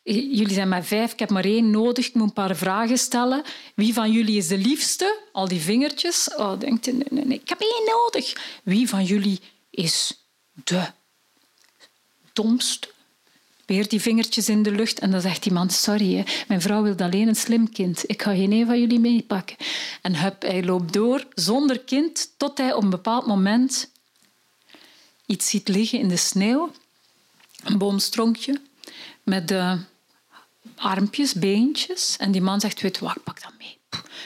jullie 0.04 0.52
zijn 0.52 0.68
maar 0.68 0.84
vijf, 0.84 1.12
ik 1.12 1.18
heb 1.18 1.30
maar 1.30 1.44
één 1.44 1.70
nodig. 1.70 2.06
Ik 2.06 2.14
moet 2.14 2.28
een 2.28 2.32
paar 2.32 2.56
vragen 2.56 2.98
stellen. 2.98 3.42
Wie 3.74 3.92
van 3.92 4.12
jullie 4.12 4.36
is 4.36 4.48
de 4.48 4.58
liefste? 4.58 5.18
Al 5.32 5.48
die 5.48 5.60
vingertjes. 5.60 6.34
Oh, 6.36 6.60
denkt 6.60 6.84
hij, 6.84 6.94
nee, 6.94 7.06
nee, 7.10 7.24
nee, 7.24 7.40
ik 7.40 7.48
heb 7.48 7.60
één 7.60 7.84
nodig. 7.86 8.32
Wie 8.64 8.88
van 8.88 9.04
jullie 9.04 9.40
is 9.70 10.26
de 10.52 10.86
domste? 12.32 12.88
Weer 13.72 13.88
die 13.88 14.00
vingertjes 14.00 14.48
in 14.48 14.62
de 14.62 14.70
lucht. 14.70 14.98
En 14.98 15.10
dan 15.10 15.20
zegt 15.20 15.46
iemand, 15.46 15.72
sorry, 15.72 16.14
hè, 16.14 16.22
mijn 16.48 16.60
vrouw 16.60 16.82
wil 16.82 16.96
alleen 16.96 17.28
een 17.28 17.36
slim 17.36 17.72
kind. 17.72 18.02
Ik 18.06 18.22
ga 18.22 18.34
geen 18.34 18.52
een 18.52 18.66
van 18.66 18.80
jullie 18.80 19.00
meepakken. 19.00 19.56
En 20.02 20.16
hup, 20.16 20.42
hij 20.42 20.64
loopt 20.64 20.92
door 20.92 21.26
zonder 21.34 21.80
kind 21.80 22.30
tot 22.36 22.58
hij 22.58 22.72
op 22.72 22.82
een 22.82 22.90
bepaald 22.90 23.26
moment 23.26 23.90
iets 25.26 25.48
ziet 25.48 25.68
liggen 25.68 25.98
in 25.98 26.08
de 26.08 26.16
sneeuw. 26.16 26.70
Een 27.64 27.78
boomstronkje 27.78 28.60
met 29.22 29.48
de 29.48 29.78
armpjes, 30.76 31.34
beentjes. 31.34 32.16
En 32.18 32.32
die 32.32 32.42
man 32.42 32.60
zegt, 32.60 32.80
weet 32.80 32.98
wat, 32.98 33.24
pak 33.24 33.42
dat 33.42 33.52
mee. 33.58 33.78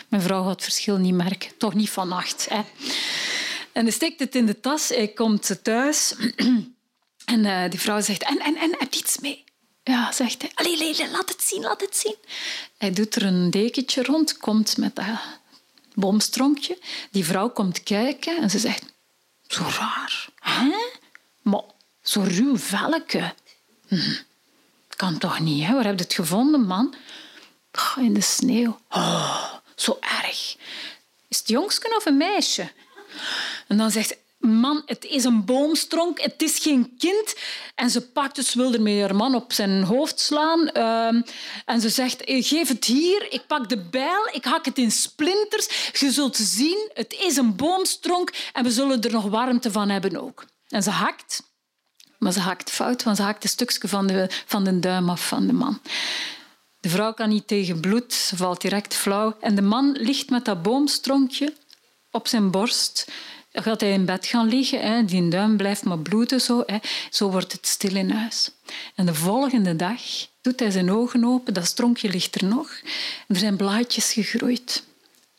Mijn 0.08 0.22
vrouw 0.22 0.42
gaat 0.42 0.50
het 0.50 0.62
verschil 0.62 0.96
niet 0.96 1.14
merken. 1.14 1.50
Toch 1.58 1.74
niet 1.74 1.90
vannacht. 1.90 2.46
Hè. 2.50 2.60
En 3.72 3.82
hij 3.82 3.90
steekt 3.90 4.20
het 4.20 4.34
in 4.34 4.46
de 4.46 4.60
tas. 4.60 4.88
Hij 4.88 5.08
komt 5.08 5.58
thuis. 5.62 6.14
En 7.26 7.44
uh, 7.44 7.70
die 7.70 7.80
vrouw 7.80 8.00
zegt, 8.00 8.22
en, 8.22 8.38
en, 8.38 8.56
en, 8.56 8.74
heb 8.78 8.94
je 8.94 9.00
iets 9.00 9.18
mee? 9.18 9.44
Ja, 9.82 10.12
zegt 10.12 10.42
hij. 10.42 10.50
Allee, 10.54 11.10
laat 11.10 11.28
het 11.28 11.42
zien, 11.42 11.62
laat 11.62 11.80
het 11.80 11.96
zien. 11.96 12.16
Hij 12.78 12.92
doet 12.92 13.14
er 13.14 13.22
een 13.22 13.50
dekentje 13.50 14.02
rond, 14.02 14.36
komt 14.36 14.76
met 14.76 14.94
dat 14.94 15.06
bomstronkje. 15.94 16.78
Die 17.10 17.24
vrouw 17.24 17.50
komt 17.50 17.82
kijken 17.82 18.36
en 18.36 18.50
ze 18.50 18.58
zegt, 18.58 18.82
zo 19.46 19.62
raar. 19.62 20.28
Hè? 20.40 20.76
Maar 21.42 21.62
zo 22.02 22.20
ruw 22.20 22.58
velke. 22.58 23.34
Hm. 23.88 24.14
Kan 24.88 25.18
toch 25.18 25.40
niet, 25.40 25.64
hè? 25.66 25.74
Waar 25.74 25.84
heb 25.84 25.98
je 25.98 26.04
het 26.04 26.14
gevonden, 26.14 26.66
man? 26.66 26.94
in 27.96 28.14
de 28.14 28.20
sneeuw. 28.20 28.78
Oh, 28.90 29.52
zo 29.74 29.98
erg. 30.00 30.56
Is 31.28 31.38
het 31.38 31.48
jongske 31.48 31.94
of 31.96 32.06
een 32.06 32.16
meisje? 32.16 32.70
En 33.66 33.76
dan 33.76 33.90
zegt 33.90 34.16
man, 34.38 34.82
het 34.86 35.04
is 35.04 35.24
een 35.24 35.44
boomstronk, 35.44 36.20
het 36.20 36.42
is 36.42 36.58
geen 36.58 36.94
kind. 36.98 37.34
En 37.74 37.90
ze 37.90 38.00
pakt 38.10 38.34
dus, 38.34 38.54
wil 38.54 38.72
ermee 38.72 39.00
haar 39.00 39.16
man 39.16 39.34
op 39.34 39.52
zijn 39.52 39.82
hoofd 39.82 40.20
slaan. 40.20 40.68
Ehm, 40.68 41.22
en 41.64 41.80
ze 41.80 41.88
zegt, 41.88 42.24
eh, 42.24 42.44
geef 42.44 42.68
het 42.68 42.84
hier, 42.84 43.32
ik 43.32 43.46
pak 43.46 43.68
de 43.68 43.78
bijl, 43.78 44.28
ik 44.32 44.44
hak 44.44 44.64
het 44.64 44.78
in 44.78 44.90
splinters. 44.90 45.90
Je 45.92 46.10
zult 46.10 46.36
zien, 46.36 46.90
het 46.94 47.16
is 47.20 47.36
een 47.36 47.56
boomstronk 47.56 48.32
en 48.52 48.64
we 48.64 48.70
zullen 48.70 49.02
er 49.02 49.12
nog 49.12 49.24
warmte 49.24 49.70
van 49.70 49.88
hebben 49.88 50.16
ook. 50.16 50.44
En 50.68 50.82
ze 50.82 50.90
hakt, 50.90 51.42
maar 52.18 52.32
ze 52.32 52.40
hakt 52.40 52.70
fout, 52.70 53.02
want 53.02 53.16
ze 53.16 53.22
hakt 53.22 53.42
een 53.42 53.48
stukje 53.48 53.88
van 53.88 54.06
de, 54.06 54.26
van 54.46 54.64
de 54.64 54.78
duim 54.78 55.10
af 55.10 55.28
van 55.28 55.46
de 55.46 55.52
man. 55.52 55.80
De 56.80 56.88
vrouw 56.88 57.12
kan 57.12 57.28
niet 57.28 57.46
tegen 57.46 57.80
bloed, 57.80 58.12
ze 58.12 58.36
valt 58.36 58.60
direct 58.60 58.94
flauw. 58.94 59.36
En 59.40 59.54
de 59.54 59.62
man 59.62 59.92
ligt 59.92 60.30
met 60.30 60.44
dat 60.44 60.62
boomstronkje 60.62 61.54
op 62.10 62.28
zijn 62.28 62.50
borst 62.50 63.06
gaat 63.62 63.80
hij 63.80 63.92
in 63.92 64.04
bed 64.04 64.26
gaan 64.26 64.48
liggen. 64.48 64.80
Hè. 64.80 65.04
Die 65.04 65.28
duim 65.28 65.56
blijft 65.56 65.84
maar 65.84 65.98
bloeden. 65.98 66.40
Zo, 66.40 66.62
hè. 66.66 66.78
zo 67.10 67.30
wordt 67.30 67.52
het 67.52 67.66
stil 67.66 67.96
in 67.96 68.10
huis. 68.10 68.50
En 68.94 69.06
de 69.06 69.14
volgende 69.14 69.76
dag 69.76 70.00
doet 70.40 70.60
hij 70.60 70.70
zijn 70.70 70.92
ogen 70.92 71.24
open. 71.24 71.54
Dat 71.54 71.66
stronkje 71.66 72.08
ligt 72.08 72.34
er 72.34 72.44
nog. 72.44 72.70
Er 73.28 73.36
zijn 73.36 73.56
blaadjes 73.56 74.12
gegroeid 74.12 74.84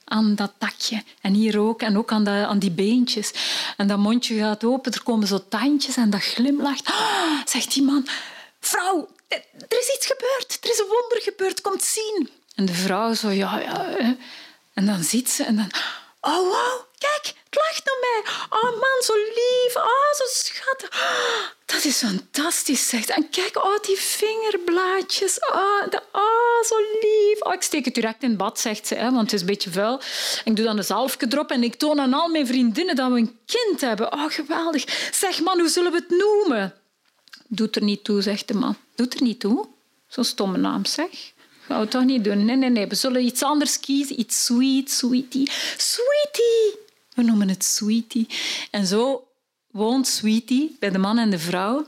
aan 0.03 0.36
dat 0.36 0.51
takje. 0.57 1.03
En 1.22 1.34
hier 1.34 1.59
ook. 1.59 1.82
En 1.82 1.97
ook 1.97 2.11
aan, 2.11 2.24
dat, 2.24 2.45
aan 2.45 2.59
die 2.59 2.72
beentjes. 2.72 3.32
En 3.78 3.88
dat 3.88 3.97
mondje 3.97 4.38
gaat 4.38 4.63
open. 4.63 4.91
Er 4.93 5.03
komen 5.03 5.28
zo 5.28 5.47
tandjes 5.49 5.97
en 5.97 6.09
dat 6.09 6.22
glimlacht. 6.22 6.88
Ah, 6.88 7.45
zegt 7.45 7.74
die 7.74 7.84
man. 7.84 8.07
Vrouw, 8.59 9.07
er 9.28 9.80
is 9.80 9.95
iets 9.95 10.05
gebeurd. 10.05 10.57
Er 10.61 10.70
is 10.70 10.80
een 10.80 10.88
wonder 10.89 11.22
gebeurd. 11.22 11.61
Komt 11.61 11.84
zien. 11.84 12.30
En 12.55 12.65
de 12.65 12.74
vrouw 12.74 13.13
zo, 13.13 13.30
ja, 13.30 13.59
ja. 13.59 13.95
En 14.74 14.86
dan 14.86 15.03
ziet 15.03 15.30
ze 15.30 15.43
en 15.43 15.55
dan... 15.55 15.72
Oh, 16.22 16.36
wow, 16.36 16.87
kijk, 16.98 17.26
het 17.26 17.56
lacht 17.56 17.82
naar 17.86 18.00
mij. 18.00 18.34
Oh 18.50 18.72
man, 18.72 19.02
zo 19.02 19.14
lief. 19.14 19.76
Oh, 19.76 20.14
zo 20.18 20.24
schattig. 20.28 20.89
dat 21.66 21.84
is 21.84 21.98
fantastisch, 21.98 22.89
zegt 22.89 23.10
En 23.10 23.30
kijk, 23.30 23.66
oh, 23.66 23.80
die 23.82 23.98
vingerblaadjes. 23.98 25.39
Oh, 25.39 25.89
de, 25.89 26.02
oh, 26.12 26.64
zo 26.68 26.76
lief. 27.02 27.41
Oh, 27.41 27.54
ik 27.54 27.62
steek 27.62 27.86
het 27.86 27.93
direct 27.93 28.24
in 28.24 28.38
bad, 28.38 28.60
zegt 28.60 28.88
ze, 28.88 28.95
hè, 28.95 29.12
want 29.12 29.22
het 29.22 29.34
is 29.34 29.39
een 29.39 29.45
beetje 29.45 29.72
vuil. 29.72 30.02
Ik 30.43 30.56
doe 30.56 30.66
dan 30.66 30.78
een 30.78 30.84
zalfje 30.84 31.28
erop 31.30 31.52
en 31.52 31.64
ik 31.64 31.76
toon 31.76 32.00
aan 32.00 32.14
al 32.14 32.28
mijn 32.28 32.48
vriendinnen 32.48 32.95
dat 32.95 33.12
we 33.12 33.18
een 33.18 33.39
kind 33.45 33.82
hebben. 33.82 34.14
Oh, 34.14 34.32
geweldig. 34.32 35.10
Zeg, 35.14 35.41
man, 35.41 35.60
hoe 35.60 35.70
zullen 35.70 35.91
we 35.91 35.98
het 35.98 36.10
noemen? 36.10 36.74
Doet 37.48 37.76
er 37.76 37.84
niet 37.84 38.04
toe, 38.04 38.22
zegt 38.22 38.48
de 38.48 38.54
man. 38.54 38.78
Doet 38.95 39.14
er 39.14 39.22
niet 39.22 39.39
toe. 39.39 39.68
Zo'n 40.08 40.24
stomme 40.24 40.58
naam, 40.58 40.86
zeg. 40.86 41.10
Gaan 41.68 41.80
we 41.80 41.88
toch 41.88 42.04
niet 42.04 42.24
doen. 42.24 42.45
Nee, 42.45 42.56
nee, 42.56 42.70
nee. 42.70 42.88
We 42.88 42.95
zullen 42.95 43.26
iets 43.26 43.43
anders 43.43 43.80
kiezen. 43.80 44.20
Iets 44.20 44.45
sweet, 44.45 44.91
sweetie. 44.91 45.52
Sweetie! 45.78 46.86
We 47.18 47.24
noemen 47.24 47.49
het 47.49 47.63
sweetie. 47.63 48.28
En 48.72 48.86
zo 48.86 49.28
woont 49.72 50.07
sweetie 50.07 50.76
bij 50.80 50.89
de 50.89 50.97
man 50.97 51.18
en 51.18 51.30
de 51.30 51.39
vrouw. 51.39 51.86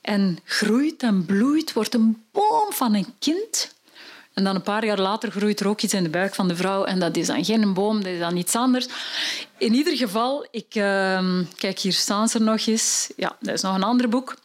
En 0.00 0.38
groeit 0.44 1.02
en 1.02 1.24
bloeit, 1.24 1.72
wordt 1.72 1.94
een 1.94 2.24
boom 2.32 2.72
van 2.72 2.94
een 2.94 3.14
kind. 3.18 3.74
En 4.34 4.44
dan 4.44 4.54
een 4.54 4.62
paar 4.62 4.84
jaar 4.84 5.00
later 5.00 5.30
groeit 5.30 5.60
er 5.60 5.68
ook 5.68 5.80
iets 5.80 5.94
in 5.94 6.02
de 6.02 6.08
buik 6.08 6.34
van 6.34 6.48
de 6.48 6.56
vrouw. 6.56 6.84
En 6.84 6.98
dat 6.98 7.16
is 7.16 7.26
dan 7.26 7.44
geen 7.44 7.74
boom, 7.74 8.02
dat 8.02 8.12
is 8.12 8.18
dan 8.18 8.36
iets 8.36 8.54
anders. 8.54 8.86
In 9.56 9.74
ieder 9.74 9.96
geval, 9.96 10.46
ik, 10.50 10.74
uh, 10.74 11.40
kijk, 11.56 11.78
hier 11.78 11.92
staan 11.92 12.28
ze 12.28 12.38
nog 12.38 12.66
eens. 12.66 13.10
Ja, 13.16 13.36
dat 13.40 13.54
is 13.54 13.62
nog 13.62 13.74
een 13.74 13.82
ander 13.82 14.08
boek. 14.08 14.36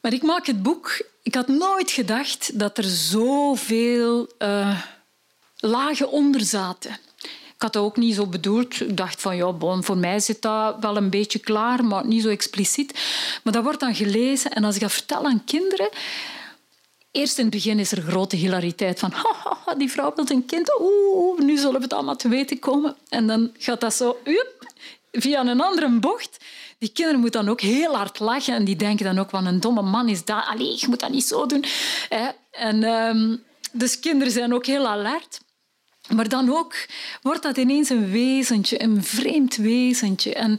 Maar 0.00 0.12
ik 0.12 0.22
maak 0.22 0.46
het 0.46 0.62
boek 0.62 1.10
ik 1.22 1.34
had 1.34 1.48
nooit 1.48 1.90
gedacht 1.90 2.58
dat 2.58 2.78
er 2.78 2.84
zoveel 2.84 4.28
uh, 4.38 4.80
lagen 5.56 6.10
onder 6.10 6.40
zaten. 6.40 6.98
Ik 7.62 7.68
had 7.68 7.82
dat 7.82 7.90
ook 7.90 7.96
niet 7.96 8.14
zo 8.14 8.26
bedoeld. 8.26 8.80
Ik 8.80 8.96
dacht 8.96 9.20
van 9.20 9.36
ja, 9.36 9.54
voor 9.80 9.96
mij 9.96 10.20
zit 10.20 10.42
dat 10.42 10.76
wel 10.80 10.96
een 10.96 11.10
beetje 11.10 11.38
klaar, 11.38 11.84
maar 11.84 12.06
niet 12.06 12.22
zo 12.22 12.28
expliciet. 12.28 12.92
Maar 13.42 13.52
dat 13.52 13.62
wordt 13.62 13.80
dan 13.80 13.94
gelezen 13.94 14.50
en 14.50 14.64
als 14.64 14.74
ik 14.74 14.80
dat 14.80 14.92
vertel 14.92 15.24
aan 15.24 15.44
kinderen, 15.44 15.88
Eerst 17.10 17.38
in 17.38 17.44
het 17.44 17.54
begin 17.54 17.78
is 17.78 17.92
er 17.92 18.02
grote 18.02 18.36
hilariteit 18.36 18.98
van 18.98 19.12
die 19.78 19.90
vrouw 19.90 20.12
wil 20.14 20.24
een 20.28 20.46
kind, 20.46 20.80
oeh, 20.80 21.40
nu 21.40 21.56
zullen 21.56 21.76
we 21.76 21.82
het 21.82 21.92
allemaal 21.92 22.16
te 22.16 22.28
weten 22.28 22.58
komen. 22.58 22.96
En 23.08 23.26
dan 23.26 23.50
gaat 23.58 23.80
dat 23.80 23.94
zo 23.94 24.18
via 25.12 25.40
een 25.40 25.60
andere 25.60 25.98
bocht. 25.98 26.44
Die 26.78 26.92
kinderen 26.92 27.20
moeten 27.20 27.40
dan 27.40 27.50
ook 27.50 27.60
heel 27.60 27.96
hard 27.96 28.18
lachen 28.18 28.54
en 28.54 28.64
die 28.64 28.76
denken 28.76 29.04
dan 29.04 29.18
ook 29.18 29.30
van 29.30 29.46
een 29.46 29.60
domme 29.60 29.82
man 29.82 30.08
is 30.08 30.24
dat. 30.24 30.44
Allee, 30.46 30.76
je 30.76 30.86
moet 30.88 31.00
dat 31.00 31.10
niet 31.10 31.26
zo 31.26 31.46
doen. 31.46 31.64
En, 32.50 32.84
um, 32.84 33.42
dus 33.72 34.00
kinderen 34.00 34.32
zijn 34.32 34.54
ook 34.54 34.66
heel 34.66 34.86
alert. 34.86 35.40
Maar 36.08 36.28
dan 36.28 36.50
ook 36.50 36.74
wordt 37.22 37.42
dat 37.42 37.56
ineens 37.56 37.88
een 37.88 38.10
wezentje, 38.10 38.82
een 38.82 39.04
vreemd 39.04 39.56
wezentje. 39.56 40.34
En 40.34 40.58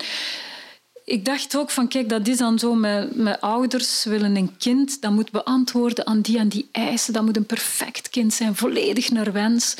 ik 1.05 1.25
dacht 1.25 1.57
ook 1.57 1.69
van, 1.69 1.87
kijk, 1.87 2.09
dat 2.09 2.27
is 2.27 2.37
dan 2.37 2.59
zo 2.59 2.73
met 2.73 3.41
ouders 3.41 4.03
willen 4.03 4.35
een 4.35 4.57
kind, 4.57 5.01
dat 5.01 5.11
moet 5.11 5.31
beantwoorden 5.31 6.07
aan 6.07 6.21
die 6.21 6.37
en 6.37 6.49
die 6.49 6.69
eisen. 6.71 7.13
Dat 7.13 7.23
moet 7.23 7.37
een 7.37 7.45
perfect 7.45 8.09
kind 8.09 8.33
zijn, 8.33 8.55
volledig 8.55 9.11
naar 9.11 9.31
wens. 9.31 9.75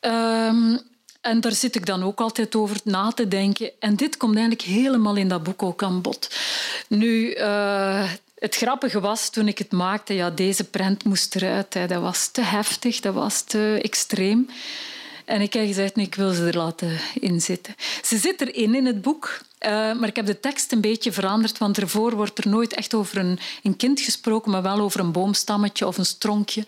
Um, 0.00 0.80
en 1.20 1.40
daar 1.40 1.52
zit 1.52 1.74
ik 1.74 1.86
dan 1.86 2.02
ook 2.02 2.20
altijd 2.20 2.54
over 2.54 2.76
na 2.84 3.10
te 3.10 3.28
denken. 3.28 3.70
En 3.78 3.96
dit 3.96 4.16
komt 4.16 4.36
eigenlijk 4.36 4.68
helemaal 4.68 5.16
in 5.16 5.28
dat 5.28 5.42
boek 5.42 5.62
ook 5.62 5.82
aan 5.82 6.00
bod. 6.00 6.30
Nu, 6.88 7.34
uh, 7.34 8.10
het 8.44 8.56
grappige 8.56 9.00
was, 9.00 9.30
toen 9.30 9.48
ik 9.48 9.58
het 9.58 9.72
maakte, 9.72 10.14
ja, 10.14 10.30
deze 10.30 10.64
prent 10.64 11.04
moest 11.04 11.34
eruit. 11.34 11.74
Hè. 11.74 11.86
Dat 11.86 12.02
was 12.02 12.28
te 12.28 12.40
heftig, 12.40 13.00
dat 13.00 13.14
was 13.14 13.42
te 13.42 13.78
extreem. 13.82 14.48
En 15.24 15.40
ik 15.40 15.52
heb 15.52 15.66
gezegd, 15.66 15.96
nee, 15.96 16.06
ik 16.06 16.14
wil 16.14 16.32
ze 16.32 16.46
er 16.46 16.56
laten 16.56 16.98
inzitten. 17.20 17.74
Ze 18.02 18.16
zit 18.16 18.40
erin 18.40 18.74
in 18.74 18.86
het 18.86 19.02
boek, 19.02 19.40
uh, 19.60 19.70
maar 19.70 20.08
ik 20.08 20.16
heb 20.16 20.26
de 20.26 20.40
tekst 20.40 20.72
een 20.72 20.80
beetje 20.80 21.12
veranderd, 21.12 21.58
want 21.58 21.78
ervoor 21.78 22.16
wordt 22.16 22.38
er 22.38 22.48
nooit 22.48 22.74
echt 22.74 22.94
over 22.94 23.18
een, 23.18 23.38
een 23.62 23.76
kind 23.76 24.00
gesproken, 24.00 24.50
maar 24.50 24.62
wel 24.62 24.80
over 24.80 25.00
een 25.00 25.12
boomstammetje 25.12 25.86
of 25.86 25.98
een 25.98 26.06
stronkje. 26.06 26.64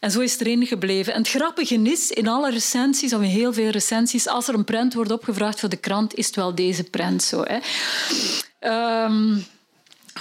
En 0.00 0.10
zo 0.10 0.20
is 0.20 0.32
het 0.32 0.40
erin 0.40 0.66
gebleven. 0.66 1.12
En 1.12 1.18
het 1.18 1.30
grappige 1.30 1.82
is, 1.82 2.10
in 2.10 2.28
alle 2.28 2.50
recensies, 2.50 3.14
of 3.14 3.22
in 3.22 3.28
heel 3.28 3.52
veel 3.52 3.70
recensies, 3.70 4.28
als 4.28 4.48
er 4.48 4.54
een 4.54 4.64
prent 4.64 4.94
wordt 4.94 5.12
opgevraagd 5.12 5.60
voor 5.60 5.68
de 5.68 5.76
krant, 5.76 6.14
is 6.14 6.26
het 6.26 6.36
wel 6.36 6.54
deze 6.54 6.84
prent 6.84 7.22
zo. 7.22 7.44
Hè. 7.44 7.58
Um, 9.04 9.44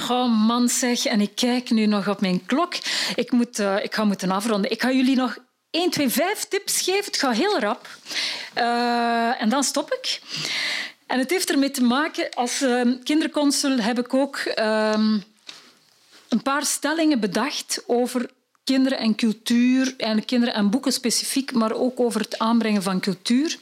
Oh 0.02 0.48
man 0.48 0.70
zeg, 0.70 1.06
en 1.06 1.22
ik 1.22 1.36
kijk 1.36 1.70
nu 1.70 1.86
nog 1.86 2.08
op 2.08 2.22
mijn 2.22 2.46
klok. 2.46 2.76
Ik, 3.16 3.32
moet, 3.32 3.60
uh, 3.60 3.84
ik 3.84 3.96
ga 3.96 4.04
moeten 4.04 4.32
afronden. 4.32 4.72
Ik 4.72 4.82
ga 4.82 4.92
jullie 4.92 5.16
nog 5.16 5.38
1, 5.70 5.90
2, 5.90 6.10
5 6.10 6.46
tips 6.48 6.82
geven. 6.82 7.06
Het 7.06 7.18
gaat 7.18 7.36
heel 7.36 7.60
rap. 7.60 7.88
Uh, 8.58 9.42
en 9.42 9.50
dan 9.50 9.64
stop 9.64 9.94
ik. 9.94 10.22
En 11.08 11.20
het 11.20 11.30
heeft 11.30 11.50
ermee 11.50 11.72
te 11.72 11.84
maken, 11.84 12.30
als 12.34 12.62
uh, 12.62 12.82
kinderconsul 13.04 13.78
heb 13.78 14.00
ik 14.00 14.14
ook 14.14 14.38
um, 14.46 15.24
een 16.30 16.42
paar 16.44 16.66
stellingen 16.66 17.20
bedacht 17.20 17.84
over 17.88 18.30
kinderen 18.64 18.98
en 18.98 19.16
cultuur. 19.16 19.94
En 19.98 20.26
kinderen 20.26 20.54
en 20.54 20.70
boeken 20.70 20.94
specifiek, 20.94 21.52
maar 21.52 21.72
ook 21.72 22.00
over 22.00 22.22
het 22.22 22.40
aanbrengen 22.40 22.84
van 22.84 23.00
cultuur. 23.00 23.58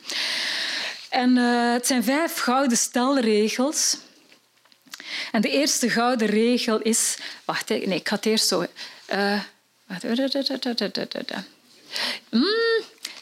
En 1.10 1.38
uh, 1.38 1.74
het 1.74 1.88
zijn 1.88 2.04
vijf 2.04 2.38
gouden 2.38 2.78
stelregels 2.78 3.98
en 5.32 5.42
de 5.42 5.50
eerste 5.50 5.90
gouden 5.90 6.28
regel 6.28 6.80
is... 6.80 7.18
Wacht, 7.46 7.70
nee, 7.70 7.82
ik 7.82 8.08
ga 8.08 8.16
het 8.16 8.26
eerst 8.26 8.48
zo... 8.48 8.66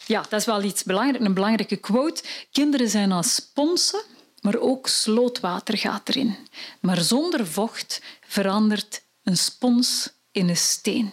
Ja, 0.06 0.24
dat 0.28 0.40
is 0.40 0.46
wel 0.46 0.62
iets 0.62 0.82
belangrijk, 0.82 1.24
een 1.24 1.34
belangrijke 1.34 1.76
quote. 1.76 2.22
Kinderen 2.52 2.88
zijn 2.88 3.12
als 3.12 3.34
sponsen, 3.34 4.02
maar 4.40 4.58
ook 4.58 4.88
slootwater 4.88 5.78
gaat 5.78 6.08
erin. 6.08 6.36
Maar 6.80 7.00
zonder 7.00 7.46
vocht 7.46 8.00
verandert 8.26 9.02
een 9.22 9.36
spons 9.36 10.08
in 10.32 10.48
een 10.48 10.56
steen. 10.56 11.12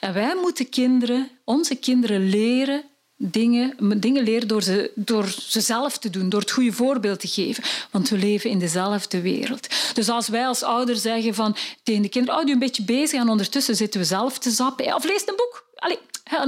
En 0.00 0.12
wij 0.12 0.34
moeten 0.34 0.68
kinderen, 0.68 1.30
onze 1.44 1.74
kinderen 1.74 2.28
leren 2.28 2.84
dingen, 3.16 4.00
dingen 4.00 4.24
leren 4.24 4.48
door 4.48 4.62
ze, 4.62 4.90
door 4.94 5.28
ze 5.28 5.60
zelf 5.60 5.98
te 5.98 6.10
doen, 6.10 6.28
door 6.28 6.40
het 6.40 6.50
goede 6.50 6.72
voorbeeld 6.72 7.20
te 7.20 7.28
geven. 7.28 7.64
Want 7.90 8.08
we 8.08 8.18
leven 8.18 8.50
in 8.50 8.58
dezelfde 8.58 9.20
wereld. 9.20 9.66
Dus 9.94 10.08
als 10.08 10.28
wij 10.28 10.46
als 10.46 10.62
ouders 10.62 11.02
zeggen 11.02 11.34
van, 11.34 11.56
tegen 11.82 12.02
de 12.02 12.08
kinderen, 12.08 12.40
oh, 12.40 12.48
een 12.48 12.58
beetje 12.58 12.84
bezig 12.84 13.20
en 13.20 13.28
ondertussen 13.28 13.76
zitten 13.76 14.00
we 14.00 14.06
zelf 14.06 14.38
te 14.38 14.50
zappen. 14.50 14.94
Of 14.94 15.04
lees 15.04 15.22
een 15.26 15.36
boek. 15.36 15.68
Allee, 15.74 15.98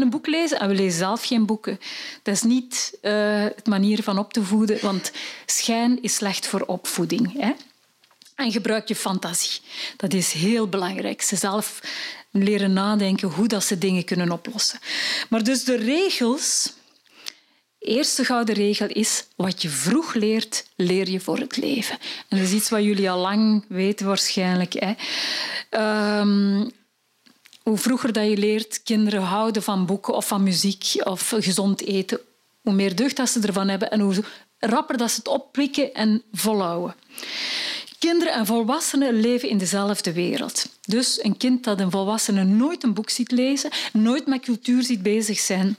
een 0.03 0.11
boek 0.11 0.26
lezen 0.26 0.61
en 0.61 0.68
we 0.68 0.74
lezen 0.74 0.99
zelf 0.99 1.24
geen 1.24 1.47
boeken. 1.47 1.80
Dat 2.22 2.34
is 2.34 2.42
niet 2.42 2.99
uh, 3.03 3.12
het 3.42 3.66
manier 3.66 4.03
van 4.03 4.18
op 4.18 4.32
te 4.32 4.42
voeden, 4.42 4.78
want 4.80 5.12
schijn 5.47 6.03
is 6.03 6.14
slecht 6.14 6.47
voor 6.47 6.61
opvoeding. 6.61 7.32
Hè? 7.32 7.53
En 8.34 8.53
gebruik 8.53 8.88
je 8.88 8.97
fantasie. 8.97 9.61
Dat 9.97 10.12
is 10.12 10.32
heel 10.32 10.68
belangrijk. 10.68 11.22
Ze 11.22 11.36
zelf 11.36 11.80
leren 12.30 12.72
nadenken 12.72 13.28
hoe 13.28 13.47
dat 13.47 13.64
ze 13.64 13.78
dingen 13.78 14.05
kunnen 14.05 14.30
oplossen. 14.30 14.78
Maar 15.28 15.44
dus 15.44 15.64
de 15.64 15.76
regels... 15.76 16.72
Eerste 17.87 18.24
gouden 18.24 18.55
regel 18.55 18.87
is, 18.87 19.26
wat 19.37 19.62
je 19.62 19.68
vroeg 19.68 20.14
leert, 20.14 20.66
leer 20.76 21.11
je 21.11 21.20
voor 21.20 21.39
het 21.39 21.57
leven. 21.57 21.99
En 22.28 22.39
dat 22.39 22.47
is 22.47 22.53
iets 22.53 22.68
wat 22.68 22.82
jullie 22.82 23.11
al 23.11 23.18
lang 23.18 23.64
weten 23.68 24.07
waarschijnlijk. 24.07 24.72
Hè. 24.72 24.95
Um, 26.20 26.70
hoe 27.62 27.76
vroeger 27.76 28.12
dat 28.12 28.28
je 28.28 28.37
leert 28.37 28.82
kinderen 28.82 29.22
houden 29.22 29.62
van 29.62 29.87
boeken 29.87 30.14
of 30.14 30.26
van 30.26 30.43
muziek 30.43 30.84
of 31.05 31.28
gezond 31.28 31.82
eten, 31.82 32.20
hoe 32.61 32.72
meer 32.72 32.97
deugd 32.97 33.16
dat 33.16 33.30
ze 33.30 33.41
ervan 33.41 33.68
hebben 33.68 33.91
en 33.91 34.01
hoe 34.01 34.14
rapper 34.59 34.97
dat 34.97 35.11
ze 35.11 35.16
het 35.16 35.28
oppikken 35.28 35.95
en 35.95 36.22
volhouden. 36.32 36.95
Kinderen 37.99 38.32
en 38.32 38.47
volwassenen 38.47 39.20
leven 39.20 39.49
in 39.49 39.59
dezelfde 39.59 40.12
wereld. 40.12 40.66
Dus 40.84 41.24
een 41.24 41.37
kind 41.37 41.64
dat 41.64 41.80
een 41.80 41.91
volwassene 41.91 42.45
nooit 42.45 42.82
een 42.82 42.95
boek 42.95 43.11
ziet 43.11 43.30
lezen, 43.30 43.70
nooit 43.93 44.26
met 44.26 44.41
cultuur 44.41 44.82
ziet 44.82 45.03
bezig 45.03 45.39
zijn, 45.39 45.76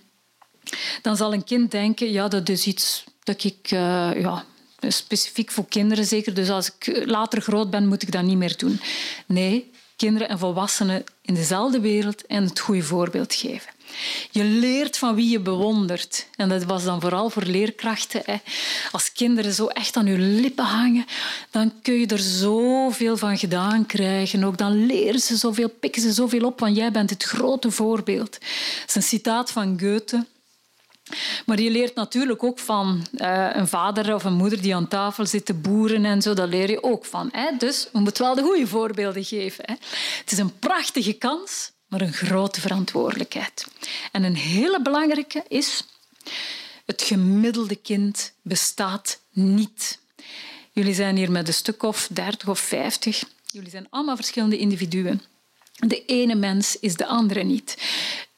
dan 1.01 1.18
zal 1.18 1.34
een 1.34 1.43
kind 1.43 1.72
denken, 1.72 2.11
ja, 2.11 2.28
dat 2.28 2.49
is 2.49 2.65
iets 2.65 3.03
dat 3.24 3.43
ik... 3.43 3.72
Uh, 3.72 4.22
ja, 4.22 4.45
specifiek 4.88 5.51
voor 5.51 5.68
kinderen 5.68 6.05
zeker. 6.05 6.34
Dus 6.34 6.49
als 6.49 6.72
ik 6.80 7.05
later 7.05 7.41
groot 7.41 7.70
ben, 7.70 7.88
moet 7.88 8.01
ik 8.01 8.11
dat 8.11 8.24
niet 8.24 8.38
meer 8.38 8.57
doen. 8.57 8.80
Nee, 9.26 9.72
kinderen 9.95 10.30
en 10.30 10.39
volwassenen 10.39 11.03
in 11.22 11.34
dezelfde 11.34 11.80
wereld 11.80 12.26
en 12.26 12.43
het 12.43 12.59
goede 12.59 12.84
voorbeeld 12.84 13.34
geven. 13.34 13.76
Je 14.32 14.43
leert 14.43 14.97
van 14.97 15.15
wie 15.15 15.30
je 15.30 15.39
bewondert. 15.39 16.28
En 16.36 16.49
dat 16.49 16.63
was 16.63 16.84
dan 16.84 17.01
vooral 17.01 17.30
voor 17.30 17.43
leerkrachten. 17.43 18.22
Hè. 18.26 18.36
Als 18.91 19.11
kinderen 19.11 19.53
zo 19.53 19.68
echt 19.68 19.95
aan 19.95 20.05
je 20.05 20.18
lippen 20.18 20.65
hangen, 20.65 21.05
dan 21.51 21.74
kun 21.82 21.93
je 21.93 22.07
er 22.07 22.20
zoveel 22.20 23.18
van 23.18 23.38
gedaan 23.38 23.86
krijgen. 23.86 24.43
Ook 24.43 24.57
dan 24.57 24.86
leren 24.86 25.20
ze 25.20 25.36
zoveel, 25.36 25.70
pikken 25.70 26.01
ze 26.01 26.11
zoveel 26.11 26.45
op, 26.45 26.59
want 26.59 26.76
jij 26.76 26.91
bent 26.91 27.09
het 27.09 27.24
grote 27.24 27.72
voorbeeld. 27.72 28.32
Dat 28.32 28.88
is 28.88 28.95
een 28.95 29.03
citaat 29.03 29.51
van 29.51 29.80
Goethe. 29.80 30.26
Maar 31.45 31.60
je 31.60 31.70
leert 31.70 31.95
natuurlijk 31.95 32.43
ook 32.43 32.60
van 32.60 33.08
uh, 33.14 33.49
een 33.53 33.68
vader 33.68 34.16
of 34.16 34.24
een 34.24 34.34
moeder 34.34 34.62
die 34.62 34.76
aan 34.76 34.88
tafel 34.88 35.26
zit 35.26 35.45
te 35.45 35.53
boeren 35.53 36.05
en 36.05 36.22
zo. 36.22 36.34
Daar 36.34 36.47
leer 36.47 36.70
je 36.70 36.84
ook 36.84 37.05
van. 37.05 37.30
Hè? 37.32 37.58
Dus 37.58 37.88
we 37.91 37.99
moeten 37.99 38.24
wel 38.24 38.36
de 38.36 38.41
goede 38.41 38.68
voorbeelden 38.68 39.24
geven. 39.24 39.64
Hè? 39.68 39.74
Het 40.20 40.32
is 40.32 40.38
een 40.38 40.60
prachtige 40.60 41.14
kans 41.14 41.72
maar 41.88 42.01
een 42.01 42.14
grote 42.14 42.62
verantwoordelijkheid. 42.62 43.68
En 44.12 44.24
een 44.24 44.36
hele 44.36 44.82
belangrijke 44.82 45.43
is, 45.47 45.84
het 46.86 47.01
gemiddelde 47.01 47.76
kind 47.76 48.34
bestaat 48.41 49.20
niet. 49.32 49.99
Jullie 50.72 50.93
zijn 50.93 51.16
hier 51.16 51.32
met 51.32 51.47
een 51.47 51.53
stuk 51.53 51.84
of 51.84 52.08
dertig 52.12 52.47
of 52.47 52.60
vijftig. 52.60 53.24
Jullie 53.51 53.70
zijn 53.70 53.88
allemaal 53.89 54.16
verschillende 54.16 54.58
individuen. 54.58 55.22
De 55.74 56.05
ene 56.05 56.36
mens 56.36 56.80
is 56.80 56.95
de 56.95 57.05
andere 57.05 57.43
niet. 57.43 57.78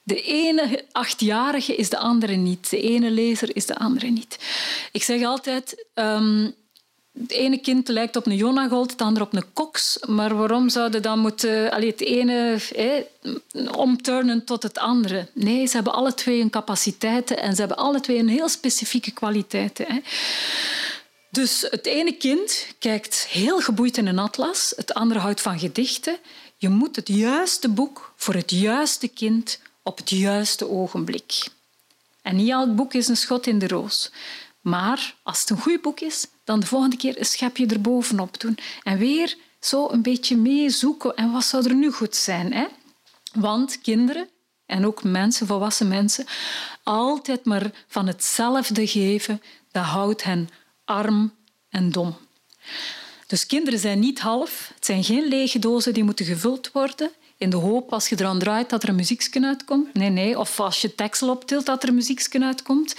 De 0.09 0.21
ene 0.21 0.85
achtjarige 0.91 1.75
is 1.75 1.89
de 1.89 1.97
andere 1.97 2.35
niet. 2.35 2.69
De 2.69 2.81
ene 2.81 3.09
lezer 3.09 3.55
is 3.55 3.65
de 3.65 3.75
andere 3.75 4.07
niet. 4.07 4.37
Ik 4.91 5.03
zeg 5.03 5.23
altijd, 5.23 5.85
um, 5.93 6.53
het 7.19 7.31
ene 7.31 7.57
kind 7.57 7.87
lijkt 7.87 8.15
op 8.15 8.25
een 8.25 8.35
Jonagold, 8.35 8.91
het 8.91 9.01
andere 9.01 9.25
op 9.25 9.33
een 9.33 9.53
Cox. 9.53 9.99
Maar 10.07 10.35
waarom 10.35 10.69
zouden 10.69 11.01
dan 11.01 11.19
moeten 11.19 11.71
allee, 11.71 11.89
het 11.89 12.01
ene 12.01 12.57
eh, 12.75 13.77
omturnen 13.77 14.45
tot 14.45 14.63
het 14.63 14.77
andere? 14.77 15.27
Nee, 15.33 15.65
ze 15.65 15.75
hebben 15.75 15.93
alle 15.93 16.13
twee 16.13 16.41
een 16.41 16.49
capaciteiten 16.49 17.41
en 17.41 17.53
ze 17.53 17.59
hebben 17.59 17.77
alle 17.77 17.99
twee 17.99 18.17
een 18.17 18.29
heel 18.29 18.49
specifieke 18.49 19.11
kwaliteiten. 19.11 19.85
Hè. 19.87 19.99
Dus 21.31 21.65
het 21.69 21.85
ene 21.85 22.11
kind 22.11 22.67
kijkt 22.79 23.27
heel 23.29 23.59
geboeid 23.59 23.97
in 23.97 24.07
een 24.07 24.19
atlas, 24.19 24.73
het 24.75 24.93
andere 24.93 25.19
houdt 25.19 25.41
van 25.41 25.59
gedichten. 25.59 26.17
Je 26.57 26.69
moet 26.69 26.95
het 26.95 27.07
juiste 27.07 27.69
boek 27.69 28.13
voor 28.15 28.33
het 28.33 28.51
juiste 28.51 29.07
kind 29.07 29.59
op 29.83 29.97
het 29.97 30.09
juiste 30.09 30.69
ogenblik. 30.69 31.47
En 32.21 32.35
niet 32.35 32.49
elk 32.49 32.75
boek 32.75 32.93
is 32.93 33.07
een 33.07 33.17
schot 33.17 33.47
in 33.47 33.59
de 33.59 33.67
roos. 33.67 34.11
Maar 34.61 35.15
als 35.23 35.39
het 35.39 35.49
een 35.49 35.59
goed 35.59 35.81
boek 35.81 35.99
is, 35.99 36.27
dan 36.43 36.59
de 36.59 36.65
volgende 36.65 36.97
keer 36.97 37.19
een 37.19 37.25
schepje 37.25 37.65
erbovenop 37.65 38.39
doen. 38.39 38.57
En 38.83 38.97
weer 38.97 39.37
zo 39.59 39.89
een 39.89 40.01
beetje 40.01 40.37
meezoeken. 40.37 41.15
En 41.15 41.31
wat 41.31 41.43
zou 41.43 41.65
er 41.65 41.75
nu 41.75 41.91
goed 41.91 42.15
zijn? 42.15 42.53
Hè? 42.53 42.65
Want 43.33 43.81
kinderen 43.81 44.29
en 44.65 44.85
ook 44.85 45.03
mensen, 45.03 45.47
volwassen 45.47 45.87
mensen, 45.87 46.25
altijd 46.83 47.45
maar 47.45 47.71
van 47.87 48.07
hetzelfde 48.07 48.87
geven, 48.87 49.41
dat 49.71 49.83
houdt 49.83 50.23
hen 50.23 50.49
arm 50.85 51.33
en 51.69 51.91
dom. 51.91 52.17
Dus 53.27 53.45
kinderen 53.45 53.79
zijn 53.79 53.99
niet 53.99 54.19
half. 54.19 54.71
Het 54.75 54.85
zijn 54.85 55.03
geen 55.03 55.27
lege 55.27 55.59
dozen 55.59 55.93
die 55.93 56.03
moeten 56.03 56.25
gevuld 56.25 56.71
worden 56.71 57.11
in 57.39 57.49
de 57.49 57.57
hoop 57.57 57.93
als 57.93 58.09
je 58.09 58.15
eraan 58.19 58.39
draait 58.39 58.69
dat 58.69 58.83
er 58.83 58.89
een 58.89 58.95
muziekje 58.95 59.45
uitkomt. 59.45 59.93
Nee, 59.93 60.09
nee. 60.09 60.39
Of 60.39 60.59
als 60.59 60.81
je 60.81 60.95
tekstel 60.95 61.29
optilt 61.29 61.65
dat 61.65 61.83
er 61.83 61.89
een 61.89 61.95
muziekje 61.95 62.43
uitkomt. 62.43 62.95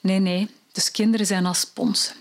Nee, 0.00 0.18
nee. 0.18 0.48
Dus 0.72 0.90
kinderen 0.90 1.26
zijn 1.26 1.46
als 1.46 1.60
sponsen. 1.60 2.14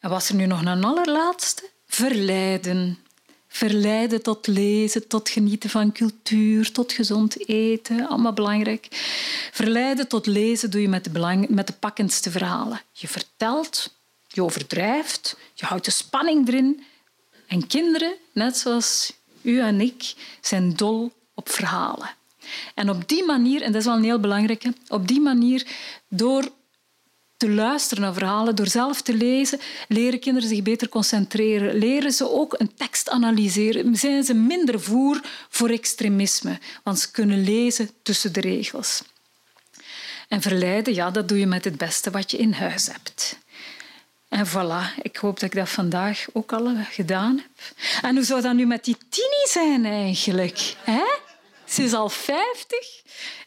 En 0.00 0.10
was 0.10 0.28
er 0.28 0.34
nu 0.34 0.46
nog 0.46 0.60
een 0.60 0.84
allerlaatste? 0.84 1.68
Verleiden. 1.86 2.98
Verleiden 3.48 4.22
tot 4.22 4.46
lezen, 4.46 5.08
tot 5.08 5.28
genieten 5.28 5.70
van 5.70 5.92
cultuur, 5.92 6.72
tot 6.72 6.92
gezond 6.92 7.48
eten. 7.48 8.08
Allemaal 8.08 8.32
belangrijk. 8.32 8.88
Verleiden 9.52 10.08
tot 10.08 10.26
lezen 10.26 10.70
doe 10.70 10.80
je 10.80 10.88
met 10.88 11.04
de, 11.04 11.10
belang, 11.10 11.48
met 11.48 11.66
de 11.66 11.72
pakkendste 11.72 12.30
verhalen. 12.30 12.80
Je 12.92 13.08
vertelt, 13.08 13.94
je 14.28 14.42
overdrijft, 14.42 15.36
je 15.54 15.66
houdt 15.66 15.84
de 15.84 15.90
spanning 15.90 16.48
erin. 16.48 16.84
En 17.46 17.66
kinderen, 17.66 18.14
net 18.32 18.56
zoals 18.56 19.12
u 19.42 19.60
en 19.60 19.80
ik, 19.80 20.14
zijn 20.40 20.72
dol 20.76 21.12
op 21.34 21.48
verhalen. 21.48 22.10
En 22.74 22.90
op 22.90 23.08
die 23.08 23.24
manier, 23.24 23.62
en 23.62 23.72
dat 23.72 23.80
is 23.80 23.86
wel 23.86 23.96
een 23.96 24.04
heel 24.04 24.20
belangrijke, 24.20 24.74
op 24.88 25.08
die 25.08 25.20
manier, 25.20 25.66
door 26.08 26.48
te 27.36 27.50
luisteren 27.50 28.02
naar 28.02 28.12
verhalen, 28.12 28.56
door 28.56 28.66
zelf 28.66 29.02
te 29.02 29.14
lezen, 29.14 29.60
leren 29.88 30.20
kinderen 30.20 30.48
zich 30.48 30.62
beter 30.62 30.88
concentreren. 30.88 31.78
Leren 31.78 32.12
ze 32.12 32.30
ook 32.30 32.54
een 32.58 32.74
tekst 32.74 33.08
analyseren. 33.08 33.96
Zijn 33.96 34.24
ze 34.24 34.34
minder 34.34 34.80
voer 34.80 35.20
voor 35.48 35.68
extremisme, 35.68 36.58
want 36.82 36.98
ze 36.98 37.10
kunnen 37.10 37.44
lezen 37.44 37.90
tussen 38.02 38.32
de 38.32 38.40
regels. 38.40 39.02
En 40.28 40.40
verleiden, 40.40 40.94
ja, 40.94 41.10
dat 41.10 41.28
doe 41.28 41.38
je 41.38 41.46
met 41.46 41.64
het 41.64 41.76
beste 41.76 42.10
wat 42.10 42.30
je 42.30 42.36
in 42.36 42.52
huis 42.52 42.86
hebt. 42.86 43.38
En 44.30 44.46
voilà, 44.46 45.02
ik 45.02 45.16
hoop 45.16 45.40
dat 45.40 45.50
ik 45.50 45.58
dat 45.58 45.68
vandaag 45.68 46.26
ook 46.32 46.52
al 46.52 46.76
gedaan 46.90 47.36
heb. 47.36 47.74
En 48.02 48.14
hoe 48.14 48.24
zou 48.24 48.40
dat 48.40 48.54
nu 48.54 48.66
met 48.66 48.84
die 48.84 48.96
Tini 49.08 49.46
zijn 49.48 49.84
eigenlijk? 49.84 50.74
Hè? 50.84 51.02
Ze 51.64 51.82
is 51.82 51.92
al 51.92 52.08
50. 52.08 52.78